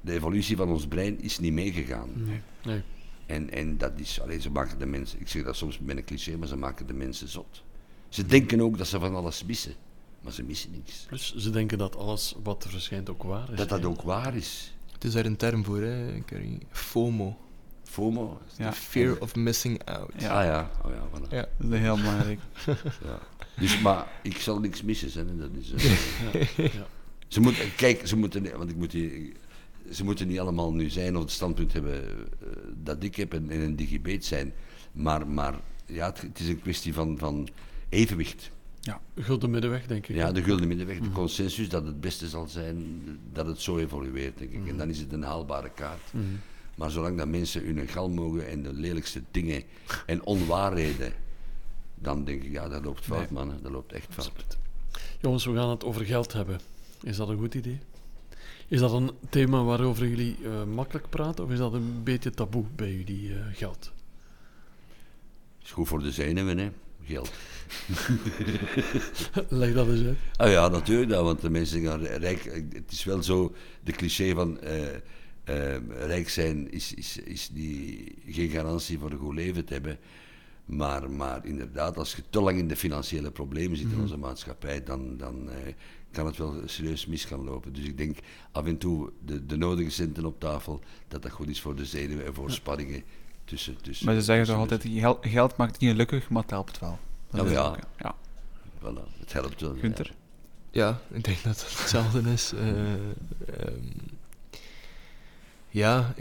[0.00, 2.10] de evolutie van ons brein is niet meegegaan.
[2.14, 2.40] Nee.
[2.64, 2.82] nee.
[3.26, 6.04] En, en dat is, alleen ze maken de mensen, ik zeg dat soms met een
[6.04, 7.62] cliché, maar ze maken de mensen zot.
[8.08, 9.74] Ze denken ook dat ze van alles missen,
[10.20, 11.04] maar ze missen niks.
[11.06, 13.58] Plus, ze denken dat alles wat er verschijnt ook waar is.
[13.58, 14.73] Dat dat ook waar is.
[15.04, 16.58] Het is daar een term voor, hè, Carrie.
[16.70, 17.36] FOMO.
[17.82, 18.40] FOMO.
[18.58, 18.72] Ja.
[18.72, 20.12] Fear of missing out.
[20.18, 20.40] Ja.
[20.40, 21.30] Ah ja, oh ja, voilà.
[21.30, 21.46] Ja.
[21.58, 22.40] Dat is heel belangrijk.
[23.04, 23.18] Ja.
[23.56, 25.36] Dus, maar ik zal niks missen, hè.
[25.36, 26.86] Dat is, eh, Ja.
[27.28, 29.32] Ze moeten, kijk, ze moeten, want ik moet hier,
[29.90, 32.46] ze moeten niet allemaal nu zijn of het standpunt hebben eh,
[32.82, 34.52] dat ik heb en, en een digibet zijn.
[34.92, 35.54] Maar, maar
[35.86, 37.48] ja, het, het is een kwestie van, van
[37.88, 38.50] evenwicht.
[39.16, 40.16] Gulden middenweg, denk ik.
[40.16, 44.38] Ja, de gulden middenweg, de consensus dat het beste zal zijn dat het zo evolueert,
[44.38, 44.68] denk ik.
[44.68, 46.12] En dan is het een haalbare kaart.
[46.12, 46.24] Mhm.
[46.76, 49.62] Maar zolang dat mensen hun gal mogen en de lelijkste dingen
[50.06, 51.12] en onwaarheden,
[51.94, 53.28] dan denk ik, ja, dat loopt fout, Nee.
[53.32, 53.62] mannen.
[53.62, 54.58] Dat loopt echt fout.
[55.20, 56.60] Jongens, we gaan het over geld hebben.
[57.02, 57.78] Is dat een goed idee?
[58.68, 62.64] Is dat een thema waarover jullie eh, makkelijk praten, of is dat een beetje taboe
[62.76, 63.92] bij jullie eh, geld?
[65.62, 66.70] is goed voor de zenuwen, hè.
[67.06, 67.32] Geld.
[69.48, 70.16] Leg dat eens uit.
[70.36, 72.44] Ah ja, natuurlijk, dat, want de mensen gaan rijk.
[72.72, 74.94] Het is wel zo, de cliché van eh,
[75.44, 79.98] eh, rijk zijn is, is, is die, geen garantie voor een goed leven te hebben.
[80.64, 84.82] Maar, maar inderdaad, als je te lang in de financiële problemen zit in onze maatschappij,
[84.82, 85.72] dan, dan eh,
[86.10, 87.72] kan het wel serieus mis gaan lopen.
[87.72, 88.18] Dus ik denk
[88.52, 91.84] af en toe de, de nodige centen op tafel, dat dat goed is voor de
[91.84, 93.02] zenuwen en voor spanningen
[93.44, 93.76] tussen.
[93.82, 96.98] tussen Maar ze zeggen toch altijd, geld, geld maakt niet gelukkig, maar het helpt wel.
[97.30, 97.66] Dat Ja, is ja.
[97.66, 98.14] ook, ja.
[98.80, 99.74] de- Voilà, het helpt wel.
[99.80, 100.12] Gunther?
[100.70, 102.52] Ja, ik denk dat het hetzelfde is.
[102.52, 103.86] Eh, ehm,
[105.68, 106.12] ja,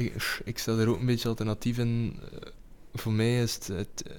[0.43, 2.19] ik, stel er ook een beetje alternatief in.
[2.31, 2.49] Eh,
[2.93, 4.17] voor mij is het, het, eh,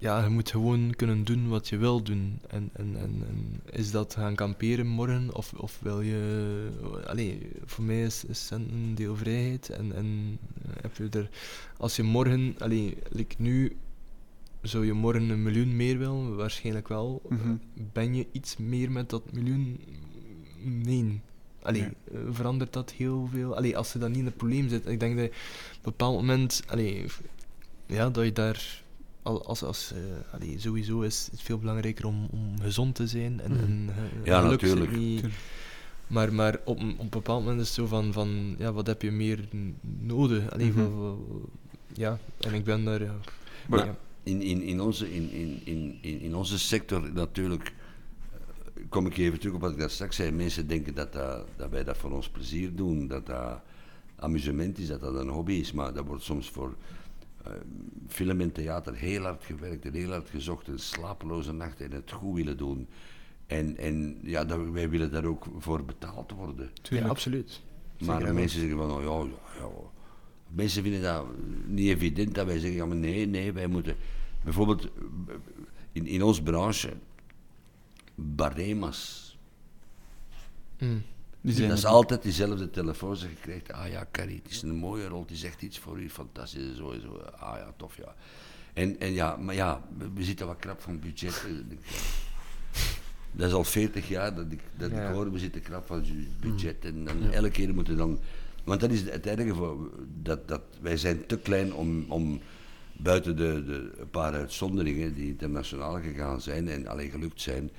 [0.00, 2.38] ja, je moet gewoon kunnen doen wat je wil doen.
[2.48, 6.68] En, en, en, en is dat gaan kamperen morgen, of, of wil je...
[7.06, 9.68] Allee, voor mij is, is een deel vrijheid.
[9.68, 10.38] En, en
[10.80, 11.28] heb je er...
[11.76, 12.54] Als je morgen...
[12.58, 13.76] Allee, like nu...
[14.62, 16.36] Zou je morgen een miljoen meer willen?
[16.36, 17.22] Waarschijnlijk wel.
[17.28, 17.54] Mhm.
[17.92, 19.80] Ben je iets meer met dat miljoen?
[20.62, 21.20] Nee.
[21.62, 21.90] Allee, Nee.
[22.12, 23.56] eh, verandert dat heel veel?
[23.56, 25.36] Allee, als je dan niet in het probleem zit, ik denk dat je op
[25.76, 27.04] een bepaald moment, allee,
[27.86, 28.82] ja, dat je daar,
[29.22, 33.40] als, als, eh, allee, sowieso is het veel belangrijker om, om gezond te zijn.
[33.40, 34.96] En, en, eh, Ja, natuurlijk.
[34.96, 35.24] niet-
[36.06, 38.86] maar, maar op, een- op een bepaald moment is het zo van, van ja, wat
[38.86, 39.48] heb je meer
[40.00, 40.50] nodig?
[40.50, 41.12] Allee, Mhm.
[41.94, 43.14] ja, en ik ben daar, ja.
[43.68, 43.96] Maar- ja.
[44.22, 47.74] In, in, in, onze, in, in, in, in in onze sector natuurlijk,
[48.32, 51.46] eh, kom ik even terug op wat ik daar straks zei, mensen denken dat, dat,
[51.56, 53.60] dat wij dat voor ons plezier doen, dat dat
[54.16, 56.74] amusement is, dat dat een hobby is, maar dat wordt soms voor
[58.08, 62.10] film en theater heel hard gewerkt en heel hard gezocht en slapeloze nachten en het
[62.10, 62.88] goed willen doen.
[63.46, 66.70] En, en ja, dat, wij willen daar ook voor betaald worden.
[66.82, 67.60] Ja, absoluut.
[67.98, 69.70] Maar Zeker mensen zeggen van, oh, ja, ja, ja.
[70.48, 71.26] Mensen vinden dat
[71.66, 73.96] niet evident dat wij zeggen, ja, maar nee, nee, wij moeten...
[74.44, 74.88] Bijvoorbeeld
[75.92, 76.92] in, in onze branche,
[78.14, 79.38] Baremas.
[80.78, 81.02] Mm.
[81.40, 83.72] Die zijn Dat is altijd diezelfde telefoons dat je krijgt.
[83.72, 86.90] Ah ja, Carrie, het is een mooie rol, die zegt iets voor u, fantastisch, zo
[86.90, 87.16] en zo.
[87.16, 88.14] Ah ja, tof, ja.
[88.72, 89.82] En, en ja, maar ja,
[90.14, 91.44] we, zitten wat krap van budget.
[91.48, 91.76] Ja,
[93.32, 95.08] Dat is al 40 jaar dat ik, dat Ja.
[95.08, 96.04] ik hoor, we zitten krap van
[96.40, 96.84] budget.
[96.84, 98.18] En dan elke keer moeten we dan...
[98.64, 99.90] Want dat is het erge voor...
[100.22, 102.40] Dat, dat, wij zijn te klein om, om
[102.92, 107.70] buiten de, de een paar uitzonderingen die internationaal gegaan zijn en alleen gelukt zijn.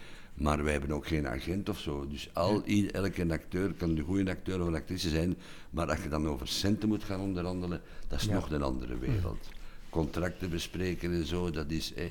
[0.42, 2.08] Maar wij hebben ook geen agent of zo.
[2.08, 5.36] Dus al, elke acteur kan een goede acteur of een actrice zijn.
[5.70, 9.50] Maar als je dan over centen moet gaan onderhandelen, dat is nog een andere wereld.
[9.90, 11.94] Contracten bespreken en zo, dat is...
[11.94, 12.06] Eh,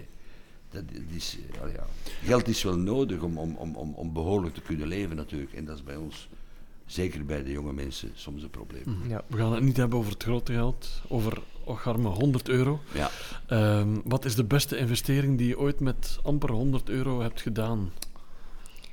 [0.71, 0.83] dat
[1.17, 1.87] is eh, ja.
[2.25, 5.53] Geld is wel nodig om, om, om, om, om behoorlijk te kunnen leven natuurlijk.
[5.53, 6.29] En dat is bij ons,
[6.87, 9.03] zeker bij de jonge mensen, soms een probleem.
[9.09, 9.25] Ja.
[9.27, 12.81] We gaan het niet hebben over het grote geld, over ocharme 100 euro.
[12.95, 13.11] Ja.
[13.47, 17.91] Ehm, wat is de beste investering die je ooit met amper 100 euro hebt gedaan?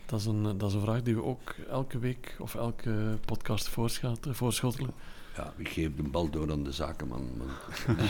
[0.08, 3.18] Dat is, een, eh, dat is een vraag die we ook elke week of elke
[3.26, 4.92] podcast voorschaten- voorschotelen.
[5.36, 7.28] ja, ik geef de bal door aan de zakenman.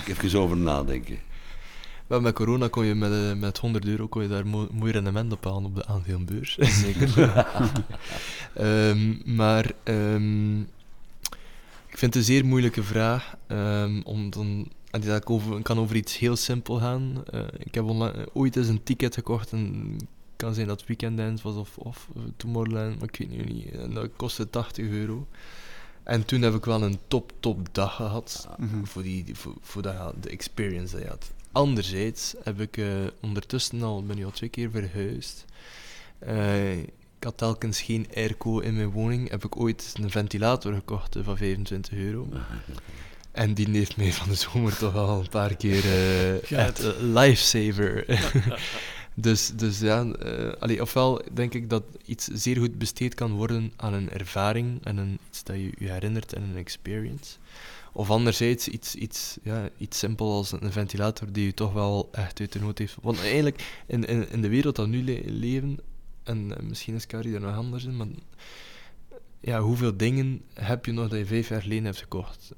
[0.05, 1.19] Ik even over nadenken.
[2.07, 4.91] Wel, met corona kon je met, eh, met 100 euro kon je daar mooi, mooi
[4.91, 6.55] rendement op halen op de aandeelbeurs.
[6.83, 7.15] Zeker.
[8.53, 10.59] Ehm, maar ehm,
[11.89, 13.35] ik vind het een zeer moeilijke vraag.
[13.47, 15.23] ehm, om dan, en dat
[15.61, 17.23] kan over iets heel simpel gaan.
[17.25, 19.51] Eh, ik heb eh, ooit eens een ticket gekocht.
[19.51, 19.95] En
[20.37, 23.71] kan zijn dat het Weekend was of, of eh, Tomorrowland, maar ik weet nu niet.
[23.71, 25.27] En dat kostte 80 euro.
[26.03, 28.47] En toen heb ik wel een top, top dag gehad.
[28.83, 31.31] Voor, die, voor, voor dat, de experience dat je had.
[31.51, 32.85] Anderzijds heb ik eh,
[33.21, 35.45] ondertussen al, ben al twee keer verhuisd.
[36.19, 39.29] Eh, ik had telkens geen airco in mijn woning.
[39.29, 42.27] Heb ik ooit een ventilator gekocht van 25 euro.
[43.31, 45.83] En die heeft mij van de zomer toch al een paar keer
[46.49, 48.05] echt een lifesaver.
[49.19, 50.01] dus, dus ja,
[50.59, 54.97] allee, ofwel denk ik dat iets zeer goed besteed kan worden aan een ervaring en
[54.97, 57.35] een, iets dat je je herinnert en een experience.
[57.93, 62.39] Of anderzijds iets, iets, ja, iets simpel als een ventilator die je toch wel echt
[62.39, 62.95] uit de nood heeft.
[63.01, 65.79] Want eigenlijk, in, in, in de wereld dat we nu le- leven,
[66.23, 68.07] en eh, misschien is Carrie er nog anders in, maar
[69.39, 72.51] ja, hoeveel dingen heb je nog dat je vijf jaar geleden hebt gekocht?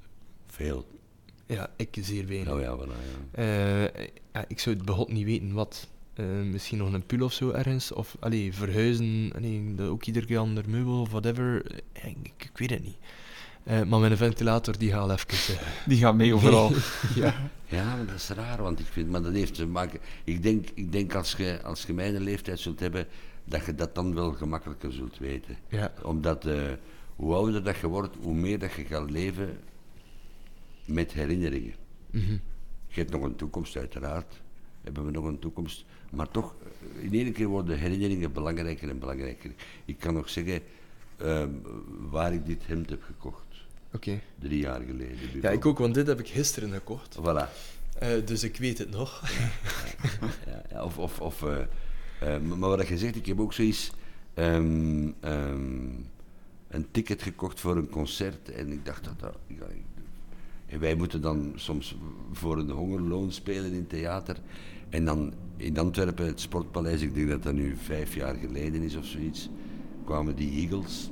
[0.48, 0.88] Veel.
[1.46, 2.48] Ja, ik zeer weinig.
[2.48, 2.98] Nou ja, voilà,
[3.34, 3.44] ja.
[3.44, 5.88] Eh, ja, ik zou het begot niet weten wat.
[6.20, 7.92] Eh, misschien nog een pul of zo ergens.
[7.92, 9.32] Of allee, verhuizen.
[9.36, 11.66] Allee, ook iedere keer ander meubel of whatever.
[11.94, 12.98] Eh, ik, ik weet het niet.
[13.64, 15.58] Eh, maar mijn ventilator die gaat even.
[15.88, 16.72] Die gaat mee overal.
[17.16, 17.52] ja.
[17.66, 20.00] Ja, maar dat is raar, want ik vind, maar dat heeft te maken.
[20.24, 23.08] Ik denk, ik denk als je, als je mijn leeftijd zult hebben,
[23.44, 25.58] dat je dat dan wel gemakkelijker zult weten.
[25.68, 25.94] Ja.
[26.04, 26.62] Omdat eh,
[27.16, 29.60] hoe ouder dat je wordt, hoe meer dat je gaat leven
[30.86, 31.74] met herinneringen.
[32.12, 32.32] Mhm.
[32.88, 34.42] Je hebt nog een toekomst, uiteraard.
[34.82, 35.86] Hebben we nog een toekomst.
[36.10, 36.54] Maar toch,
[37.02, 39.52] in één keer worden herinneringen belangrijker en belangrijker.
[39.86, 40.62] Ik kan nog zeggen
[41.18, 41.50] ehm,
[42.10, 43.46] waar ik dit hemd heb gekocht.
[43.94, 44.20] Oké.
[44.40, 45.18] Drie jaar geleden.
[45.42, 47.18] Ja, ik ook, want dit heb ik gisteren gekocht.
[47.22, 47.50] Voilà.
[48.00, 49.24] Eh, dus ik weet het nog.
[50.46, 51.58] Ja, ja, of, of, of, eh,
[52.36, 53.92] eh, maar wat je zegt, ik heb ook zoiets.
[54.34, 55.10] ehm,
[56.68, 59.36] een ticket gekocht voor een concert en ik dacht dat dat.
[59.48, 59.84] ja, ik-
[60.70, 61.96] en wij moeten dan soms
[62.32, 64.38] voor een hongerloon spelen in theater.
[64.90, 68.96] En dan in Antwerpen, het Sportpaleis, ik denk dat dat nu vijf jaar geleden is
[68.96, 69.50] of zoiets,
[70.06, 71.10] kwamen die Eagles.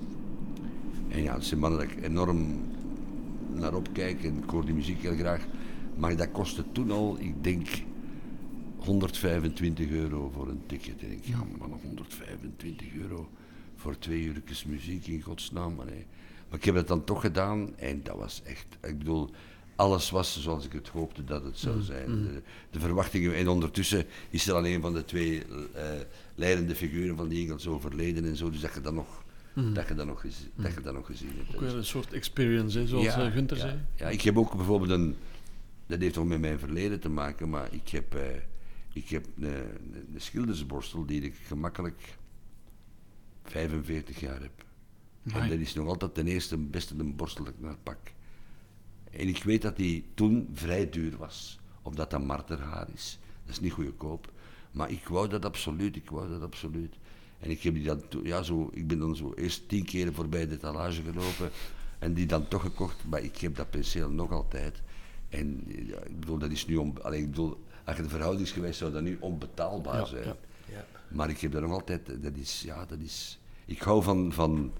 [1.07, 2.61] En ja, zijn mannen dat ik enorm
[3.53, 5.45] naar opkijk en ik hoor die muziek heel graag.
[5.95, 7.67] Maar dat kostte toen al, ik denk,
[8.77, 11.01] 125 euro voor een ticket.
[11.01, 13.29] En ik ja, maar nog 125 euro
[13.75, 15.75] voor twee uurtjes muziek in godsnaam.
[15.75, 16.05] Maar, nee.
[16.49, 19.29] Maar ik heb het dan toch gedaan en dat was echt, ik bedoel,
[19.75, 22.05] alles was zoals ik het hoopte dat het zou zijn.
[22.23, 22.41] De,
[22.71, 25.43] de verwachtingen, en ondertussen is er al een van de twee
[25.73, 25.83] eh,
[26.35, 29.23] leidende figuren van de Eagles overleden en zo, dus dat je dat nog,
[29.73, 31.55] dat je dat nog, gez- dat je dat nog gezien hebt.
[31.55, 33.77] Ook is- een soort experience, hè, zoals ja, eh, Gunther ja, zei.
[33.95, 35.15] Ja, ik heb ook bijvoorbeeld een.
[35.87, 38.21] Dat heeft ook met mijn verleden te maken, maar ik heb, eh,
[38.93, 42.17] ik heb een, een schildersborstel die ik gemakkelijk
[43.43, 44.65] 45 jaar heb.
[45.33, 47.97] En dat is nog altijd de eerste beste een borstel dat ik naar pak.
[49.11, 53.19] En ik weet dat die toen vrij duur was, omdat dat marterhaar is.
[53.45, 54.31] Dat is niet goedkoop.
[54.71, 56.95] Maar ik wou dat absoluut, ik wou dat absoluut.
[57.39, 60.47] En ik, heb die dan, ja, zo, ik ben dan zo eerst tien keren voorbij
[60.47, 61.49] de talage gelopen.
[61.99, 64.81] En die dan toch gekocht, maar ik heb dat penseel nog altijd.
[65.29, 68.77] En ja, ik bedoel, dat is nu on, allee, ik bedoel, als je de verhoudingsgewijs
[68.77, 70.23] zou dat nu onbetaalbaar Ja, zijn.
[70.23, 70.35] ja.
[70.71, 70.85] Ja.
[71.07, 73.39] Maar ik heb dat nog altijd, dat is, ja, dat is...
[73.65, 74.71] Ik hou van, van,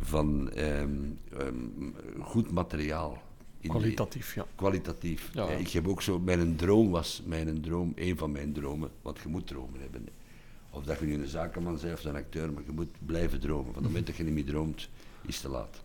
[0.00, 0.90] van ehm,
[1.38, 1.90] ehm,
[2.20, 3.22] goed materiaal.
[3.60, 4.46] In Kwalitatief, ja.
[4.54, 5.30] kwalitatief.
[5.32, 5.48] Ja.
[5.48, 9.28] Ik heb ook zo, mijn droom was, mijn droom, een van mijn dromen, want je
[9.28, 10.08] moet dromen hebben.
[10.70, 13.72] Of dat je nu een zakenman bent of een acteur, maar je moet blijven dromen.
[13.72, 14.88] Van het moment dat je niet meer droomt,
[15.26, 15.82] is het te laat.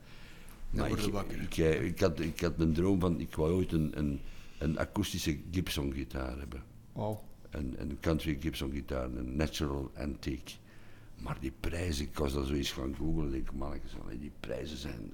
[0.70, 1.42] Maar ik, wakker.
[1.42, 4.20] ik, eh, ik, had, ik had een droom van, ik wou ooit een, een,
[4.58, 6.64] een akoestische Gibson gitaar hebben.
[6.94, 7.24] Wauw.
[7.50, 10.56] Een, een country Gibson gitaar, een natural antique.
[11.24, 15.14] Maar die prijzen, ik was dat zoiets gaan googlen en denk, mannetjes, die prijzen zijn...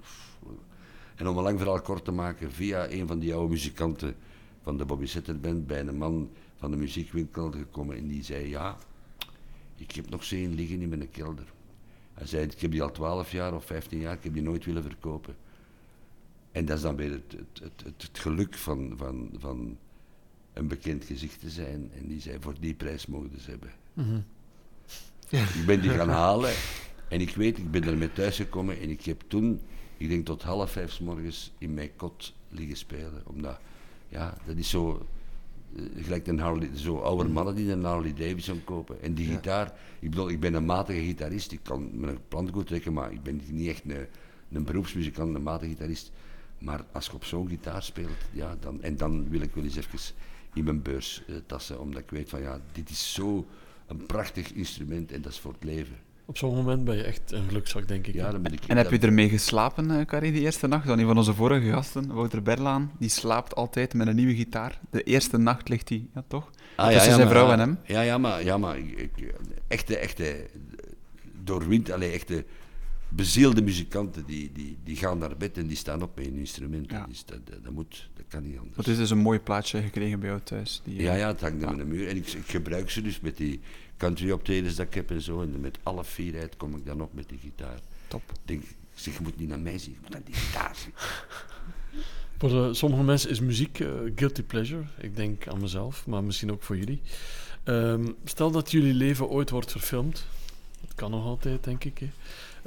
[1.15, 4.15] En om een lang verhaal kort te maken, via een van die oude muzikanten
[4.61, 8.47] van de Bobby Setter Band bij een man van de muziekwinkel gekomen en die zei,
[8.47, 8.77] ja,
[9.75, 11.53] ik heb nog zin liggen in mijn kelder.
[12.13, 14.65] Hij zei, ik heb die al 12 jaar of 15 jaar, ik heb die nooit
[14.65, 15.35] willen verkopen.
[16.51, 19.77] En dat is dan weer het, het, het, geluk van, van, van
[20.53, 21.91] een bekend gezicht te zijn.
[21.93, 23.71] En die zei, voor die prijs mogen ze hebben.
[23.93, 24.19] Mhm.
[25.29, 26.53] Ik ben die gaan halen
[27.09, 29.61] en ik weet, ik ben ermee thuisgekomen en ik heb toen,
[29.97, 33.21] ik denk tot half vijf 's morgens in mijn kot liggen spelen.
[33.25, 33.59] Omdat,
[34.09, 35.07] ja, dat is zo,
[35.75, 39.01] eh, gelijk een Harley, zo oude mannen die een Harley Davidson kopen.
[39.01, 39.33] En die Ja.
[39.35, 43.11] gitaar, ik bedoel, ik ben een matige gitarist, ik kan mijn plan goed trekken, maar
[43.11, 44.07] ik ben niet echt een,
[44.51, 46.11] een beroepsmuzikant, een matige gitarist.
[46.59, 49.75] Maar als je op zo'n gitaar speelt, ja, dan, en dan wil ik wel eens
[49.75, 50.15] even
[50.53, 53.45] in mijn beurs eh, tassen, omdat ik weet van ja, dit is zo
[53.87, 55.95] een prachtig instrument en dat is voor het leven.
[56.25, 58.13] Op zo'n moment ben je echt een gelukzak, denk ik.
[58.13, 60.87] Ja, dan ben ik En heb je ermee geslapen, eh, Carrie, die eerste nacht?
[60.87, 64.79] Dan een van onze vorige gasten, Wouter Berlaan, die slaapt altijd met een nieuwe gitaar.
[64.89, 66.49] De eerste nacht ligt hij, ja toch?
[66.75, 67.77] Ah, Tussen zijn maar- vrouw en hem?
[67.85, 69.33] Ja, ja, maar, ja, maar ik, ik-
[69.67, 70.45] echte, echte,
[71.43, 72.45] doorwind, allee, echte
[73.09, 76.91] bezielde muzikanten, die, die, die gaan naar bed en die staan op met hun instrument.
[76.91, 77.05] Ja.
[77.05, 78.75] Dus dat, dat, dat moet, dat kan niet anders.
[78.75, 80.81] Want het is dus een mooi plaatje gekregen bij jou thuis.
[80.83, 82.07] Die, Ja, ja, het hangt aan de muur.
[82.07, 83.59] En ik, ik gebruik ze dus met die
[83.97, 85.41] country optredens dat ik heb en zo.
[85.41, 87.79] En met alle fierheid kom ik dan op met die gitaar.
[88.07, 88.21] Top.
[88.31, 90.75] Ik denk, ik zeg, je moet niet naar mij zien, je moet naar die gitaar
[90.75, 90.93] zien.
[92.37, 94.83] Voor eh, sommige mensen is muziek eh, guilty pleasure.
[94.97, 97.01] Ik denk aan mezelf, maar misschien ook voor jullie.
[97.63, 100.25] Ehm, stel dat jullie leven ooit wordt verfilmd.
[100.81, 101.97] Dat kan nog altijd, denk ik.
[101.97, 102.09] Hè.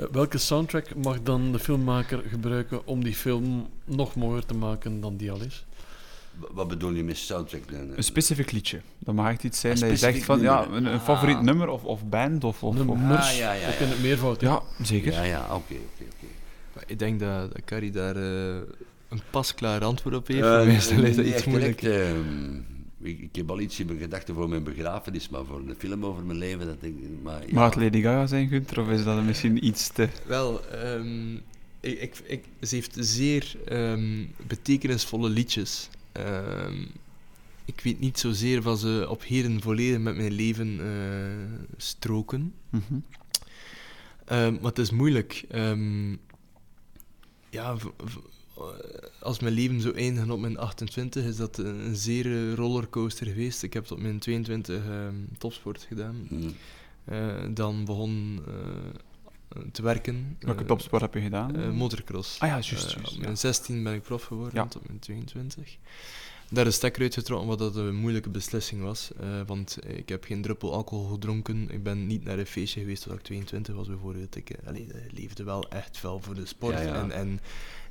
[0.01, 5.01] Eh, welke soundtrack mag dan de filmmaker gebruiken om die film nog mooier te maken
[5.01, 5.65] dan die al is?
[6.39, 7.71] Wa- Wat bedoel je met soundtrack?
[7.71, 7.93] dan?
[7.97, 8.81] Een specifiek liedje.
[8.99, 11.03] Dat mag echt iets zijn Een dat je zegt specifiek van, ja, een, een Ah.
[11.05, 12.63] favoriet nummer of, of band of...
[12.63, 13.85] of, Nummers, Ah, ja, ja, ook ja.
[13.85, 14.41] in het meervoud.
[14.41, 15.13] Ja, zeker.
[15.13, 18.55] Ja, ja, oké, oké, Ik denk dat, dat Carrie daar eh,
[19.09, 20.41] een pasklaar antwoord op heeft.
[20.43, 21.83] Eh, Voor mij is dat iets moeilijk.
[21.83, 22.61] ehm,
[23.03, 26.05] ik, ik heb al iets in mijn gedachten voor mijn begrafenis, maar voor een film
[26.05, 27.09] over mijn leven, dat denk ik...
[27.23, 27.65] Maar, ja.
[27.65, 30.09] Het Lady Gaga zijn, Gunther, of is dat misschien iets te...
[30.27, 31.35] Wel, ehm,
[31.81, 35.89] ik, ik, ik- ze heeft zeer ehm, betekenisvolle liedjes.
[36.13, 36.85] Ehm,
[37.65, 42.53] ik weet niet zozeer wat ze op heden volledig met mijn leven eh, stroken.
[42.71, 42.83] Mhm.
[44.25, 45.45] Ehm, maar het is moeilijk.
[45.51, 46.11] Ehm,
[47.51, 47.85] ja, eh,
[49.21, 53.27] als mijn leven zo eindigen op mijn 28, is dat een, een zeer eh, rollercoaster
[53.27, 53.63] geweest.
[53.63, 56.27] Ik heb tot mijn 22 ehm, topsport gedaan.
[56.29, 56.49] Hm.
[57.05, 60.37] Eh, dan begon eh, te werken.
[60.41, 61.57] Welke Eh, topsport heb je gedaan?
[61.57, 62.39] eh, motocross.
[62.41, 63.19] Ah ja, juist, Eh, op ja.
[63.21, 64.67] mijn 16 ben ik prof geworden, Ja.
[64.67, 65.77] tot mijn 22.
[66.53, 69.11] Daar is stekker uitgetrokken, wat dat een moeilijke beslissing was.
[69.21, 71.71] eh, want ik heb geen druppel alcohol gedronken.
[71.71, 74.37] Ik ben niet naar een feestje geweest toen ik 22 was, bijvoorbeeld.
[74.37, 76.75] Ik eh, allee, eh, leefde wel echt wel voor de sport.
[76.75, 76.95] Ja, ja.
[77.03, 77.41] En, en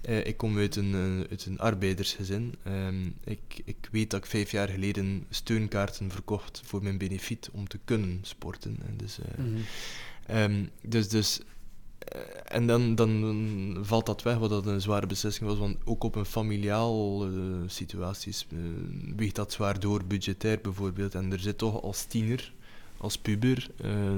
[0.02, 2.56] eh, ik kom uit een, eh, uit een arbeidersgezin.
[2.64, 7.68] Ehm, ik, ik weet dat ik vijf jaar geleden steunkaarten verkocht voor mijn benefiet om
[7.68, 8.78] te kunnen sporten.
[8.88, 9.60] En dus, eh, Mhm.
[10.26, 11.42] Ehm, dus, dus
[12.46, 16.16] en dan, dan valt dat weg, wat dat een zware beslissing was, want ook op
[16.16, 17.28] een familiaal
[17.68, 18.48] situaties
[19.16, 21.16] weegt dat zwaar door, budgetair bijvoorbeeld.
[21.16, 22.54] En er zit toch als tiener,
[22.98, 23.70] als puber,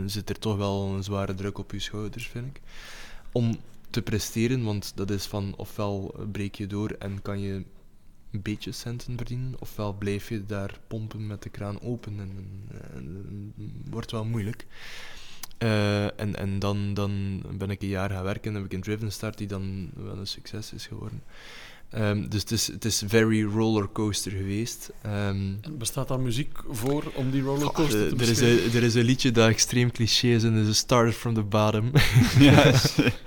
[0.05, 2.61] zit er toch wel een zware druk op je schouders, vind ik.
[3.32, 3.57] Om
[3.91, 7.63] te presteren, want dat is van ofwel breek je door en kan je
[8.31, 12.49] een beetje centen verdienen, ofwel blijf je daar pompen met de kraan open en,
[12.93, 13.53] en,
[13.89, 14.65] wordt wel moeilijk.
[15.57, 18.81] Eh, en en dan, dan ben ik een jaar gaan werken en heb ik een
[18.81, 21.23] Driven Start die dan wel een succes is geworden.
[21.91, 24.91] Ehm, dus het is, het is very rollercoaster geweest.
[25.01, 25.13] Ehm,
[25.61, 28.65] En Bestaat daar muziek voor om die rollercoaster eh, te er, is beschrijven?
[28.65, 31.43] een, er is een liedje dat extreem cliché is en dat is Started from the
[31.43, 31.91] Bottom.
[32.39, 32.95] ja, is-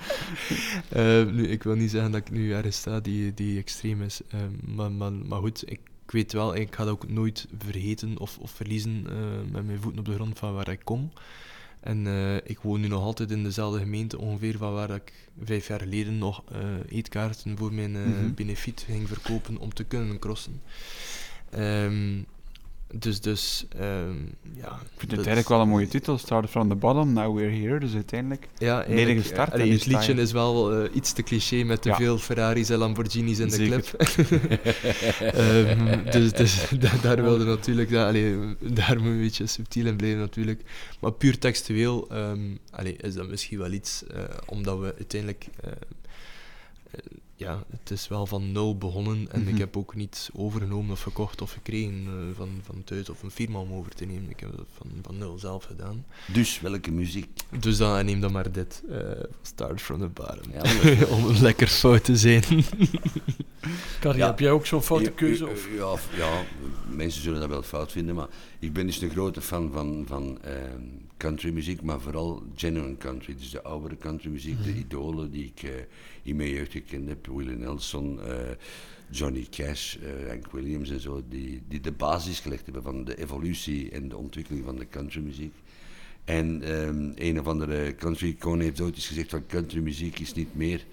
[0.88, 4.20] Eh, nu, ik wil niet zeggen dat ik nu ergens sta die, die extreem is.
[4.28, 8.38] Ehm, maar, maar, maar goed, ik weet wel, ik ga dat ook nooit vergeten of,
[8.38, 11.10] of verliezen eh, met mijn voeten op de grond van waar ik kom.
[11.85, 15.12] En eh, ik woon nu nog altijd in dezelfde gemeente ongeveer van waar ik
[15.45, 16.59] vijf jaar geleden nog eh,
[16.89, 18.35] eetkaarten voor mijn eh, Mhm.
[18.35, 20.62] benefiet ging verkopen om te kunnen crossen.
[21.51, 22.18] Ehm,
[22.93, 24.14] dus, dus, ehm,
[24.55, 24.66] ja.
[24.72, 26.18] Ik vind het eigenlijk wel een mooie titel.
[26.18, 27.78] Started from the bottom, now we're here.
[27.80, 28.49] Dus uiteindelijk...
[28.59, 31.82] Ja, Leren eigenlijk, gestart allee, het liedje je- is wel eh, iets te cliché met
[31.82, 31.97] te Ja.
[31.97, 33.85] veel Ferraris en Lamborghinis in de clip.
[35.20, 39.97] Ehm, dus dus da- daar wilde natuurlijk, allee, daar moet je een beetje subtiel in
[39.97, 40.62] blijven natuurlijk.
[41.01, 45.47] Maar puur textueel ehm, allee, is dat misschien wel iets, eh, omdat we uiteindelijk...
[45.61, 45.70] eh,
[47.45, 49.49] ja, het is wel van nul begonnen en Mhm.
[49.49, 53.30] ik heb ook niets overgenomen of gekocht of gekregen eh, van, van thuis of een
[53.30, 54.30] firma om over te nemen.
[54.30, 56.05] Ik heb het van, van nul zelf gedaan.
[56.32, 57.28] Dus welke muziek?
[57.61, 58.82] Dus dan neem dan maar dit.
[58.90, 58.99] eh,
[59.42, 60.53] start from the bottom.
[60.53, 62.42] Ja, Om lekker fout te zijn.
[64.01, 64.26] Carrie, Ja.
[64.26, 65.47] heb jij ook zo'n foute keuze?
[65.49, 65.68] Of?
[65.76, 66.42] Ja, ja,
[66.90, 68.28] mensen zullen dat wel fout vinden, maar
[68.59, 70.82] ik ben dus een grote fan van, van ehm,
[71.16, 73.34] countrymuziek, maar vooral genuine country.
[73.34, 75.70] Dus de oudere countrymuziek, de idolen die ik eh,
[76.22, 77.26] in mijn jeugd gekend heb.
[77.26, 78.36] Willie Nelson, eh,
[79.10, 83.18] Johnny Cash, eh, Hank Williams en zo, die, die de basis gelegd hebben van de
[83.18, 85.54] evolutie en de ontwikkeling van de countrymuziek.
[86.24, 90.84] En ehm, een of andere country-icoon heeft ooit eens gezegd van countrymuziek is niet meer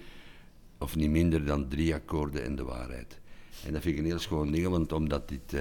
[0.78, 3.18] of niet minder dan drie akkoorden en de waarheid.
[3.66, 5.60] En dat vind ik een heel schoon ding, want omdat dit...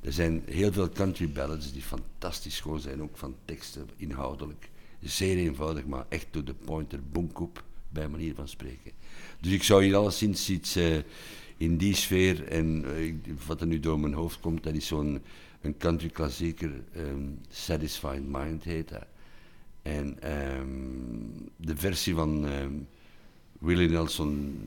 [0.00, 4.70] er zijn heel veel country ballads die fantastisch schoon zijn, ook van teksten, inhoudelijk.
[5.02, 8.92] Zeer eenvoudig, maar echt to the point, er boomkoep, bij manier van spreken.
[9.40, 10.98] Dus ik zou hier alleszins iets eh,
[11.56, 13.14] in die sfeer, en eh,
[13.46, 15.22] wat er nu door mijn hoofd komt, dat is zo'n
[15.60, 19.06] een country klassieker, ehm, Satisfied Mind heet dat.
[19.82, 20.68] En ehm,
[21.56, 22.72] de versie van ehm,
[23.58, 24.58] Willie Nelson,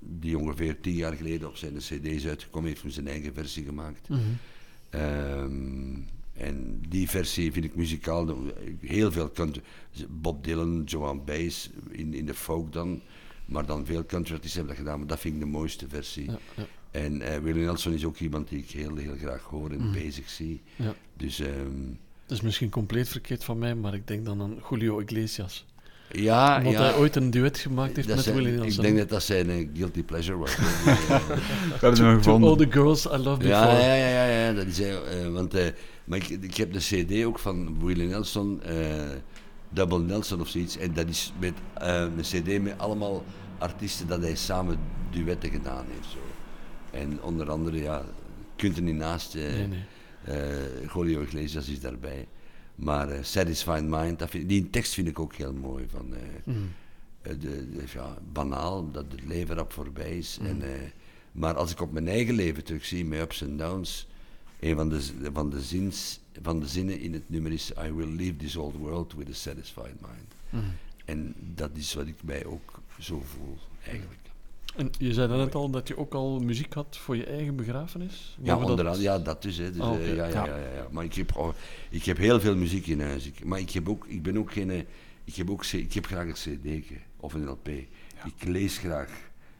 [0.00, 3.64] die ongeveer tien jaar geleden op zijn cd is uitgekomen, heeft hem zijn eigen versie
[3.64, 4.08] gemaakt.
[4.08, 4.20] Mhm.
[4.96, 5.94] Ehm,
[6.32, 8.36] en die versie vind ik muzikaal
[8.80, 9.62] heel veel country.
[10.08, 13.00] Bob Dylan, Joan Baez in, in de folk dan.
[13.46, 16.24] Maar dan veel country artiesten hebben dat gedaan, maar dat vind ik de mooiste versie.
[16.30, 16.66] Ja, ja.
[16.90, 19.92] En eh Willie Nelson is ook iemand die ik heel, heel graag hoor en Mhm.
[19.92, 20.62] bezig zie.
[20.76, 20.94] Ja.
[21.16, 21.80] Dus ehm,
[22.26, 25.64] Dat is misschien compleet verkeerd van mij, maar ik denk dan aan Julio Iglesias.
[26.10, 26.80] Ja, Omdat ja.
[26.82, 28.82] hij ooit een duet gemaakt heeft dat met zijn- Willie Ik Nelson.
[28.84, 30.56] denk dat dat zijn eh, guilty pleasure was.
[30.56, 30.62] We
[31.80, 32.56] hebben hem To all gevonden.
[32.56, 33.48] the girls I loved before.
[33.48, 35.66] Ja, ja, ja, ja, ja, dat is, eh, eh, want, eh,
[36.04, 38.74] maar ik, ik heb de CD ook van Willie Nelson, eh,
[39.68, 43.24] Double Nelson of zoiets, en dat is met eh, een CD met allemaal
[43.58, 44.78] artiesten dat hij samen
[45.10, 46.08] duetten gedaan heeft.
[46.12, 46.18] Zo.
[46.98, 48.02] En onder andere, ja,
[48.56, 49.84] kunt er niet naast, eh Nee, nee.
[50.94, 52.26] Julio Iglesias is daarbij.
[52.76, 55.84] Maar eh, Satisfied Mind, dat vind, die tekst vind ik ook heel mooi.
[55.88, 56.58] Van, eh, Mhm.
[57.22, 60.38] eh, de, de- ja, banaal, dat het leven rap voorbij is.
[60.40, 60.48] Mhm.
[60.50, 60.62] En,
[61.32, 64.08] maar als ik op mijn eigen leven terugzie, mijn ups en downs,
[64.60, 65.00] een van de,
[65.32, 68.76] van, de zins, van de zinnen in het nummer is I will leave this old
[68.76, 70.34] world with a satisfied mind.
[70.50, 70.64] Mhm.
[71.04, 73.56] En dat is wat ik mij ook zo voel,
[73.86, 74.20] eigenlijk.
[74.76, 78.36] En je zei net al dat je ook al muziek had voor je eigen begrafenis?
[78.42, 79.56] Ja, dat- andere, ja, dat dus.
[79.56, 79.70] Hè.
[79.72, 80.56] dus Ah, eh, ja, ja, Ja.
[80.56, 80.86] ja.
[80.90, 81.48] Maar ik heb, oh,
[81.90, 83.26] ik heb heel veel muziek in huis.
[83.26, 84.70] Ik, maar ik heb, ook, ik ben ook geen...
[84.70, 84.82] eh,
[85.24, 87.68] Ik heb, ook, ik heb graag een cd of een LP.
[88.24, 89.10] Ik lees graag.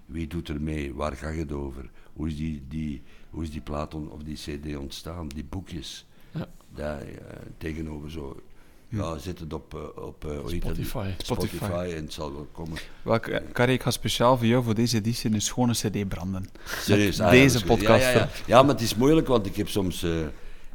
[0.07, 0.95] Wie doet er mee?
[0.95, 1.91] Waar gaat het over?
[2.13, 5.29] Hoe is die, die, hoe is die plaat on- of die cd ontstaan?
[5.29, 6.07] Die boekjes.
[6.31, 6.49] Ja.
[6.75, 8.41] Daar, eh, tegenover zo...
[8.89, 10.31] Ja, zet het op, eh, op eh?
[10.31, 10.59] Spotify.
[10.59, 11.13] Spotify.
[11.19, 11.93] Spotify.
[11.97, 12.79] en het zal wel komen.
[13.03, 16.49] Welke, Carrie, ik ga speciaal voor jou voor deze editie een schone cd branden.
[16.65, 18.29] Serieus, ah, deze podcast, Ja, ja, ja.
[18.47, 20.27] ja, maar het is moeilijk, want ik heb soms, eh,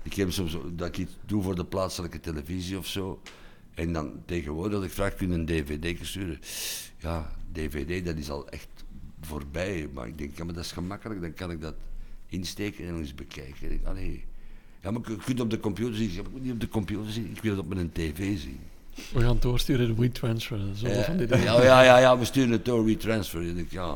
[0.04, 3.22] ik heb soms dat ik iets doe voor de plaatselijke televisie of zo.
[3.74, 6.40] En dan tegenwoordig, dat ik vraag, kun je een dvd sturen?
[6.98, 8.68] Ja, dvd, dat is al echt
[9.22, 9.90] voorbij.
[9.94, 11.76] Maar ik denk, ja, maar dat is gemakkelijk, dan kan ik dat
[12.28, 13.64] insteken en eens bekijken.
[13.64, 14.26] Ik denk, allee.
[14.84, 16.12] Ja, maar je kunt op de computer zien.
[16.12, 18.60] Ja, ik wil niet op de computer zien, ik wil het op mijn tv zien.
[19.14, 20.60] We gaan het doorsturen in WeTransfer.
[20.76, 21.44] Zo Eh, van die dingen.
[21.44, 23.42] ja, ja, ja, ja, we sturen het door WeTransfer.
[23.42, 23.96] Ik denk, ja.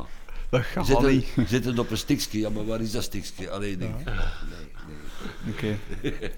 [0.50, 1.26] Dat gaat niet.
[1.34, 3.50] het, zet het op een stickje, ja, maar waar is dat stickje?
[3.50, 4.14] Allee, ik denk, nee,
[5.54, 5.54] nee.
[5.54, 5.76] Oké.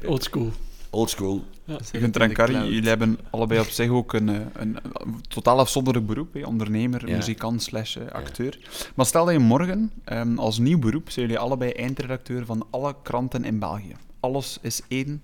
[0.07, 0.53] Old school.
[0.91, 1.45] Old school.
[1.93, 6.07] Gunther en Carrie, jullie hebben allebei op zich ook een, eh, een, een totaal afzonderlijk
[6.07, 6.33] beroep.
[6.35, 6.43] Hè?
[6.47, 7.17] Ondernemer, Ja.
[7.17, 8.59] muzikant slash eh, acteur.
[8.95, 12.95] Maar stel dat je morgen ehm, als nieuw beroep, zijn jullie allebei eindredacteur van alle
[13.03, 13.95] kranten in België.
[14.21, 15.23] Alles is één.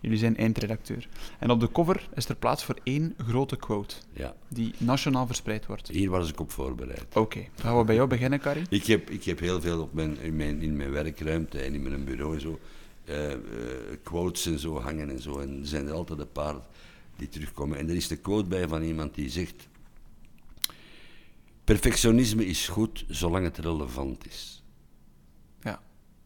[0.00, 1.08] Jullie zijn eindredacteur.
[1.38, 5.66] En op de cover is er plaats voor één grote quote, Ja, die nationaal verspreid
[5.66, 5.88] wordt.
[5.88, 7.16] hier was ik op voorbereid.
[7.16, 8.66] Oké, gaan we bij jou beginnen, Carrie?
[8.68, 11.82] Ik heb, ik heb heel veel op mijn, in, mijn, in mijn werkruimte en in
[11.82, 12.58] mijn bureau en zo,
[13.04, 13.38] eh, eh,
[14.02, 15.38] quotes en zo hangen en zo.
[15.38, 16.54] En er zijn er altijd een paar
[17.16, 17.78] die terugkomen.
[17.78, 19.68] En er is de quote bij van iemand die zegt:
[21.64, 24.62] Perfectionisme is goed zolang het relevant is.
[25.62, 25.82] Ja.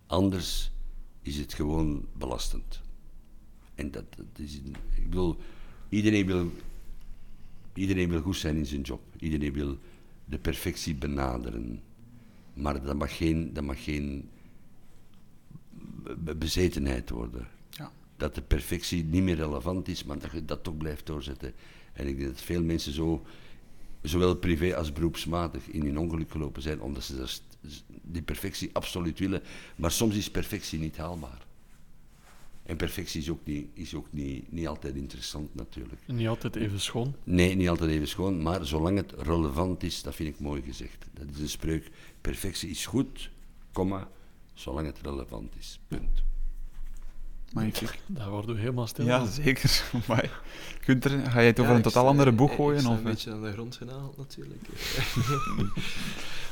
[0.07, 0.71] Anders
[1.25, 2.81] is het gewoon belastend.
[3.75, 4.61] En dat, dat is,
[4.95, 5.37] ik bedoel,
[5.89, 6.51] Iedereen wil,
[7.75, 9.01] iedereen wil goed zijn in zijn job.
[9.18, 9.79] Iedereen wil
[10.25, 11.81] de perfectie benaderen.
[12.55, 14.29] Maar dat mag geen, dat mag geen
[16.18, 17.49] be- bezetenheid worden.
[17.70, 17.93] Ja.
[18.16, 21.53] Dat de perfectie niet meer relevant is, maar dat je dat toch blijft doorzetten.
[21.93, 23.25] En ik denk dat veel mensen zo,
[24.03, 27.53] zowel privé als beroepsmatig, in hun ongeluk gelopen zijn, omdat ze dat st-
[28.03, 29.43] die perfectie absoluut willen.
[29.77, 31.47] Maar soms is perfectie niet haalbaar.
[32.62, 36.01] En perfectie is ook niet, is ook niet, niet altijd interessant natuurlijk.
[36.07, 37.15] Niet altijd even schoon.
[37.25, 41.07] Nee, niet altijd even schoon, maar zolang het relevant is, dat vind ik mooi gezegd.
[41.12, 41.91] Dat is een spreuk.
[42.21, 43.31] Perfectie is goed,
[43.73, 44.09] komma,
[44.55, 45.81] zolang het relevant is.
[45.89, 46.23] Punt.
[47.55, 47.98] Magnifiek.
[48.07, 49.28] Daar worden we helemaal stil Ja, van.
[49.28, 49.82] zeker.
[50.09, 50.30] Amai.
[50.80, 52.80] Gunther, ga je het over Ja, een ik totaal andere ik- boeg ik gooien?
[52.80, 54.62] sta Of een eh, beetje aan de grond genaald, natuurlijk.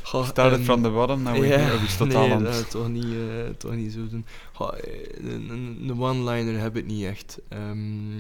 [0.03, 2.57] Goh, start it ehm, from the bottom, ja, go iets totaal nee, anders.
[2.57, 4.25] dat toch niet, eh, toch niet zo doen.
[4.53, 7.39] Goh, eh, een, one-liner heb ik niet echt.
[7.49, 8.17] Ehm,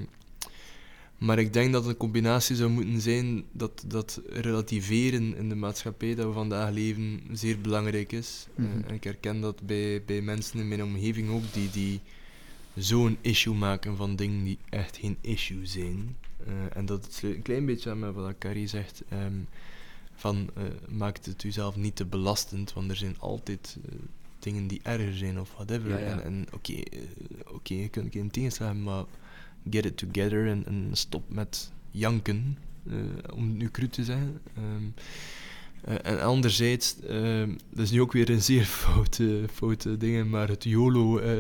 [1.18, 5.54] maar ik denk dat het een combinatie zou moeten zijn dat, dat relativeren in de
[5.54, 8.46] maatschappij dat we vandaag leven zeer belangrijk is.
[8.54, 8.68] Mhm.
[8.86, 12.00] en ik herken dat bij, bij mensen in mijn omgeving ook die, die
[12.74, 16.16] zo'n issue maken van dingen die echt geen issue zijn.
[16.46, 19.02] Eh, en dat sluit een klein beetje aan met wat Carrie zegt.
[19.08, 19.38] ehm,
[20.14, 23.94] van eh, maakt het uzelf niet te belastend, want er zijn altijd eh,
[24.38, 25.90] dingen die erger zijn of whatever.
[25.90, 26.06] Ja, ja.
[26.06, 26.82] En, en oké,
[27.46, 29.04] oké, je kunt geen tegenslagen, maar
[29.70, 32.58] get it together en, en stop met janken,
[33.34, 34.40] om het nu cru te zeggen.
[34.56, 34.84] Ehm,
[35.84, 40.48] eh, en anderzijds, ehm, dat is nu ook weer een zeer foute, foute dingen, maar
[40.48, 41.30] het YOLO, eh,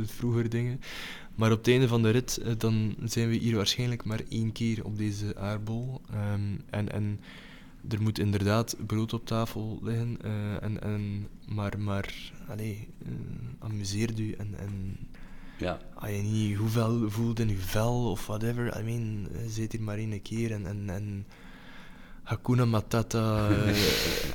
[0.00, 0.80] het vroeger dingen.
[1.34, 4.52] Maar op het einde van de rit, eh, dan zijn we hier waarschijnlijk maar één
[4.52, 6.00] keer op deze aardbol.
[6.10, 7.20] Ehm, en, en
[7.88, 10.16] er moet inderdaad brood op tafel liggen.
[10.22, 13.10] eh, en, en, maar, maar allee, eh,
[13.58, 14.96] amuseer u en, en
[15.58, 19.48] Ja, als je niet goed wel voelt in je vel of whatever, I mean, je
[19.50, 21.26] zit hier maar één keer en, en, en
[22.22, 23.48] Hakuna Matata.
[23.50, 23.74] eh,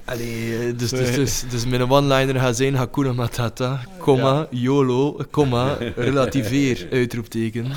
[0.05, 5.73] allee, eh, dus, dus, dus, dus mijn one-liner gaat zijn Hakuna Matata, comma, YOLO, comma,
[5.95, 7.71] relativeer, uitroepteken.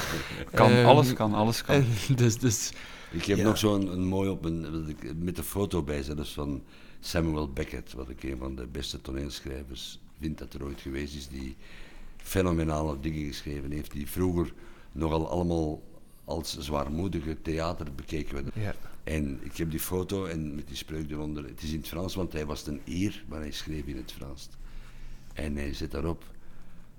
[0.54, 1.74] Kan, Ehm, alles kan, alles kan.
[1.74, 1.86] En
[2.16, 2.72] dus, dus
[3.11, 3.44] ik heb Ja.
[3.44, 6.62] nog zo'n een mooi op een, wat ik met de foto bij is van
[7.00, 11.28] Samuel Beckett, wat ik een van de beste toneelschrijvers vind dat er ooit geweest is,
[11.28, 11.56] die
[12.16, 14.52] fenomenale dingen geschreven heeft, die vroeger
[14.92, 15.80] nogal allemaal
[16.31, 18.53] als zwaarmoedige theater bekeken werden.
[18.55, 18.74] ja.
[19.05, 21.45] En ik heb die foto en met die spreuk eronder.
[21.45, 24.12] Het is in het Frans, want hij was een Ier, maar hij schreef in het
[24.12, 24.49] Frans.
[25.33, 26.24] En hij zet daarop.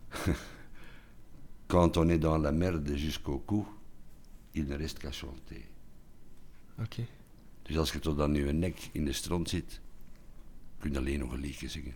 [1.68, 3.66] Quand on est dans la merde jusqu'au cou,
[4.52, 5.62] il ne reste qu'à chanter.
[6.80, 7.06] Oké.
[7.62, 9.80] Dus als je tot aan je nek in de stront zit,
[10.78, 11.96] kun je alleen nog een liedje zingen.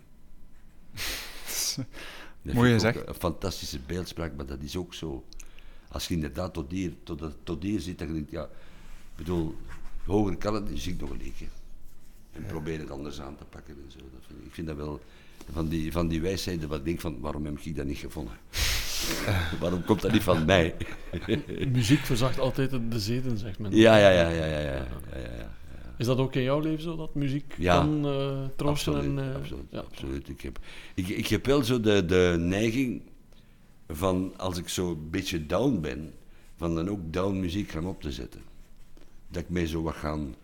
[2.54, 3.06] Mooi gezegd.
[3.06, 5.24] Een fantastische beeldspraak, maar dat is ook zo.
[5.96, 9.54] Als je inderdaad tot hier, tot, tot hier zit, dan denk je, ja, ik bedoel,
[10.04, 11.48] hoger kan het, zie ik nog een keer.
[12.32, 13.98] En probeer het anders aan te pakken en zo.
[13.98, 15.00] Dat vind ik, vind dat wel,
[15.52, 16.20] van die, van die
[16.68, 18.34] wat ik denk van, waarom heb ik dat niet gevonden?
[19.60, 20.74] waarom komt dat niet van mij?
[21.72, 23.76] Muziek verzacht altijd de zeden, zegt men.
[23.76, 24.86] ja, ja, ja, ja, ja, ja, ja.
[25.12, 25.54] ja.
[25.98, 28.94] Is dat ook in jouw leven zo, dat muziek ja, kan uh, troosten?
[28.94, 29.78] Absoluut, en, uh, absoluut, ja.
[29.78, 30.28] absoluut.
[30.28, 30.58] Ik, heb,
[30.94, 33.02] ik, ik heb wel zo de, de neiging
[33.88, 36.12] van, als ik zo een beetje down ben,
[36.56, 38.40] van dan ook down muziek gaan op te zetten.
[39.28, 40.34] Dat ik mij zo wat gaan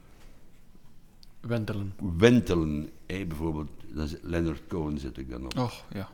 [1.40, 1.94] Wentelen.
[2.16, 2.90] wentelen.
[3.06, 5.58] Bijvoorbeeld, dan zet- Leonard Cohen zet ik dan op.
[5.58, 6.10] Och, ja.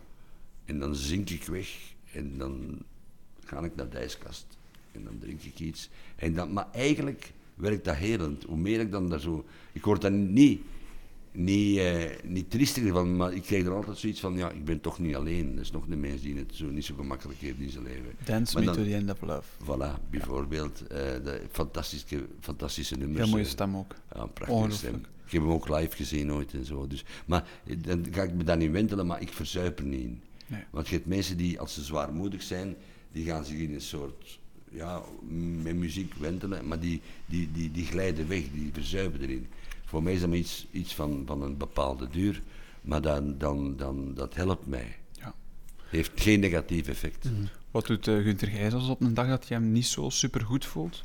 [0.64, 2.78] En dan zink ik weg en dan
[3.44, 4.46] ga ik naar de ijskast.
[4.92, 5.88] En dan drink ik iets.
[6.16, 8.44] En dan, maar eigenlijk werkt dat helend.
[8.44, 9.44] Hoe meer ik dan daar zo...
[9.72, 10.60] Ik word dan niet,
[11.44, 14.80] niet, eh, niet triestiger van, maar ik krijg er altijd zoiets van, ja, ik ben
[14.80, 15.52] toch niet alleen.
[15.54, 18.12] Er is nog een mens die het zo niet zo gemakkelijk heeft in zijn leven.
[18.24, 19.48] Dance me dan- to the end of love.
[19.62, 20.86] Voilà, bijvoorbeeld.
[20.86, 23.18] eh de fantastische, fantastische nummers.
[23.20, 23.94] Heel mooie eh, stem ook.
[24.14, 24.94] ja, prachtige stem.
[25.26, 26.86] Ik heb hem ook live gezien ooit en zo.
[26.86, 30.00] Dus, maar eh, dan ga ik me daar niet wentelen, maar ik verzuip er niet
[30.00, 30.20] in.
[30.46, 30.62] Nee.
[30.70, 32.76] Want je hebt mensen die, als ze zwaarmoedig zijn,
[33.12, 34.38] die gaan zich in een soort,
[34.70, 35.02] ja,
[35.62, 39.46] met muziek wentelen, maar die, die, die, die glijden weg, die verzuipen erin.
[39.88, 42.42] Voor mij is dat iets, iets van, van een bepaalde duur,
[42.80, 44.96] maar dan, dan, dan, dat helpt mij.
[45.12, 45.34] Ja.
[45.82, 47.28] Heeft geen negatief effect.
[47.70, 50.64] Wat doet uh, Gunther Gijsels op een dag dat je hem niet zo super goed
[50.64, 51.02] voelt?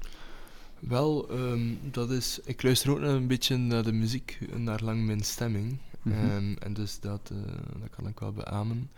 [0.80, 2.40] Wel, ehm, dat is...
[2.44, 5.78] Ik luister ook een beetje naar de muziek, naar lang mijn stemming.
[6.02, 6.18] Mhm.
[6.18, 8.90] Ehm, en dus dat, eh, dat kan ik wel beamen.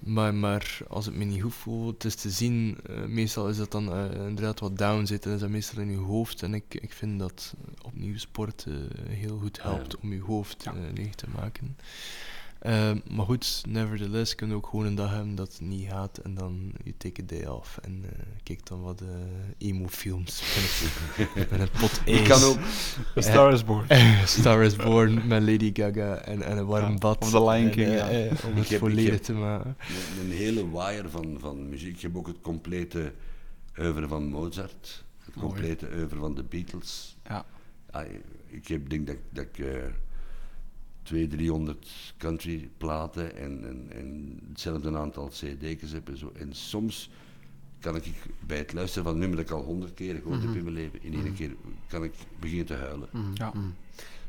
[0.00, 3.56] Maar, maar als het me niet goed voelt, het is te zien, eh, meestal is
[3.56, 6.42] dat dan eh, inderdaad wat down zit en is dat meestal in je hoofd.
[6.42, 8.66] En ik, ik vind dat opnieuw sport
[9.08, 11.76] heel goed helpt om je hoofd eh, leeg te maken.
[12.60, 16.18] Eh, maar goed, nevertheless kun je ook gewoon een dag hebben dat het niet gaat
[16.18, 19.08] en dan je take a day off en eh, kijk dan wat eh
[19.68, 20.42] emo-films
[21.36, 22.18] met, met een pot ijs.
[22.20, 22.58] Ik kan ook,
[23.16, 23.86] A Star is Born.
[24.24, 27.22] Star is Born met Lady Gaga en, en een warm Ja, bad.
[27.22, 28.08] of The Lion En, King, eh, ja.
[28.10, 29.76] eh, om Ik het heb- volledig te maken.
[30.20, 31.94] Een, een hele waaier van, van muziek.
[31.94, 33.12] Ik heb ook het complete
[33.78, 35.04] oeuvre van Mozart.
[35.24, 37.16] Het complete oeuvre van de Beatles.
[37.28, 37.44] Ja.
[37.90, 38.04] Ah,
[38.46, 39.82] ik heb, denk dat, dat ik eh
[41.10, 46.08] 200, 300 country platen en, en, en hetzelfde aantal cd's heb.
[46.08, 46.32] En, zo.
[46.34, 47.10] en soms
[47.80, 48.12] kan ik
[48.46, 50.74] bij het luisteren van een nummer dat ik al honderd keer gehoord heb in mijn
[50.74, 51.50] leven, in één keer
[51.88, 53.08] kan ik beginnen te huilen.
[53.34, 53.52] Ja.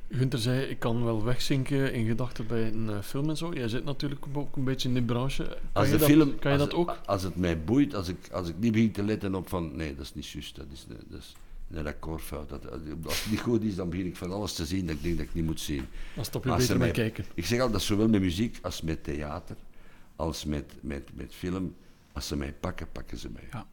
[0.10, 3.54] Gunther zei, ik kan wel wegzinken in gedachten bij een eh, film en zo.
[3.54, 5.44] Jij zit natuurlijk ook een beetje in die branche.
[5.44, 6.98] Kan Als je, de dat, film, kan je als, dat ook?
[7.06, 9.96] Als het mij boeit, als ik, als ik niet begin te letten op van, nee,
[9.96, 11.36] dat is niet juist, dat is, dat is
[11.76, 12.50] een akkoordfout.
[12.50, 12.72] Dat,
[13.06, 15.18] als het niet goed is, dan begin ik van alles te zien dat ik denk
[15.18, 15.86] dat ik niet moet zien.
[16.16, 17.26] Dan stop je beter er mee mij- kijken.
[17.34, 19.56] Ik zeg al, dat zowel met muziek als met theater,
[20.16, 21.76] als met, met, met film.
[22.14, 23.48] Als ze mij pakken, pakken ze mij.
[23.52, 23.68] Ja.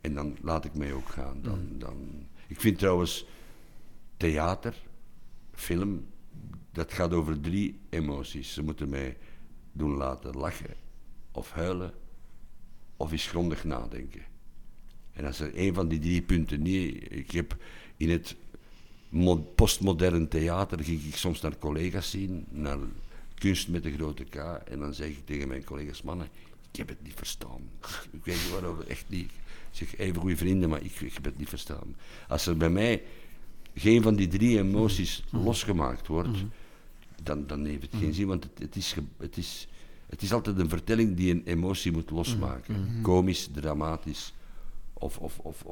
[0.00, 1.42] En dan laat ik mij ook gaan.
[1.42, 2.26] Dan, dan...
[2.46, 3.26] Ik vind trouwens
[4.16, 4.74] theater,
[5.54, 6.06] film,
[6.72, 8.52] dat gaat over drie emoties.
[8.52, 9.16] Ze moeten mij
[9.72, 10.74] doen laten lachen,
[11.32, 11.92] of huilen,
[12.96, 14.22] of eens grondig nadenken.
[15.18, 17.12] En als er een van die drie punten niet...
[17.12, 17.56] Ik heb
[17.96, 18.36] in het
[19.08, 22.78] mo- postmodern theater ging ik soms naar collega's zien, naar
[23.34, 24.34] kunst met de grote K,
[24.68, 26.28] en dan zeg ik tegen mijn collega's, mannen,
[26.70, 27.60] ik heb het niet verstaan.
[28.10, 29.30] Ik weet niet waarom, echt niet.
[29.70, 31.96] Ik zeg, even goede vrienden, maar ik, ik heb het niet verstaan.
[32.28, 33.02] Als er bij mij
[33.74, 36.38] geen van die drie emoties losgemaakt wordt,
[37.22, 39.68] dan, dan heeft het geen zin, want het, het, is, het, is,
[40.06, 42.98] het is altijd een vertelling die een emotie moet losmaken.
[43.02, 44.32] Komisch, dramatisch,
[44.98, 45.62] of, of, of,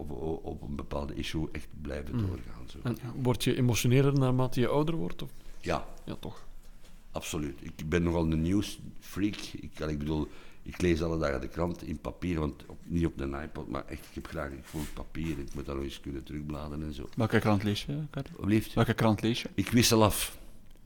[0.43, 2.63] op een bepaalde issue echt blijven doorgaan.
[2.67, 2.79] Zo.
[2.83, 5.23] En word je emotioneler naarmate je ouder wordt?
[5.23, 5.31] Of?
[5.61, 6.47] Ja, Ja, toch.
[7.11, 7.59] absoluut.
[7.63, 9.35] Ik ben nogal een nieuwsfreak.
[9.61, 10.29] Ik, ik bedoel,
[10.63, 13.85] ik lees alle dagen de krant in papier, want op- niet op een iPod, maar
[13.87, 16.93] echt, ik heb graag, ik voel papier, ik moet daar nog eens kunnen terugbladeren en
[16.95, 17.09] zo.
[17.17, 17.99] Welke krant lees je?
[18.11, 18.75] Alsjeblieft.
[18.75, 19.49] Welke krant lees je?
[19.55, 20.39] Ik wissel af.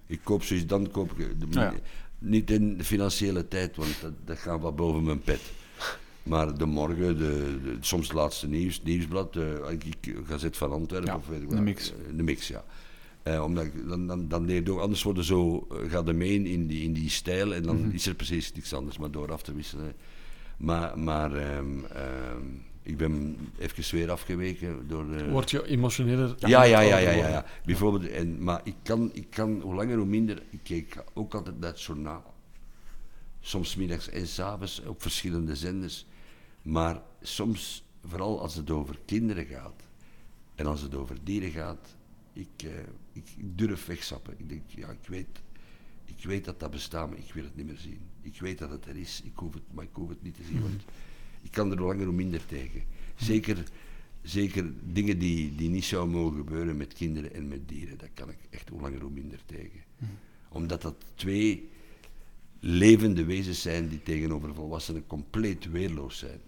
[0.07, 1.41] Ik koop zoiets, dan koop ik...
[1.41, 1.75] de- Ja.
[2.19, 5.41] Niet in de financiële tijd, want dat, dat gaat wat boven mijn pet.
[6.23, 10.73] Maar de morgen, de, de- soms het laatste nieuws, nieuwsblad, de ik, ik, Gazet van
[10.73, 11.65] Antwerpen Ja, of weet ik de wat.
[11.65, 11.91] mix.
[11.91, 12.65] Eh, De mix, ja.
[13.23, 16.13] Eh, omdat ik, dan, dan, dan leer je ook, anders worden zo, eh, gaat de
[16.13, 17.91] mee in die, in die stijl en dan Mhm.
[17.91, 19.93] is er precies niks anders, maar door af te wisselen.
[20.57, 22.43] Maar, maar ehm, ehm,
[22.83, 25.31] ik ben even weer afgeweken door de...
[25.31, 26.35] Word je emotioneler?
[26.39, 27.45] Ja, ja, ja, ja, ja, ja.
[27.65, 31.61] Bijvoorbeeld, en, maar ik kan, ik kan hoe langer hoe minder, ik keek ook altijd
[31.61, 32.30] naar het journaal.
[33.41, 36.07] Soms middags en s'avonds op verschillende zenders.
[36.63, 39.83] Maar soms, vooral als het over kinderen gaat
[40.55, 41.97] en als het over dieren gaat,
[42.33, 42.71] ik, eh,
[43.13, 44.35] ik, ik durf wegsappen.
[44.39, 45.41] Ik denk, ja, ik weet,
[46.05, 48.01] ik weet dat dat bestaat, maar ik wil het niet meer zien.
[48.23, 50.43] Ik weet dat het er is, ik hoef het, maar ik hoef het niet te
[50.43, 50.83] zien, want
[51.43, 52.83] ik kan er langer hoe minder tegen.
[53.17, 53.65] Zeker,
[54.23, 58.31] zeker dingen die, die niet zouden mogen gebeuren met kinderen en met dieren, daar kan
[58.31, 59.81] ik echt hoe langer hoe minder tegen.
[60.49, 61.71] Omdat dat twee
[62.61, 66.41] levende wezens zijn die tegenover volwassenen compleet weerloos zijn.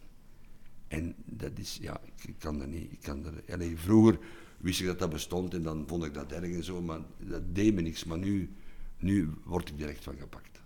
[0.89, 2.93] En dat is, ja, ik, kan dat niet.
[2.93, 4.19] Ik kan dat, allee, vroeger
[4.59, 7.55] wist ik dat dat bestond en dan vond ik dat erg en zo, maar dat
[7.55, 8.05] deed me niks.
[8.05, 8.51] Maar nu,
[8.99, 10.61] nu word ik er echt van gepakt.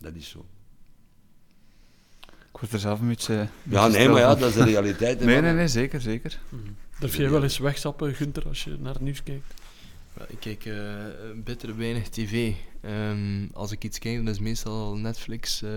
[0.00, 0.46] Dat is zo.
[2.52, 3.34] Ik word er zelf een beetje...
[3.34, 5.20] een Ja, beetje nee, maar ja, dat is de realiteit.
[5.20, 6.38] Nee, nee, nee, zeker, zeker.
[6.98, 9.54] Durf jij wel eens wegstappen, Gunther, als je naar het nieuws kijkt?
[10.28, 11.04] Ik kijk eh
[11.44, 12.52] bitter weinig tv.
[12.80, 15.70] Ehm, als ik iets kijk, dan is meestal Netflix, eh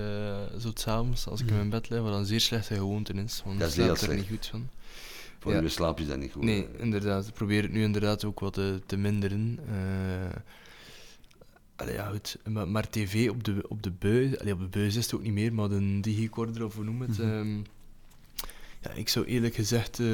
[0.60, 3.41] zo s'avonds, als ik in mijn bed lig, wat een zeer slechte gewoonte is.
[3.45, 4.68] Want Dat is heel er niet goed van.
[5.39, 5.61] Voor Ja.
[5.61, 6.43] je slaap is dat niet goed.
[6.43, 6.81] Nee, hè.
[6.81, 7.27] inderdaad.
[7.27, 9.60] Ik probeer het nu inderdaad ook wat te, te minderen.
[9.69, 10.38] Eh
[11.76, 12.38] allee, ja, goed.
[12.49, 15.22] Maar, maar tv op de, op de buis, allee, op de buis is het ook
[15.23, 17.19] niet meer, maar de digicorder of hoe noem het.
[17.19, 17.61] ehm,
[18.84, 20.05] ja, ik zou eerlijk gezegd, eh,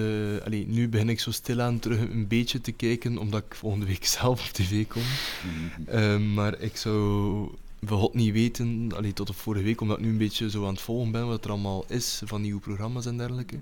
[0.45, 4.05] allee, nu begin ik zo stilaan terug een beetje te kijken, omdat ik volgende week
[4.19, 5.01] zelf op tv kom.
[5.01, 5.89] Mhm.
[5.89, 10.09] Ehm, maar ik zou bijvoorbeeld niet weten, allee, tot op vorige week, omdat ik nu
[10.09, 13.17] een beetje zo aan het volgen ben wat er allemaal is van nieuwe programma's en
[13.17, 13.59] dergelijke.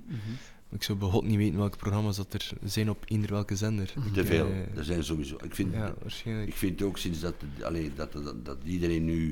[0.69, 3.93] Maar ik zou bijvoorbeeld niet weten welke programma's dat er zijn op eender welke zender.
[4.13, 4.45] Te Ik, veel.
[4.47, 5.35] eh, Er zijn sowieso.
[5.43, 6.47] Ik vind, ja, waarschijnlijk.
[6.47, 9.29] Ik vind ook sinds dat, allee, dat, dat, dat iedereen nu.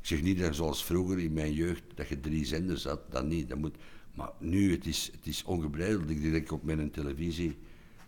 [0.00, 3.26] Ik zeg niet dat zoals vroeger in mijn jeugd dat je drie zenders had, dat
[3.26, 3.48] niet.
[3.48, 3.74] Dat moet,
[4.14, 6.10] maar nu, het is, het is ongebreideld.
[6.10, 7.56] Ik denk dat ik op mijn televisie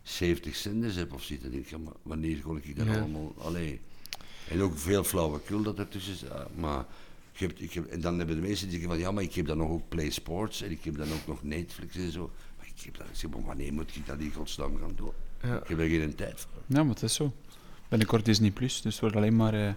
[0.03, 1.47] 70 zenders heb of zitten.
[1.49, 2.99] Ik denk, ja, maar wanneer kon ik dat Ja.
[2.99, 3.35] allemaal.
[3.39, 3.81] Allee.
[4.51, 6.29] En ook veel flauwekul dat ertussen zit.
[6.57, 6.87] Maar
[7.33, 9.35] je hebt, ik heb, en dan hebben de mensen die zeggen van ja, maar ik
[9.35, 12.31] heb dan nog ook Play Sports en ik heb dan ook nog Netflix en zo.
[12.59, 15.11] Maar ik heb dat, ik zeg, maar wanneer moet ik dat in godsnaam gaan doen?
[15.43, 15.61] Ja.
[15.63, 16.51] Ik heb er geen tijd voor.
[16.67, 17.33] Ja, maar het is zo.
[17.89, 19.73] Binnenkort Disney Plus, dus het wordt alleen maar eh,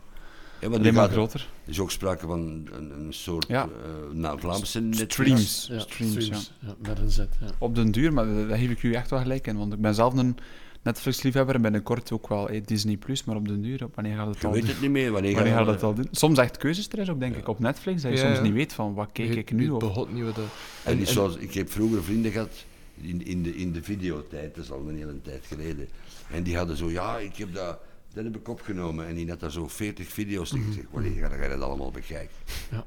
[0.61, 1.39] Ja, want maar groter.
[1.63, 3.63] Er is ook sprake van een, een soort Ja.
[3.63, 3.69] eh,
[4.13, 5.13] na Vlaamse Netflix.
[5.13, 5.67] Streams.
[5.71, 6.75] Ja, streams, streams, ja.
[6.89, 7.17] met een Z.
[7.17, 7.25] Ja.
[7.57, 9.57] Op den duur, maar daar geef ik u echt wel gelijk in.
[9.57, 10.37] Want ik ben zelf een
[10.83, 14.27] Netflix-liefhebber en binnenkort ook wel eh, Disney+, Plus, maar op den duur, op wanneer gaat
[14.27, 14.71] het Je al weet doen?
[14.71, 15.11] het niet meer.
[15.11, 16.07] Wanneer, gaat het al doen?
[16.11, 18.43] Soms echt keuzestress ook, denk ik, op Netflix, dat je Ja, soms ja.
[18.43, 19.69] niet weet van, wat kijk ik nu?
[19.69, 19.79] Of...
[19.79, 20.43] begot niet wat dat...
[20.43, 22.65] En, En- die en- zoals, ik heb vroeger vrienden gehad,
[23.01, 25.87] in, in, de, in de videotijd, dat is al een hele tijd geleden.
[26.31, 27.77] En die hadden zo, ja, ik heb dat,
[28.13, 29.07] dat heb ik opgenomen.
[29.07, 30.71] En die had daar zo 40 video's liggen.
[30.71, 32.35] Ik zeg, wanneer ga je dat allemaal bekijken?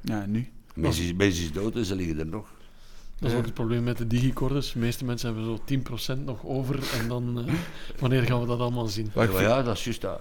[0.02, 0.48] Ja, nu.
[0.74, 2.54] Mensen is, mensen is dood en ze liggen er nog.
[3.18, 4.72] Dat is ook het probleem met de digicorders.
[4.72, 5.58] De meeste mensen hebben
[6.04, 6.80] zo 10% nog over.
[7.00, 7.54] En dan, eh,
[8.00, 9.10] wanneer gaan we dat allemaal zien?
[9.14, 10.20] Ja, vind- ja, dat is juist dat.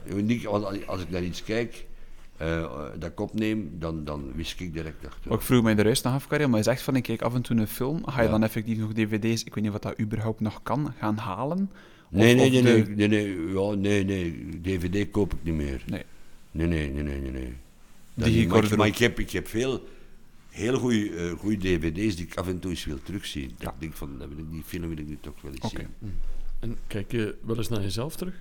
[0.88, 1.86] Als- ik naar iets kijk,
[2.38, 5.30] eh, dat ik opneem, dan, dan wist ik direct achter.
[5.30, 7.22] Wat ik vroeg mij de rust nog af, Karel, maar je zegt van, ik kijk
[7.22, 8.32] af en toe een film, ga je Ja.
[8.32, 11.72] dan effectief nog dvd's, ik weet niet wat dat überhaupt nog kan, gaan halen?
[12.12, 15.84] Nee, nee, nee, nee, nee, nee, ja, nee, nee, DVD koop ik niet meer.
[15.86, 16.04] Nee.
[16.52, 17.32] Nee, nee, nee, nee, nee.
[17.32, 17.54] nee.
[18.14, 18.48] Dat Die niet.
[18.50, 19.88] maar ik, maar ik heb, ik heb veel
[20.50, 23.48] heel goede goede dvd's die ik af en toe eens wil terugzien.
[23.48, 23.68] Dat Ja.
[23.70, 25.88] ik denk van, dat wil ik, die film wil ik nu toch wel eens Oké.
[26.00, 26.14] zien.
[26.60, 28.36] En kijk je wel eens naar jezelf terug?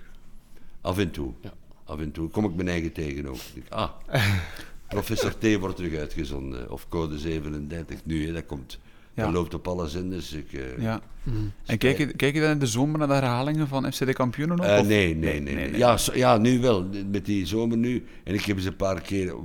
[0.81, 1.33] Af en toe.
[1.41, 1.53] Ja.
[1.83, 3.39] Af en toe kom ik mijn eigen tegen ook.
[3.53, 3.89] Denk, ah,
[4.89, 6.71] professor T wordt terug uitgezonden.
[6.71, 8.79] Of code 37 nu, hè, dat komt.
[9.13, 9.23] Ja.
[9.23, 10.33] Dat loopt op alle zenders.
[10.33, 11.01] Ik, eh, Ja.
[11.65, 14.13] En kijk je, kijk je dan in de zomer naar de herhalingen van FC de
[14.13, 14.65] kampioenen ook?
[14.65, 15.77] Eh, of- nee, nee, nee, nee.
[15.77, 16.89] Ja, ja, nu wel.
[17.11, 18.03] Met die zomer nu.
[18.23, 19.35] En ik heb eens een paar keer eh,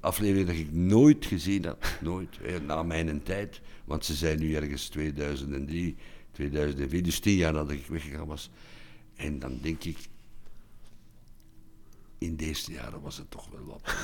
[0.00, 1.76] afleveringen dat ik nooit gezien had.
[2.00, 2.38] Nooit.
[2.66, 3.60] Na mijn tijd.
[3.84, 5.96] Want ze zijn nu ergens 2003,
[6.32, 7.02] 2004.
[7.02, 8.50] Dus tien jaar nadat ik weggegaan was.
[9.16, 9.96] En dan denk ik...
[12.18, 13.94] In deze jaren was het toch wel wat.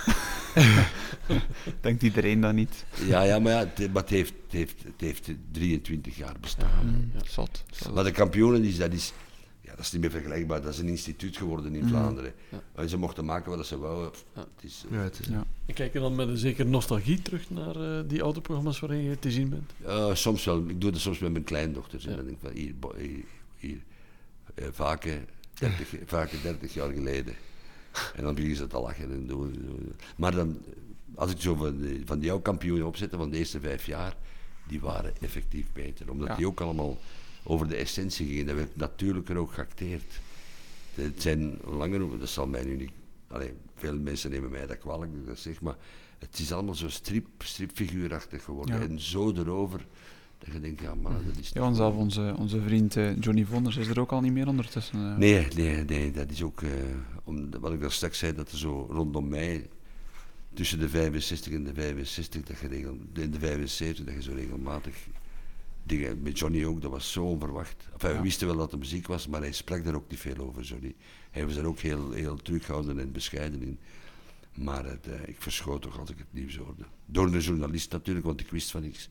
[1.81, 2.85] Denkt iedereen dat niet?
[3.07, 7.11] Ja, ja maar, ja, het, maar het, heeft, het, heeft, het heeft 23 jaar bestaan.
[7.15, 7.21] Ja.
[7.25, 7.65] Zot.
[7.71, 7.95] zot.
[7.95, 9.13] Maar de kampioenen, is, dat, is,
[9.61, 10.63] ja, dat is niet meer vergelijkbaar.
[10.63, 12.33] Dat is een instituut geworden in Vlaanderen.
[12.49, 12.63] Ja.
[12.75, 14.11] En ze mochten maken wat ze wouden.
[14.35, 14.41] Ja.
[14.55, 15.27] Het is, eh, Ja, het is...
[15.27, 15.45] Ja.
[15.67, 19.03] En kijk je dan met een zekere nostalgie terug naar eh, die oude programma's waarin
[19.03, 19.73] je te zien bent?
[19.85, 20.69] eh, soms wel.
[20.69, 22.07] Ik doe dat soms met mijn kleindochters.
[22.07, 23.25] En dan denk ik van, hier, hier,
[23.59, 23.79] hier
[24.55, 25.25] eh, vaker,
[25.55, 27.35] 30, vaker 30 jaar geleden.
[28.17, 29.11] En dan beginnen ze te lachen.
[29.13, 29.93] En doen.
[30.17, 30.59] Maar dan,
[31.15, 34.17] als ik zo van, die- van die jouw kampioenen opzette van de eerste vijf jaar,
[34.69, 36.11] die waren effectief beter.
[36.11, 36.37] Omdat Ja.
[36.37, 36.99] die ook allemaal
[37.43, 38.47] over de essentie gingen.
[38.47, 40.21] Dat werd natuurlijker ook geacteerd.
[40.95, 42.91] Het zijn langer, dat zal mij nu niet.
[43.29, 45.77] Allee, veel mensen nemen mij dat kwalijk, dat zeg, maar
[46.19, 48.75] het is allemaal zo strip, stripfiguurachtig geworden.
[48.81, 48.81] Ja.
[48.87, 49.87] En zo erover,
[50.45, 51.51] dat je denkt, ja, maar dat is.
[51.53, 54.99] Ja, zelf onze, onze vriend eh, Johnny Vonders is er ook al niet meer ondertussen.
[55.11, 55.17] eh.
[55.17, 56.71] Nee, nee, nee, dat is ook, eh,
[57.25, 59.69] om, wat ik daar straks zei, dat er zo rondom mij,
[60.55, 64.33] tussen de 65 en de 65, dat je regel, in de 75, dat je zo
[64.35, 64.95] regelmatig,
[65.83, 67.89] dingen, met Johnny ook, dat was zo onverwacht.
[67.93, 68.23] Enfin, we Ja.
[68.23, 70.95] wisten wel dat het muziek was, maar hij sprak daar ook niet veel over, Johnny.
[71.31, 73.79] Hij was er ook heel, heel terughoudend en bescheiden in.
[74.55, 76.83] Maar het, ik verschoot toch als ik het nieuws hoorde.
[77.07, 79.09] Door de journalist natuurlijk, want ik wist van niks.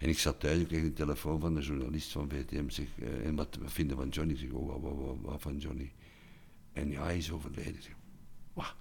[0.00, 2.68] En ik zat thuis, ik kreeg een telefoon van de journalist van VTM.
[2.68, 4.32] Zeg, eh, en wat, vinden van Johnny?
[4.32, 5.92] Ik zeg, oh, wat, wat, wat, van Johnny?
[6.72, 7.74] En ja, hij is overleden.
[7.74, 7.94] Ik zeg,
[8.52, 8.72] wauw.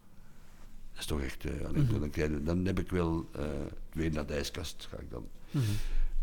[0.92, 1.46] Dat is toch echt...
[1.46, 1.62] eh,
[2.00, 3.46] dan, krijg je- dan heb ik wel eh,
[3.94, 5.28] weer naar de ijskast, ga ik dan.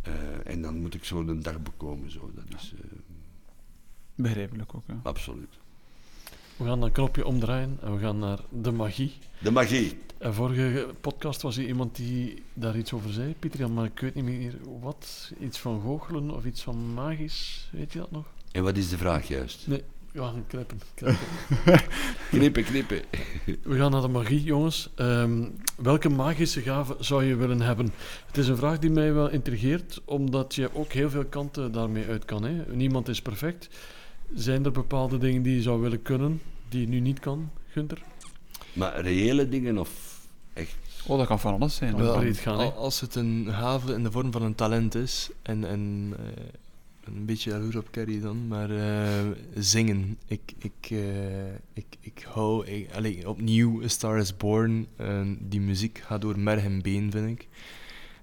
[0.03, 2.11] Eh, en dan moet ik zo een dag bekomen.
[2.11, 2.31] Zo.
[2.35, 2.99] Dat is eh,
[4.15, 4.83] Begrijpelijk ook.
[4.87, 5.01] Ja.
[5.03, 5.59] absoluut.
[6.57, 9.13] We gaan een knopje omdraaien en we gaan naar de magie.
[9.39, 9.99] De magie.
[10.19, 14.01] En vorige podcast was er iemand die daar iets over zei, Pieter Jan, maar ik
[14.01, 15.33] weet niet meer wat.
[15.41, 18.27] Iets van goochelen of iets van magisch, weet je dat nog?
[18.53, 19.67] En wat is de vraag juist?
[19.67, 20.81] Nee, we gaan knippen.
[20.95, 21.19] knippen.
[22.31, 23.01] Knippen, knippen.
[23.63, 24.91] We gaan naar de magie, jongens.
[24.95, 27.93] Ehm, welke magische gave zou je willen hebben?
[28.27, 32.07] Het is een vraag die mij wel intrigeert, omdat je ook heel veel kanten daarmee
[32.07, 32.45] uit kan.
[32.45, 32.75] Hè?
[32.75, 33.69] Niemand is perfect.
[34.35, 38.03] Zijn er bepaalde dingen die je zou willen kunnen, die je nu niet kan, Gunther?
[38.73, 40.21] Maar reële dingen of
[40.53, 40.77] echt...
[41.07, 41.97] Oh, dat kan van alles zijn.
[41.97, 42.19] Wel, hoor.
[42.19, 42.71] breed gaan, hè?
[42.71, 46.45] als het een gave in de vorm van een talent is, en, en eh,
[47.05, 50.19] een beetje jaloers op Carrie dan, maar eh, zingen.
[50.27, 54.87] Ik, ik, eh, ik, ik hou, ik, allee, opnieuw A Star is Born,
[55.39, 57.49] die muziek gaat door merg en been, vind ik.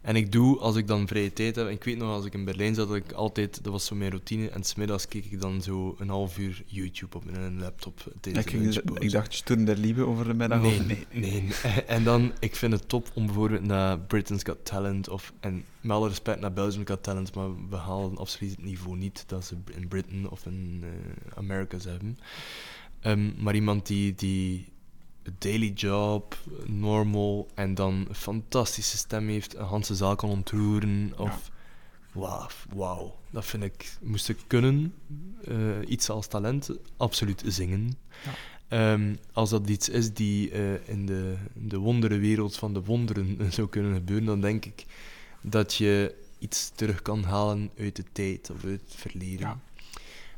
[0.03, 2.45] En ik doe, als ik dan vrije tijd heb, ik weet nog, als ik in
[2.45, 5.61] Berlijn zat, dat ik altijd, dat was zo mijn routine, en smiddags keek ik dan
[5.61, 10.05] zo een half uur YouTube op mijn laptop Ik, ging, ik dacht Sturm der Liebe
[10.05, 10.61] over de middag.
[10.61, 11.43] Nee, of- nee, nee.
[11.87, 15.91] En dan, ik vind het top om bijvoorbeeld naar Britain's Got Talent, of, en met
[15.91, 19.55] alle respect naar Belgium's Got Talent, maar we halen absoluut het niveau niet dat ze
[19.71, 22.17] in Britain of in eh Amerika's hebben.
[22.99, 24.65] Ehm, maar iemand die, die
[25.37, 31.51] daily job, normal, en dan een fantastische stem heeft, een ganse zaal kan ontroeren, of...
[32.13, 34.93] Wauw, wauw, dat vind ik, moest ik kunnen,
[35.43, 35.55] eh,
[35.87, 37.97] iets als talent, absoluut zingen.
[38.23, 38.31] Ja.
[38.67, 43.69] Ehm, als dat iets is die eh, in de, de wonderenwereld van de wonderen zou
[43.69, 44.85] kunnen gebeuren, dan denk ik
[45.41, 49.39] dat je iets terug kan halen uit de tijd of uit het verleden.
[49.39, 49.59] Ja.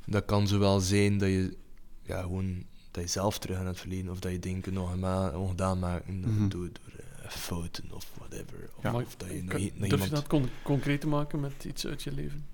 [0.05, 1.57] Dat kan zowel zijn dat je,
[2.01, 2.63] ja, gewoon,
[2.95, 4.93] dat je zelf terug aan het verleden of dat je dingen nog
[5.35, 6.47] ongedaan maken Mhm.
[6.47, 8.69] door, door eh, fouten of whatever.
[8.75, 8.93] Of, Ja.
[8.93, 12.03] of dat je Kan- nog Durf je dat con- concreet te maken met iets uit
[12.03, 12.45] je leven?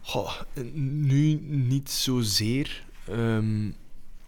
[0.00, 0.40] Goh,
[0.74, 2.84] nu niet zozeer.
[3.08, 3.70] ehm,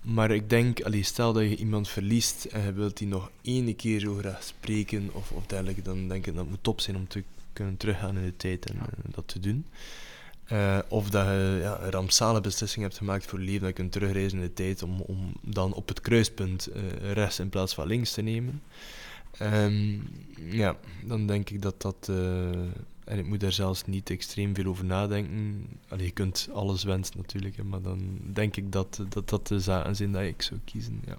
[0.00, 3.76] maar ik denk, allee, stel dat je iemand verliest en je wilt die nog één
[3.76, 6.96] keer zo graag spreken of, of dergelijke, dan denk ik dat het moet top zijn
[6.96, 7.22] om te
[7.52, 8.80] kunnen teruggaan in de tijd en Ja.
[8.82, 9.64] eh, dat te doen.
[10.48, 13.74] Eh, of dat je ja, een rampzalige beslissing hebt gemaakt voor je leven, dat je
[13.74, 17.74] kunt terugreizen in de tijd om, om dan op het kruispunt eh, rechts in plaats
[17.74, 18.62] van links te nemen.
[19.38, 19.98] Ehm,
[20.50, 22.06] ja, dan denk ik dat dat...
[22.10, 22.50] eh,
[23.04, 25.66] en ik moet daar zelfs niet extreem veel over nadenken.
[25.88, 29.60] Allee, je kunt alles wensen natuurlijk, hè, maar dan denk ik dat dat, dat de
[29.60, 31.02] zaken zijn dat ik zou kiezen.
[31.06, 31.18] Ja.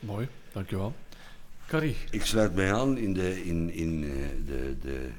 [0.00, 0.94] Mooi, dankjewel.
[1.66, 5.10] Carrie, Ik sluit mij aan in de, in, in, eh, de, de,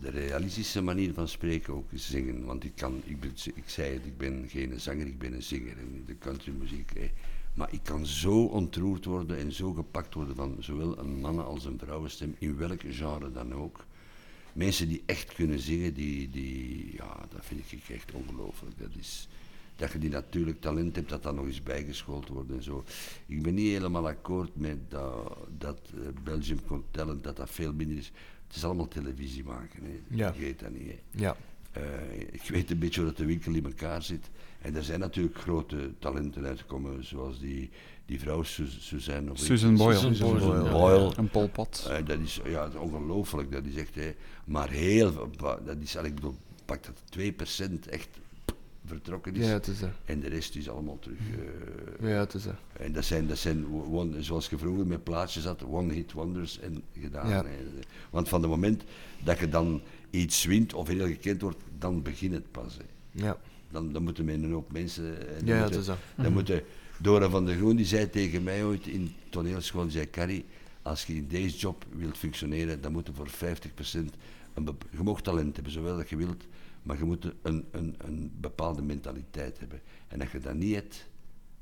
[0.00, 2.44] de realistische manier van spreken, ook zingen.
[2.44, 5.42] Want ik, kan, ik, ben, ik zei het, ik ben geen zanger, ik ben een
[5.42, 6.90] zinger in de countrymuziek.
[6.90, 7.08] eh.
[7.54, 11.64] Maar ik kan zo ontroerd worden en zo gepakt worden van zowel een mannen- als
[11.64, 13.84] een vrouwenstem, in welk genre dan ook.
[14.52, 18.78] Mensen die echt kunnen zingen, die, die, ja, dat vind ik echt ongelooflijk.
[18.78, 19.28] Dat is,
[19.76, 22.84] dat je die natuurlijk talent hebt, dat dat nog eens bijgeschoold wordt en zo.
[23.26, 26.82] Ik ben niet helemaal akkoord met dat, dat eh, Belgium Got
[27.22, 28.12] dat dat veel minder is.
[28.54, 30.00] Het is allemaal televisie maken, hè.
[30.08, 30.32] Ja.
[30.32, 30.86] vergeet dat niet.
[30.88, 30.98] Hè.
[31.10, 31.36] Ja.
[31.72, 31.82] Eh,
[32.32, 34.30] ik weet een beetje hoe dat de winkel in elkaar zit.
[34.60, 37.70] En er zijn natuurlijk grote talenten uitgekomen, zoals die,
[38.06, 39.30] die vrouw Su- Suzanne.
[39.30, 39.80] of Susan iets.
[39.82, 39.98] Boyle.
[39.98, 41.12] Susan Susan Boyle, Boyle.
[41.16, 41.22] ja.
[41.22, 41.86] Pol Pot.
[41.90, 44.14] Eh, dat is ja, ongelooflijk, dat is echt, hè,
[44.44, 45.30] maar heel,
[45.64, 48.08] dat is, ik bedoel, pak dat 2% echt
[48.86, 49.46] vertrokken is.
[49.46, 49.90] ja, het is dat.
[50.04, 51.18] En de rest is allemaal terug.
[52.00, 52.54] eh, Ja, het is dat.
[52.72, 56.82] en dat zijn, dat zijn one- zoals je vroeger met plaatjes had, one-hit wonders en
[57.00, 57.28] gedaan.
[57.28, 57.44] Ja.
[58.10, 58.82] Want van het moment
[59.24, 62.76] dat je dan iets wint of heel gekend wordt, dan begint het pas.
[63.10, 63.36] Ja,
[63.70, 65.28] Dan, dan moeten men een hoop mensen...
[65.28, 65.98] eh, dan ja, het moeten- is dat.
[66.16, 66.62] dan moeten,
[66.98, 70.44] Dora van der Groen die zei tegen mij ooit in toneelschool, die zei, Carrie,
[70.82, 74.14] als je in deze job wilt functioneren, dan moet je voor 50%
[74.54, 76.44] een je mag talent hebben, zowel dat je wilt,
[76.84, 79.80] maar je moet een, een, een bepaalde mentaliteit hebben.
[80.08, 81.06] En als je dat niet hebt,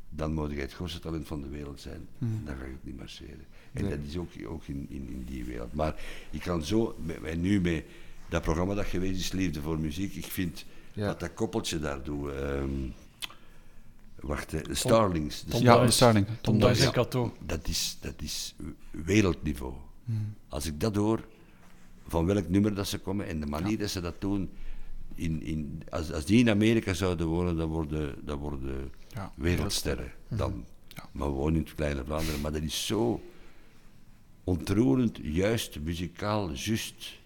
[0.09, 2.09] dan moet je het grootste talent van de wereld zijn.
[2.19, 3.47] Dan ga je het niet marcheren.
[3.73, 3.91] En Nee.
[3.91, 5.73] dat is ook, ook in, in, in die wereld.
[5.73, 5.95] Maar
[6.31, 7.85] ik kan zo, en nu met
[8.29, 11.07] dat programma dat geweest is, Liefde voor Muziek, ik vind Ja.
[11.07, 12.31] wat dat koppeltje daar doet.
[12.31, 12.71] ehm,
[14.21, 15.45] wacht, hè, de Starlings.
[15.45, 15.87] de Tom Ja, Dice.
[15.87, 16.27] de Starling.
[16.41, 17.37] Tom en Cato.
[17.47, 18.55] dat is, dat is
[18.91, 19.73] wereldniveau.
[20.05, 20.35] Hmm.
[20.49, 21.27] Als ik dat hoor,
[22.07, 24.51] van welk nummer dat ze komen en de manier dat ze dat doen,
[25.15, 29.33] in, in, als, als die in Amerika zouden wonen, dan worden, dan worden Ja.
[29.37, 30.13] wereldsterren.
[30.29, 30.51] Dan.
[30.51, 30.61] Mhm.
[30.89, 31.09] Ja.
[31.13, 33.21] Maar we wonen in het kleine Vlaanderen, maar dat is zo
[34.45, 37.19] ontroerend, juist, muzikaal, juist,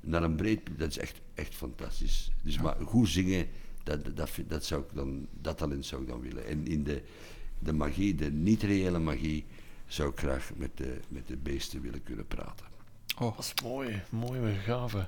[0.00, 2.30] naar een breed, dat is echt, echt fantastisch.
[2.42, 3.48] Dus maar goed zingen,
[3.82, 6.46] dat, dat, dat, zou ik dan, dat talent zou ik dan willen.
[6.46, 7.02] En in de,
[7.58, 9.44] de magie, de niet-reële magie,
[9.86, 12.66] zou ik graag met de, met de beesten willen kunnen praten.
[13.18, 15.04] Oh, Dat is mooi, mooie gave.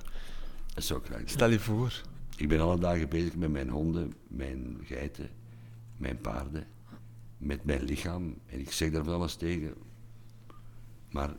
[0.75, 1.27] Dat zou ik graag doen.
[1.29, 2.01] Stel je voor.
[2.37, 5.29] Ik ben alle dagen bezig met mijn honden, mijn geiten,
[5.97, 6.67] mijn paarden,
[7.37, 8.35] met mijn lichaam.
[8.45, 9.73] En ik zeg daar van alles tegen.
[11.11, 11.29] Maar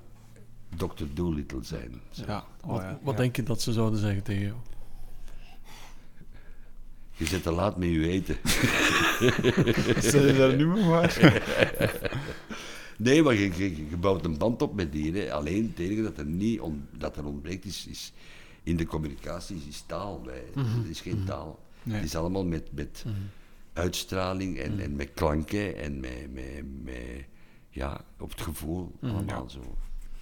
[0.77, 1.05] Dr.
[1.15, 2.01] Doolittle zijn.
[2.11, 2.45] ja.
[2.65, 2.99] Oh, Wat, ja.
[3.03, 3.21] wat Ja.
[3.21, 4.57] denk je dat ze zouden zeggen tegen jou?
[7.13, 8.37] Je zit te laat met je eten.
[10.11, 11.19] Zeg je daar nu maar?
[12.99, 15.31] Nee, maar je, je, je bouwt een band op met dieren.
[15.33, 18.13] Alleen het enige dat er, niet on- dat er ontbreekt is, is
[18.67, 20.25] in de communicatie is, taal.
[20.25, 21.59] Wij, Er is geen taal.
[21.83, 21.95] Nee.
[21.97, 23.05] Het is allemaal met, met
[23.73, 27.25] uitstraling en, en met klanken en met, met, met,
[27.71, 28.93] ja, op het gevoel.
[29.01, 29.61] Allemaal zo.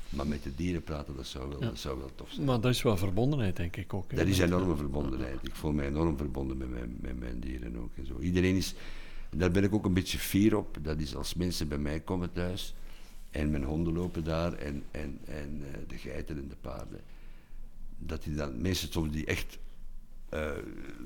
[0.09, 1.67] Maar met de dieren praten, dat zou wel, Ja.
[1.67, 2.47] dat zou wel tof zijn.
[2.47, 4.11] Maar dat is wel verbondenheid, denk ik ook.
[4.11, 4.17] hè.
[4.17, 5.39] Dat is enorme verbondenheid.
[5.43, 7.91] Ik voel mij enorm verbonden met mijn, met mijn dieren ook.
[7.97, 8.19] En zo.
[8.19, 8.75] Iedereen is,
[9.31, 10.79] daar ben ik ook een beetje fier op.
[10.83, 12.75] Dat is als mensen bij mij komen thuis
[13.31, 17.01] en mijn honden lopen daar en, en, en eh, de geiten en de paarden.
[18.07, 19.59] Dat die dan, mensen soms die echt
[20.29, 20.51] eh,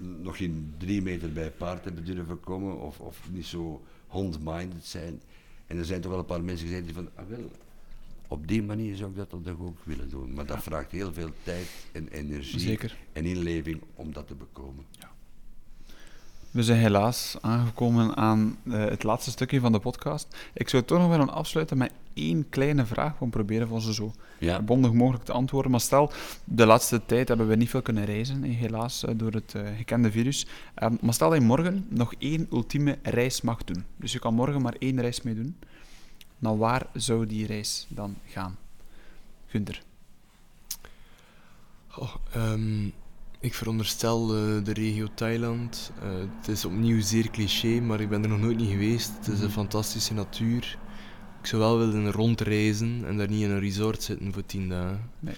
[0.01, 5.23] nog geen drie meter bij paard hebben durven komen of, of niet zo hond-minded zijn.
[5.67, 7.51] En er zijn toch wel een paar mensen gezegd die van, ah wel,
[8.29, 10.33] op die manier zou ik dat dan toch ook willen doen.
[10.33, 12.97] Maar dat vraagt heel veel tijd en energie Zeker.
[13.13, 14.85] en inleving om dat te bekomen.
[16.51, 20.37] We zijn helaas aangekomen aan eh, het laatste stukje van de podcast.
[20.55, 23.19] Ik zou toch nog willen afsluiten met één kleine vraag.
[23.19, 25.71] We proberen voor ze zo Ja, bondig mogelijk te antwoorden.
[25.71, 26.13] Maar stel,
[26.45, 30.11] de laatste tijd hebben we niet veel kunnen reizen, eh, helaas, eh, door het gekende
[30.11, 30.47] virus.
[30.75, 33.85] Ehm, maar stel dat je morgen nog één ultieme reis mag doen.
[33.97, 35.57] Dus je kan morgen maar één reis mee doen.
[36.39, 38.57] Naar waar zou die reis dan gaan?
[39.47, 39.83] Gunther.
[41.97, 42.89] Oh, ehm,
[43.41, 45.93] ik veronderstel eh, de regio Thailand.
[46.03, 46.09] Eh,
[46.39, 49.11] het is opnieuw zeer cliché, maar ik ben er nog nooit niet geweest.
[49.19, 50.79] Het is een fantastische natuur.
[51.41, 55.11] Ik zou wel willen rondreizen en daar niet in een resort zitten voor tien dagen.
[55.19, 55.35] Nee.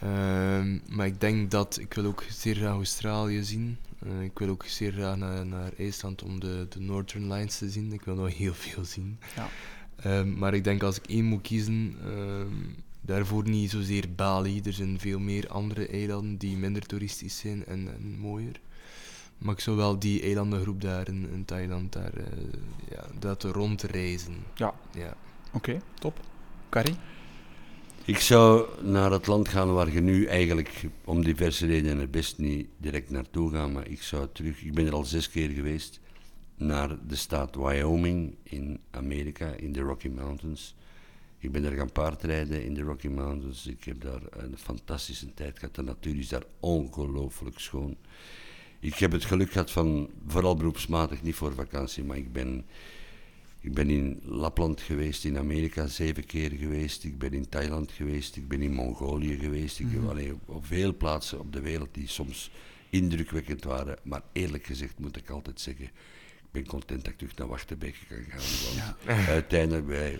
[0.00, 3.76] Ehm, maar ik denk dat ik wil ook zeer graag Australië zien.
[3.98, 7.70] Eh, ik wil ook zeer graag naar, naar IJsland om de, de Northern Lines te
[7.70, 7.92] zien.
[7.92, 9.18] Ik wil nog heel veel zien.
[9.36, 9.48] Ja.
[9.96, 12.64] Ehm, maar ik denk als ik één moet kiezen, ehm,
[13.08, 14.60] daarvoor niet zozeer Bali.
[14.64, 18.60] Er zijn veel meer andere eilanden die minder toeristisch zijn en, en mooier.
[19.38, 22.24] Maar ik zou wel die eilandengroep daar in, in Thailand daar, eh,
[22.90, 24.34] ja, dat rondreizen.
[24.54, 24.74] Ja.
[24.94, 25.16] Ja.
[25.52, 26.20] Oké, top.
[26.68, 26.96] Carrie?
[28.04, 32.38] ik zou naar het land gaan waar je nu eigenlijk om diverse redenen er best
[32.38, 36.00] niet direct naartoe gaat, maar ik zou terug, ik ben er al zes keer geweest,
[36.56, 40.74] naar de staat Wyoming in Amerika, in de Rocky Mountains.
[41.40, 43.66] Ik ben daar gaan paardrijden in de Rocky Mountains.
[43.66, 45.74] Ik heb daar een fantastische tijd gehad.
[45.74, 47.96] De natuur is daar ongelooflijk schoon.
[48.80, 52.66] Ik heb het geluk gehad van, vooral beroepsmatig, niet voor vakantie, maar ik ben,
[53.60, 57.04] ik ben in Lapland geweest, in Amerika zeven keer geweest.
[57.04, 59.78] Ik ben in Thailand geweest, ik ben in Mongolië geweest.
[59.78, 62.50] Ik heb alleen op, op veel plaatsen op de wereld die soms
[62.90, 63.98] indrukwekkend waren.
[64.02, 67.96] Maar eerlijk gezegd moet ik altijd zeggen, ik ben content dat ik terug naar Wachterbeek
[68.08, 68.94] kan gaan.
[69.06, 70.18] Want uiteindelijk, wij,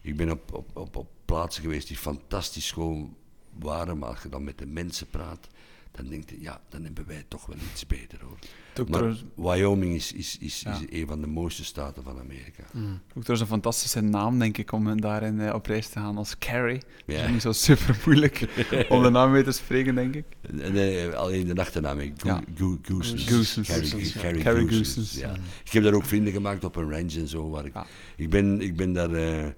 [0.00, 3.16] ik ben op, op, op, op plaatsen geweest die fantastisch schoon
[3.58, 5.46] waren, maar als je dan met de mensen praat,
[5.92, 8.38] dan denk je, ja, dan hebben wij toch wel iets beter hoor.
[8.80, 10.72] Ook Maar Wyoming is, is, is, Ja.
[10.72, 12.62] is een van de mooiste staten van Amerika.
[12.62, 16.38] ook trouwens een fantastische naam, denk ik, om daarin eh, op reis te gaan als
[16.38, 16.80] Carrie.
[17.06, 17.16] Ja.
[17.16, 18.46] Dat is niet zo super moeilijk
[18.88, 20.24] om de naam mee te spreken, denk ik.
[20.50, 22.12] Nee, alleen de achternaam, ik.
[22.16, 22.42] Go- Ja.
[22.56, 23.24] Go- Goosens.
[23.26, 23.68] Goosens.
[23.68, 24.20] Carrie, Goosens, ja.
[24.20, 25.14] Carrie Carrie Goosens, Goosens.
[25.20, 25.34] Ja.
[25.64, 27.48] Ik heb daar ook vrienden gemaakt op een ranch en zo.
[27.50, 27.86] Waar ik, Ja.
[28.16, 29.48] ik, ben, ik ben daar eh,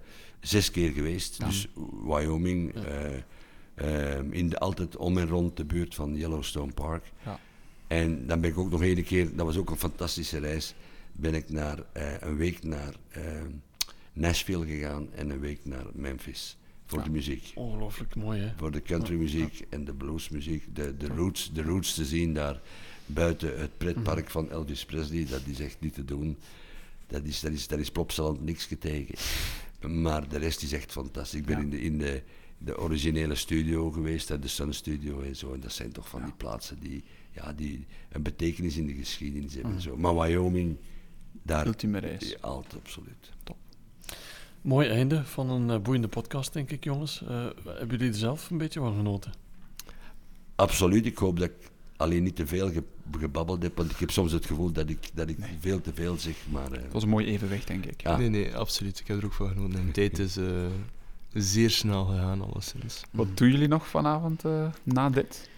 [0.43, 1.37] zes keer geweest.
[1.39, 1.47] Ja.
[1.47, 1.67] Dus
[2.05, 3.17] Wyoming, eh,
[3.75, 7.13] eh, in de, altijd om en rond de buurt van Yellowstone Park.
[7.25, 7.41] Ja.
[7.87, 10.75] En dan ben ik ook nog één keer, dat was ook een fantastische reis,
[11.13, 13.23] ben ik naar, eh, een week naar eh,
[14.13, 16.57] Nashville gegaan en een week naar Memphis
[16.87, 17.05] voor Ja.
[17.05, 17.53] de muziek.
[17.55, 18.53] Ongelooflijk mooi, hè?
[18.57, 22.61] Voor de countrymuziek en de bluesmuziek, de, de, roots, de roots te zien daar
[23.07, 26.37] buiten het pretpark van Elvis Presley, dat is echt niet te doen.
[27.07, 29.15] Dat is, dat is, dat is Plopsaland niks tegen.
[29.89, 31.39] Maar de rest is echt fantastisch.
[31.41, 31.63] Ik ben Ja.
[31.63, 32.23] in, de, in de,
[32.59, 35.53] de originele studio geweest, de Sun Studio en zo.
[35.53, 39.55] En dat zijn toch van die plaatsen die, ja, die een betekenis in de geschiedenis
[39.55, 39.73] hebben.
[39.73, 39.97] en Zo.
[39.97, 40.77] Maar Wyoming,
[41.43, 41.67] daar...
[41.67, 42.29] Ultieme reis.
[42.31, 43.31] Ja, altijd, absoluut.
[44.63, 47.23] Mooi einde van een eh, boeiende podcast, denk ik, jongens.
[47.23, 47.29] Eh,
[47.65, 49.33] hebben jullie er zelf een beetje van genoten?
[50.55, 51.07] Absoluut.
[51.07, 51.71] Ik hoop dat ik
[52.03, 52.83] alleen niet te veel ge-
[53.19, 56.17] gebabbeld heb, want ik heb soms het gevoel dat ik, dat ik veel te veel
[56.19, 56.37] zeg.
[56.51, 58.03] Maar eh, Het was een mooi evenwicht, denk ik.
[58.03, 58.17] ja.
[58.17, 58.99] Nee, nee, absoluut.
[59.01, 59.79] Ik heb er ook van genoten.
[59.79, 60.45] En de tijd is eh,
[61.33, 63.03] zeer snel gegaan, alleszins.
[63.11, 65.51] Wat doen jullie nog vanavond eh, na dit?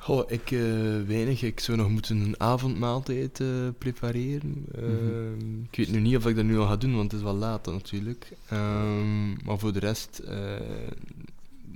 [0.00, 0.60] Goh, ik eh,
[1.06, 1.42] weinig.
[1.42, 3.46] Ik zou nog moeten een avondmaaltijd eh,
[3.78, 4.66] prepareren.
[4.74, 7.26] Ehm, Ik weet nu niet of ik dat nu al ga doen, want het is
[7.26, 8.32] wel laat natuurlijk.
[8.48, 10.36] Ehm, maar voor de rest, eh,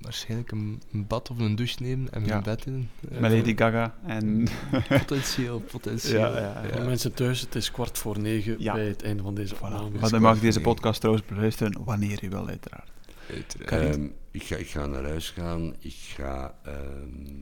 [0.08, 2.40] waarschijnlijk een, een bad of een douche nemen en mijn Ja.
[2.40, 2.88] bed in.
[3.08, 4.48] Met Lady Gaga en...
[4.88, 6.20] Potentieel, potentieel.
[6.20, 6.72] Ja, ja, ja.
[6.72, 8.72] Voor mensen thuis, het is kwart voor negen Ja.
[8.72, 9.58] bij het einde van deze Voilà.
[9.60, 9.98] opname.
[10.00, 12.90] Maar dan mag je deze podcast trouwens beluisteren wanneer je wil, uiteraard.
[13.30, 13.94] Uiteraard.
[13.96, 15.74] Ehm, ik, ga, ik ga naar huis gaan.
[15.78, 16.76] Ik ga ehm,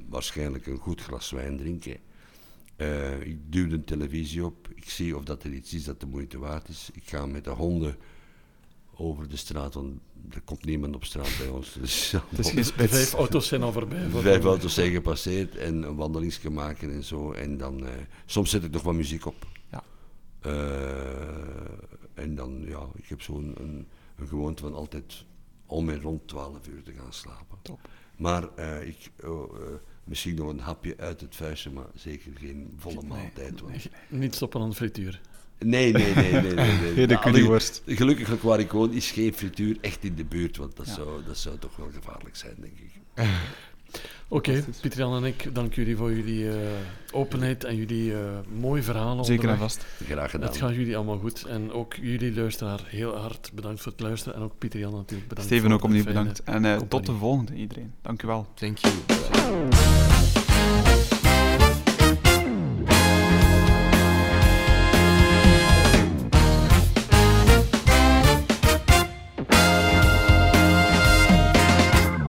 [0.09, 1.97] waarschijnlijk een goed glas wijn drinken.
[2.77, 4.69] Eh, ik duw de televisie op.
[4.75, 6.91] Ik zie of dat er iets is dat de moeite waard is.
[6.93, 7.97] Ik ga met de honden
[8.99, 10.01] over de straat, want
[10.31, 11.73] er komt niemand op straat bij ons.
[11.73, 14.09] Dus Het is vijf auto's zijn al voorbij.
[14.09, 17.33] voor- Vijf auto's zijn gepasseerd en een wandelingsje maken en zo.
[17.33, 17.93] En dan, eh,
[18.27, 19.47] soms zet ik nog wat muziek op.
[19.71, 19.83] Ja.
[20.41, 21.71] Eh,
[22.15, 23.87] en dan, ja, ik heb zo'n een,
[24.17, 25.25] een gewoonte van altijd
[25.67, 27.59] om en rond 12 uur te gaan slapen.
[27.63, 27.89] Top.
[28.17, 29.55] Maar eh, ik, oh,
[30.05, 33.61] misschien nog een hapje uit het vuistje, maar zeker geen volle maaltijd.
[33.61, 33.89] Want...
[34.09, 35.21] Niet stoppen aan de frituur.
[35.59, 36.43] Nee, nee, nee, nee.
[36.43, 36.93] nee, nee.
[36.95, 37.83] Hele Nou, curryworst.
[37.87, 40.93] Gelukkig waar ik woon is geen frituur echt in de buurt, want dat, Ja.
[40.95, 42.91] zou, dat zou toch wel gevaarlijk zijn, denk ik.
[44.29, 44.81] Oké, Fantastisch.
[44.81, 46.57] Pieter Jan en ik danken jullie voor jullie eh,
[47.13, 48.21] openheid en jullie eh,
[48.59, 49.25] mooie verhalen.
[49.25, 49.87] Zeker en vast.
[50.05, 50.49] Graag gedaan.
[50.49, 51.45] Het gaat jullie allemaal goed.
[51.45, 54.35] En ook jullie luisteraar heel hard bedankt voor het luisteren.
[54.39, 55.51] En ook Pieter Jan natuurlijk bedankt.
[55.51, 56.43] Steven ook de opnieuw bedankt.
[56.43, 57.93] En eh, tot de volgende, iedereen.
[58.03, 58.47] Dank u wel.
[58.55, 58.95] Thank you.